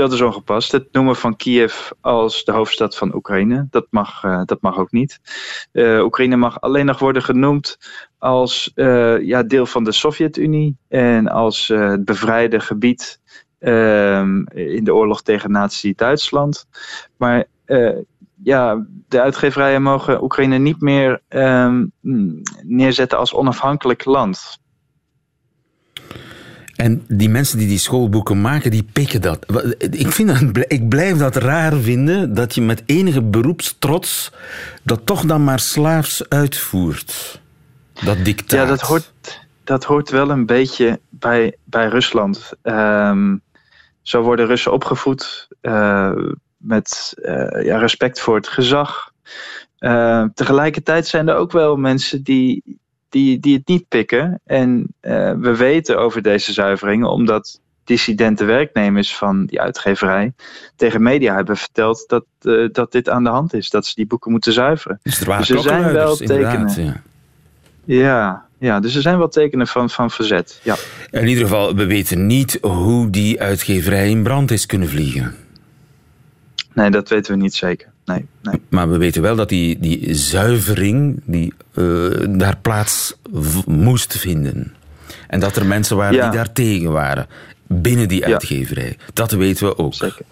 dat 0.00 0.12
is 0.12 0.20
ongepast. 0.20 0.72
Het 0.72 0.92
noemen 0.92 1.16
van 1.16 1.36
Kiev 1.36 1.90
als 2.00 2.44
de 2.44 2.52
hoofdstad 2.52 2.96
van 2.96 3.14
Oekraïne, 3.14 3.66
dat 3.70 3.86
mag, 3.90 4.24
eh, 4.24 4.42
dat 4.44 4.60
mag 4.60 4.78
ook 4.78 4.92
niet. 4.92 5.20
Eh, 5.72 6.04
Oekraïne 6.04 6.36
mag 6.36 6.60
alleen 6.60 6.86
nog 6.86 6.98
worden 6.98 7.22
genoemd 7.22 7.78
als 8.18 8.72
eh, 8.74 9.20
ja, 9.20 9.42
deel 9.42 9.66
van 9.66 9.84
de 9.84 9.92
Sovjet-Unie 9.92 10.76
en 10.88 11.28
als 11.28 11.68
het 11.68 12.04
bevrijde 12.04 12.60
gebied 12.60 13.20
ehm, 13.58 14.42
in 14.54 14.84
de 14.84 14.94
oorlog 14.94 15.22
tegen 15.22 15.50
Nazi-Duitsland. 15.50 16.66
Maar 17.16 17.44
ja, 18.42 18.86
de 19.08 19.20
uitgeverijen 19.20 19.82
mogen 19.82 20.22
Oekraïne 20.22 20.58
niet 20.58 20.80
meer 20.80 21.22
ehm, 21.28 21.86
neerzetten 22.62 23.18
als 23.18 23.34
onafhankelijk 23.34 24.04
land. 24.04 24.60
En 26.80 27.04
die 27.08 27.28
mensen 27.28 27.58
die 27.58 27.68
die 27.68 27.78
schoolboeken 27.78 28.40
maken, 28.40 28.70
die 28.70 28.88
pikken 28.92 29.20
dat. 29.20 29.46
Ik, 29.78 30.12
vind 30.12 30.28
dat, 30.28 30.64
ik 30.68 30.88
blijf 30.88 31.18
dat 31.18 31.36
raar 31.36 31.76
vinden 31.76 32.34
dat 32.34 32.54
je 32.54 32.62
met 32.62 32.82
enige 32.86 33.22
beroepstrots 33.22 34.32
dat 34.82 35.06
toch 35.06 35.24
dan 35.24 35.44
maar 35.44 35.58
slaafs 35.58 36.28
uitvoert. 36.28 37.40
Dat 38.04 38.24
dictaat. 38.24 38.60
Ja, 38.60 38.66
dat 38.66 38.80
hoort, 38.80 39.12
dat 39.64 39.84
hoort 39.84 40.10
wel 40.10 40.30
een 40.30 40.46
beetje 40.46 41.00
bij, 41.08 41.56
bij 41.64 41.88
Rusland. 41.88 42.52
Ehm, 42.62 43.36
zo 44.02 44.22
worden 44.22 44.46
Russen 44.46 44.72
opgevoed 44.72 45.48
eh, 45.60 46.12
met 46.56 47.14
eh, 47.22 47.64
ja, 47.64 47.78
respect 47.78 48.20
voor 48.20 48.34
het 48.34 48.48
gezag. 48.48 49.12
Eh, 49.78 50.24
tegelijkertijd 50.34 51.06
zijn 51.06 51.28
er 51.28 51.36
ook 51.36 51.52
wel 51.52 51.76
mensen 51.76 52.22
die, 52.22 52.80
die, 53.10 53.38
die 53.38 53.56
het 53.56 53.68
niet 53.68 53.88
pikken. 53.88 54.40
En 54.44 54.94
eh, 55.00 55.32
we 55.38 55.56
weten 55.56 55.98
over 55.98 56.22
deze 56.22 56.52
zuiveringen 56.52 57.10
omdat 57.10 57.60
dissidente 57.84 58.44
werknemers 58.44 59.16
van 59.16 59.46
die 59.46 59.60
uitgeverij 59.60 60.32
tegen 60.76 61.02
media 61.02 61.34
hebben 61.34 61.56
verteld 61.56 62.04
dat, 62.06 62.24
eh, 62.40 62.68
dat 62.72 62.92
dit 62.92 63.08
aan 63.08 63.24
de 63.24 63.30
hand 63.30 63.54
is. 63.54 63.70
Dat 63.70 63.86
ze 63.86 63.94
die 63.94 64.06
boeken 64.06 64.30
moeten 64.30 64.52
zuiveren. 64.52 65.00
Dus 65.02 65.20
er 65.20 65.26
waren 65.26 65.56
er 65.56 65.62
zijn 65.62 65.92
wel 65.92 66.16
tekenen. 66.16 66.84
ja. 66.84 67.02
Ja, 67.84 68.44
ja, 68.58 68.80
dus 68.80 68.94
er 68.94 69.02
zijn 69.02 69.18
wel 69.18 69.28
tekenen 69.28 69.66
van, 69.66 69.90
van 69.90 70.10
verzet. 70.10 70.60
Ja. 70.62 70.76
In 71.10 71.26
ieder 71.26 71.44
geval, 71.44 71.74
we 71.74 71.86
weten 71.86 72.26
niet 72.26 72.58
hoe 72.60 73.10
die 73.10 73.40
uitgeverij 73.40 74.10
in 74.10 74.22
brand 74.22 74.50
is 74.50 74.66
kunnen 74.66 74.88
vliegen. 74.88 75.34
Nee, 76.72 76.90
dat 76.90 77.08
weten 77.08 77.32
we 77.32 77.42
niet 77.42 77.54
zeker. 77.54 77.89
Nee, 78.12 78.26
nee. 78.42 78.60
Maar 78.68 78.90
we 78.90 78.96
weten 78.96 79.22
wel 79.22 79.36
dat 79.36 79.48
die, 79.48 79.78
die 79.80 80.14
zuivering 80.14 81.20
die, 81.24 81.52
eh, 81.74 81.84
daar 82.28 82.56
plaats 82.62 83.16
moest 83.66 84.18
vinden. 84.18 84.74
En 85.28 85.40
dat 85.40 85.56
er 85.56 85.66
mensen 85.66 85.96
waren 85.96 86.14
Ja. 86.14 86.28
die 86.28 86.36
daar 86.36 86.52
tegen 86.52 86.92
waren. 86.92 87.26
Binnen 87.66 88.08
die 88.08 88.24
uitgeverij. 88.26 88.96
Dat 89.12 89.30
weten 89.30 89.66
we 89.66 89.78
ook. 89.78 89.94
Zeker. 89.94 90.24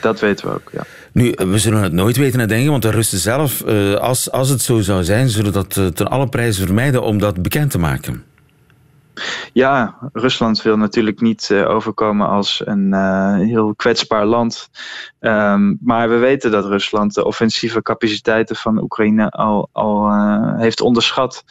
Dat 0.00 0.20
weten 0.20 0.46
we 0.46 0.54
ook, 0.54 0.70
ja. 0.72 0.84
Nu, 1.12 1.34
we 1.36 1.58
zullen 1.58 1.82
het 1.82 1.92
nooit 1.92 2.16
weten, 2.16 2.48
denken, 2.48 2.70
want 2.70 2.82
de 2.82 2.90
Russen 2.90 3.18
zelf, 3.18 3.60
eh, 3.60 3.94
als, 3.94 4.30
als 4.30 4.48
het 4.48 4.62
zo 4.62 4.80
zou 4.80 5.04
zijn, 5.04 5.28
zullen 5.28 5.52
dat 5.52 5.76
eh, 5.76 5.86
ten 5.86 6.08
alle 6.08 6.28
prijzen 6.28 6.64
vermijden 6.66 7.02
om 7.02 7.18
dat 7.18 7.42
bekend 7.42 7.70
te 7.70 7.78
maken. 7.78 8.22
Ja, 9.52 9.98
Rusland 10.12 10.62
wil 10.62 10.76
natuurlijk 10.76 11.20
niet 11.20 11.48
uh, 11.52 11.68
overkomen 11.68 12.28
als 12.28 12.62
een 12.64 12.92
uh, 12.92 13.34
heel 13.34 13.74
kwetsbaar 13.74 14.26
land. 14.26 14.70
Um, 15.20 15.78
maar 15.80 16.08
we 16.08 16.16
weten 16.16 16.50
dat 16.50 16.64
Rusland 16.64 17.14
de 17.14 17.24
offensieve 17.24 17.82
capaciteiten 17.82 18.56
van 18.56 18.82
Oekraïne 18.82 19.30
al, 19.30 19.68
al 19.72 20.08
uh, 20.08 20.58
heeft 20.58 20.80
onderschat. 20.80 21.44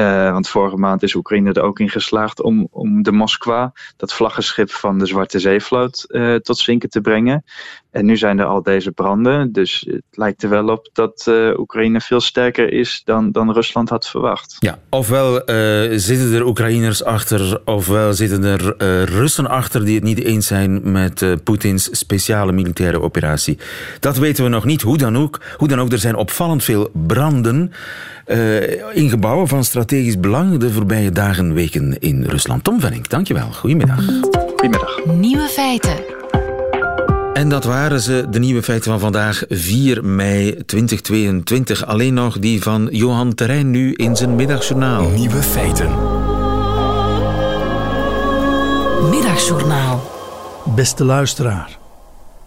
Want 0.00 0.48
vorige 0.48 0.76
maand 0.76 1.02
is 1.02 1.14
Oekraïne 1.14 1.52
er 1.52 1.62
ook 1.62 1.78
in 1.78 1.90
geslaagd 1.90 2.42
om, 2.42 2.68
om 2.70 3.02
de 3.02 3.12
Moskwa, 3.12 3.72
dat 3.96 4.12
vlaggenschip 4.12 4.70
van 4.70 4.98
de 4.98 5.06
Zwarte 5.06 5.38
Zeevloot, 5.38 6.06
tot 6.42 6.58
zinken 6.58 6.88
te 6.88 7.00
brengen. 7.00 7.44
En 7.90 8.04
nu 8.04 8.16
zijn 8.16 8.38
er 8.38 8.46
al 8.46 8.62
deze 8.62 8.90
branden. 8.90 9.52
Dus 9.52 9.84
het 9.86 10.02
lijkt 10.10 10.42
er 10.42 10.48
wel 10.48 10.68
op 10.68 10.88
dat 10.92 11.30
Oekraïne 11.56 12.00
veel 12.00 12.20
sterker 12.20 12.72
is 12.72 13.02
dan, 13.04 13.32
dan 13.32 13.52
Rusland 13.52 13.88
had 13.88 14.08
verwacht. 14.08 14.56
Ja, 14.58 14.78
ofwel 14.90 15.32
zitten 15.98 16.32
er 16.32 16.46
Oekraïners 16.46 17.04
achter, 17.04 17.60
ofwel 17.64 18.12
zitten 18.12 18.44
er 18.44 18.76
Russen 19.04 19.46
achter 19.46 19.84
die 19.84 19.94
het 19.94 20.04
niet 20.04 20.22
eens 20.22 20.46
zijn 20.46 20.92
met 20.92 21.44
Poetins 21.44 21.98
speciale 21.98 22.52
militaire 22.52 23.00
operatie. 23.00 23.58
Dat 24.00 24.16
weten 24.16 24.44
we 24.44 24.50
nog 24.50 24.64
niet. 24.64 24.82
Hoe 24.82 24.98
dan 24.98 25.16
ook, 25.16 25.40
hoe 25.56 25.68
dan 25.68 25.80
ook 25.80 25.92
er 25.92 25.98
zijn 25.98 26.16
opvallend 26.16 26.64
veel 26.64 26.90
branden 26.92 27.72
uh, 28.26 28.96
in 28.96 29.08
gebouwen 29.08 29.48
van 29.48 29.64
strategisch 29.64 30.20
belang 30.20 30.58
de 30.58 30.72
voorbije 30.72 31.10
dagen, 31.10 31.54
weken 31.54 31.98
in 31.98 32.22
Rusland. 32.22 32.64
Tom 32.64 32.80
Venning, 32.80 33.06
dankjewel. 33.06 33.52
Goedemiddag. 33.52 34.04
Goedemiddag. 34.46 35.04
Nieuwe 35.04 35.48
feiten. 35.48 35.96
En 37.34 37.48
dat 37.48 37.64
waren 37.64 38.00
ze, 38.00 38.26
de 38.30 38.38
nieuwe 38.38 38.62
feiten 38.62 38.90
van 38.90 39.00
vandaag, 39.00 39.42
4 39.48 40.04
mei 40.04 40.64
2022. 40.66 41.86
Alleen 41.86 42.14
nog 42.14 42.38
die 42.38 42.62
van 42.62 42.88
Johan 42.90 43.34
Terrein 43.34 43.70
nu 43.70 43.92
in 43.94 44.16
zijn 44.16 44.34
middagjournaal. 44.34 45.08
Nieuwe 45.08 45.42
feiten. 45.42 45.90
Middagjournaal. 49.10 50.10
Beste 50.74 51.04
luisteraar. 51.04 51.82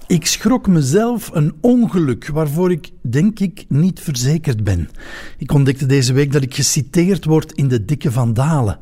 Ik 0.08 0.26
schrok 0.26 0.68
mezelf 0.68 1.30
een 1.34 1.53
ongeluk 1.62 2.28
waarvoor 2.28 2.72
ik, 2.72 2.89
denk 3.01 3.39
ik, 3.39 3.66
niet 3.68 3.99
verzekerd 3.99 4.64
ben. 4.64 4.89
Ik 5.38 5.53
ontdekte 5.53 5.86
deze 5.86 6.14
week 6.14 6.32
dat 6.32 6.41
ik 6.41 6.55
geciteerd 6.55 7.26
word 7.26 7.51
in 7.51 7.68
de 7.68 7.86
Dikke 7.86 8.12
Vandalen. 8.12 8.78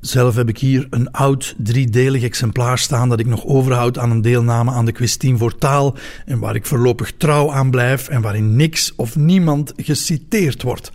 Zelf 0.00 0.34
heb 0.34 0.48
ik 0.48 0.58
hier 0.58 0.86
een 0.90 1.10
oud 1.10 1.54
driedelig 1.58 2.22
exemplaar 2.22 2.78
staan 2.78 3.08
dat 3.08 3.20
ik 3.20 3.26
nog 3.26 3.44
overhoud 3.44 3.98
aan 3.98 4.10
een 4.10 4.20
deelname 4.20 4.70
aan 4.70 4.84
de 4.84 4.92
quiz 4.92 5.16
voor 5.20 5.58
taal 5.58 5.96
en 6.26 6.38
waar 6.38 6.54
ik 6.54 6.66
voorlopig 6.66 7.12
trouw 7.16 7.52
aan 7.52 7.70
blijf 7.70 8.08
en 8.08 8.22
waarin 8.22 8.56
niks 8.56 8.92
of 8.96 9.16
niemand 9.16 9.72
geciteerd 9.76 10.62
wordt. 10.62 10.92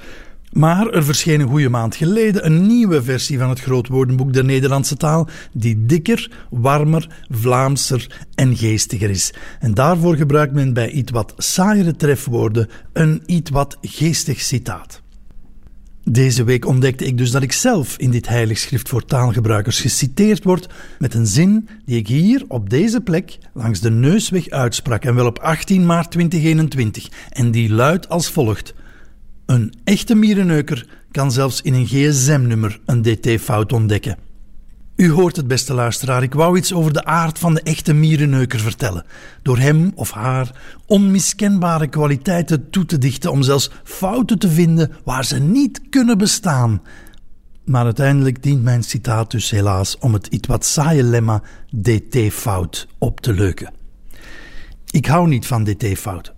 Maar 0.55 0.87
er 0.87 1.03
verscheen 1.03 1.39
een 1.39 1.47
goede 1.47 1.69
maand 1.69 1.95
geleden 1.95 2.45
een 2.45 2.67
nieuwe 2.67 3.03
versie 3.03 3.37
van 3.37 3.49
het 3.49 3.59
grootwoordenboek 3.59 4.33
der 4.33 4.45
Nederlandse 4.45 4.97
taal, 4.97 5.27
die 5.53 5.85
dikker, 5.85 6.31
warmer, 6.49 7.09
Vlaamser 7.29 8.25
en 8.35 8.57
geestiger 8.57 9.09
is. 9.09 9.33
En 9.59 9.73
daarvoor 9.73 10.15
gebruikt 10.15 10.53
men 10.53 10.73
bij 10.73 10.89
iets 10.89 11.11
wat 11.11 11.33
saaiere 11.37 11.95
trefwoorden 11.95 12.69
een 12.93 13.23
iets 13.25 13.49
wat 13.49 13.77
geestig 13.81 14.41
citaat. 14.41 15.01
Deze 16.03 16.43
week 16.43 16.65
ontdekte 16.65 17.05
ik 17.05 17.17
dus 17.17 17.31
dat 17.31 17.43
ik 17.43 17.51
zelf 17.51 17.97
in 17.97 18.11
dit 18.11 18.27
heilig 18.27 18.57
schrift 18.57 18.89
voor 18.89 19.05
taalgebruikers 19.05 19.79
geciteerd 19.79 20.43
word 20.43 20.69
met 20.99 21.13
een 21.13 21.27
zin 21.27 21.69
die 21.85 21.97
ik 21.97 22.07
hier 22.07 22.43
op 22.47 22.69
deze 22.69 23.01
plek 23.01 23.37
langs 23.53 23.79
de 23.79 23.91
neusweg 23.91 24.49
uitsprak 24.49 25.05
en 25.05 25.15
wel 25.15 25.25
op 25.25 25.39
18 25.39 25.85
maart 25.85 26.11
2021 26.11 27.09
en 27.29 27.51
die 27.51 27.69
luidt 27.69 28.09
als 28.09 28.29
volgt. 28.29 28.73
Een 29.45 29.73
echte 29.83 30.15
mierenneuker 30.15 30.87
kan 31.11 31.31
zelfs 31.31 31.61
in 31.61 31.73
een 31.73 31.85
gsm-nummer 31.85 32.79
een 32.85 33.01
dt-fout 33.01 33.73
ontdekken. 33.73 34.17
U 34.95 35.11
hoort 35.11 35.35
het, 35.35 35.47
beste 35.47 35.73
luisteraar. 35.73 36.23
Ik 36.23 36.33
wou 36.33 36.57
iets 36.57 36.73
over 36.73 36.93
de 36.93 37.05
aard 37.05 37.39
van 37.39 37.53
de 37.53 37.61
echte 37.61 37.93
mierenneuker 37.93 38.59
vertellen. 38.59 39.05
Door 39.41 39.57
hem 39.57 39.91
of 39.95 40.11
haar 40.11 40.51
onmiskenbare 40.85 41.87
kwaliteiten 41.87 42.69
toe 42.69 42.85
te 42.85 42.97
dichten 42.97 43.31
om 43.31 43.43
zelfs 43.43 43.71
fouten 43.83 44.39
te 44.39 44.49
vinden 44.49 44.91
waar 45.03 45.25
ze 45.25 45.39
niet 45.39 45.81
kunnen 45.89 46.17
bestaan. 46.17 46.81
Maar 47.65 47.83
uiteindelijk 47.83 48.43
dient 48.43 48.63
mijn 48.63 48.83
citaat 48.83 49.31
dus 49.31 49.49
helaas 49.49 49.97
om 49.97 50.13
het 50.13 50.27
iets 50.27 50.47
wat 50.47 50.65
saaie 50.65 51.03
lemma 51.03 51.41
dt-fout 51.81 52.87
op 52.97 53.21
te 53.21 53.33
leuken. 53.33 53.73
Ik 54.89 55.05
hou 55.05 55.27
niet 55.27 55.47
van 55.47 55.63
dt-fouten. 55.63 56.34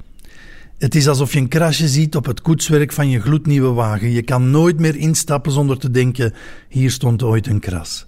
Het 0.78 0.96
is 0.96 1.08
alsof 1.08 1.34
je 1.34 1.40
een 1.40 1.48
krasje 1.48 1.88
ziet 1.88 2.16
op 2.16 2.26
het 2.26 2.42
koetswerk 2.42 2.92
van 2.92 3.10
je 3.10 3.22
gloednieuwe 3.22 3.74
wagen. 3.74 4.12
Je 4.12 4.22
kan 4.22 4.52
nooit 4.52 4.80
meer 4.80 4.96
instappen 4.96 5.52
zonder 5.52 5.78
te 5.78 5.92
denken: 5.92 6.34
hier 6.70 6.92
stond 6.92 7.24
ooit 7.24 7.48
een 7.48 7.60
kras. 7.60 8.06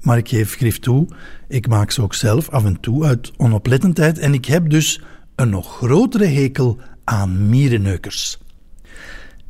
Maar 0.00 0.18
ik 0.18 0.28
geef 0.28 0.54
grif 0.54 0.78
toe, 0.78 1.08
ik 1.48 1.68
maak 1.68 1.90
ze 1.90 2.02
ook 2.02 2.14
zelf 2.14 2.48
af 2.48 2.64
en 2.64 2.80
toe 2.80 3.04
uit 3.04 3.32
onoplettendheid 3.36 4.18
en 4.18 4.34
ik 4.34 4.44
heb 4.44 4.70
dus 4.70 5.00
een 5.34 5.50
nog 5.50 5.76
grotere 5.76 6.26
hekel 6.26 6.78
aan 7.04 7.48
mierenneukers. 7.48 8.38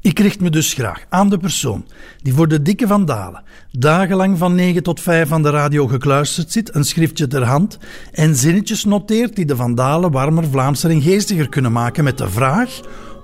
Ik 0.04 0.18
richt 0.18 0.40
me 0.40 0.50
dus 0.50 0.72
graag 0.72 1.04
aan 1.08 1.28
de 1.28 1.38
persoon 1.38 1.84
die 2.22 2.34
voor 2.34 2.48
de 2.48 2.62
dikke 2.62 2.86
vandalen 2.86 3.42
dagenlang 3.70 4.38
van 4.38 4.54
9 4.54 4.82
tot 4.82 5.00
5 5.00 5.32
aan 5.32 5.42
de 5.42 5.50
radio 5.50 5.86
gekluisterd 5.86 6.52
zit, 6.52 6.74
een 6.74 6.84
schriftje 6.84 7.26
ter 7.26 7.44
hand 7.44 7.78
en 8.12 8.36
zinnetjes 8.36 8.84
noteert 8.84 9.36
die 9.36 9.44
de 9.44 9.56
vandalen 9.56 10.10
warmer, 10.10 10.44
Vlaamser 10.44 10.90
en 10.90 11.02
geestiger 11.02 11.48
kunnen 11.48 11.72
maken 11.72 12.04
met 12.04 12.18
de 12.18 12.28
vraag 12.28 12.80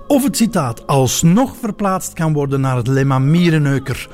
of 0.07 0.23
het 0.23 0.37
citaat 0.37 0.87
alsnog 0.87 1.55
verplaatst 1.57 2.13
kan 2.13 2.33
worden 2.33 2.61
naar 2.61 2.75
het 2.75 2.87
lemma 2.87 3.19
mierenneuker. 3.19 4.09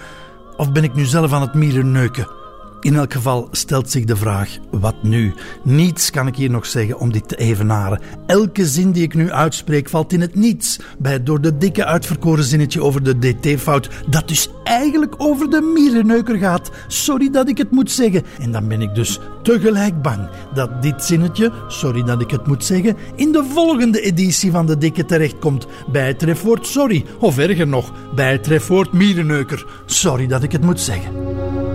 Of 0.58 0.72
ben 0.72 0.84
ik 0.84 0.96
nu 0.96 1.06
zelf 1.06 1.32
aan 1.32 1.42
het 1.42 1.54
mierenneuken? 1.54 2.37
In 2.82 2.96
elk 2.96 3.14
geval 3.14 3.48
stelt 3.52 3.92
zich 3.92 4.06
de 4.06 4.16
vraag: 4.16 4.58
wat 4.72 5.04
nu? 5.04 5.34
Niets 5.64 6.10
kan 6.10 6.28
ik 6.28 6.36
hier 6.36 6.50
nog 6.50 6.66
zeggen 6.66 7.00
om 7.00 7.12
dit 7.12 7.28
te 7.28 7.36
evenaren. 7.36 8.02
Elke 8.26 8.66
zin 8.66 8.92
die 8.92 9.04
ik 9.04 9.14
nu 9.14 9.32
uitspreek 9.32 9.90
valt 9.90 10.14
in 10.14 10.22
het 10.22 10.36
niets 10.36 10.80
bij 10.98 11.12
het 11.12 11.26
door 11.26 11.42
de 11.42 11.58
dikke 11.58 11.86
uitverkoren 11.86 12.44
zinnetje 12.44 12.84
over 12.84 13.04
de 13.04 13.20
DT-fout, 13.20 13.90
dat 14.10 14.28
dus 14.28 14.50
eigenlijk 14.64 15.14
over 15.18 15.50
de 15.50 15.62
mierenneuker 15.62 16.38
gaat. 16.38 16.72
Sorry 16.88 17.30
dat 17.30 17.50
ik 17.50 17.58
het 17.58 17.72
moet 17.72 17.92
zeggen. 17.92 18.24
En 18.40 18.52
dan 18.52 18.68
ben 18.68 18.82
ik 18.82 18.96
dus 18.96 19.20
tegelijk 19.44 20.02
bang 20.02 20.30
dat 20.54 20.82
dit 20.82 21.04
zinnetje, 21.04 21.52
sorry 21.68 22.04
dat 22.04 22.22
ik 22.22 22.32
het 22.32 22.48
moet 22.48 22.66
zeggen, 22.66 22.98
in 23.16 23.32
de 23.32 23.44
volgende 23.54 24.02
editie 24.02 24.52
van 24.52 24.66
de 24.66 24.78
dikke 24.78 25.06
terechtkomt 25.06 25.68
bij 25.92 26.08
het 26.08 26.20
trefwoord 26.20 26.68
sorry, 26.68 27.06
of 27.20 27.38
erger 27.38 27.68
nog, 27.68 27.94
bij 28.16 28.32
het 28.32 28.44
trefwoord 28.44 28.92
mierenneuker. 28.92 29.66
Sorry 29.86 30.28
dat 30.28 30.44
ik 30.44 30.52
het 30.52 30.64
moet 30.64 30.80
zeggen. 30.80 31.67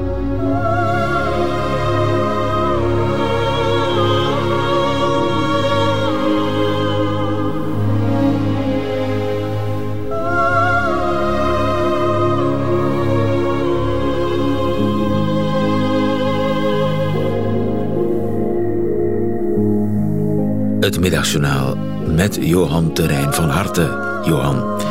Het 20.93 21.01
middagjournaal 21.01 21.77
met 22.07 22.39
Johan 22.41 22.93
Terrein. 22.93 23.33
Van 23.33 23.49
harte, 23.49 23.99
Johan. 24.25 24.83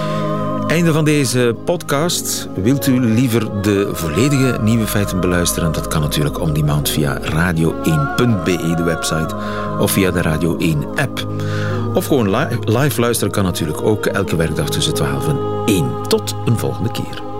Einde 0.68 0.92
van 0.92 1.06
deze 1.06 1.56
podcast. 1.66 2.48
Wilt 2.56 2.88
u 2.88 3.00
liever 3.00 3.62
de 3.62 3.90
volledige 3.94 4.58
nieuwe 4.62 4.88
feiten 4.88 5.20
beluisteren? 5.20 5.72
Dat 5.72 5.88
kan 5.88 6.02
natuurlijk 6.02 6.40
om 6.40 6.54
die 6.54 6.64
maand 6.64 6.90
via 6.90 7.20
radio1.be, 7.22 8.74
de 8.76 8.84
website, 8.84 9.36
of 9.80 9.92
via 9.92 10.12
de 10.12 10.22
Radio 10.22 10.58
1 10.58 10.86
app. 10.96 11.28
Of 11.94 12.06
gewoon 12.06 12.52
live 12.66 13.02
luisteren 13.02 13.34
kan 13.34 13.44
natuurlijk 13.44 13.82
ook 13.82 14.06
elke 14.06 14.36
werkdag 14.36 14.70
tussen 14.70 14.94
12 14.94 15.28
en 15.28 15.40
1. 15.66 15.92
Tot 16.08 16.36
een 16.46 16.58
volgende 16.58 16.92
keer. 16.92 17.31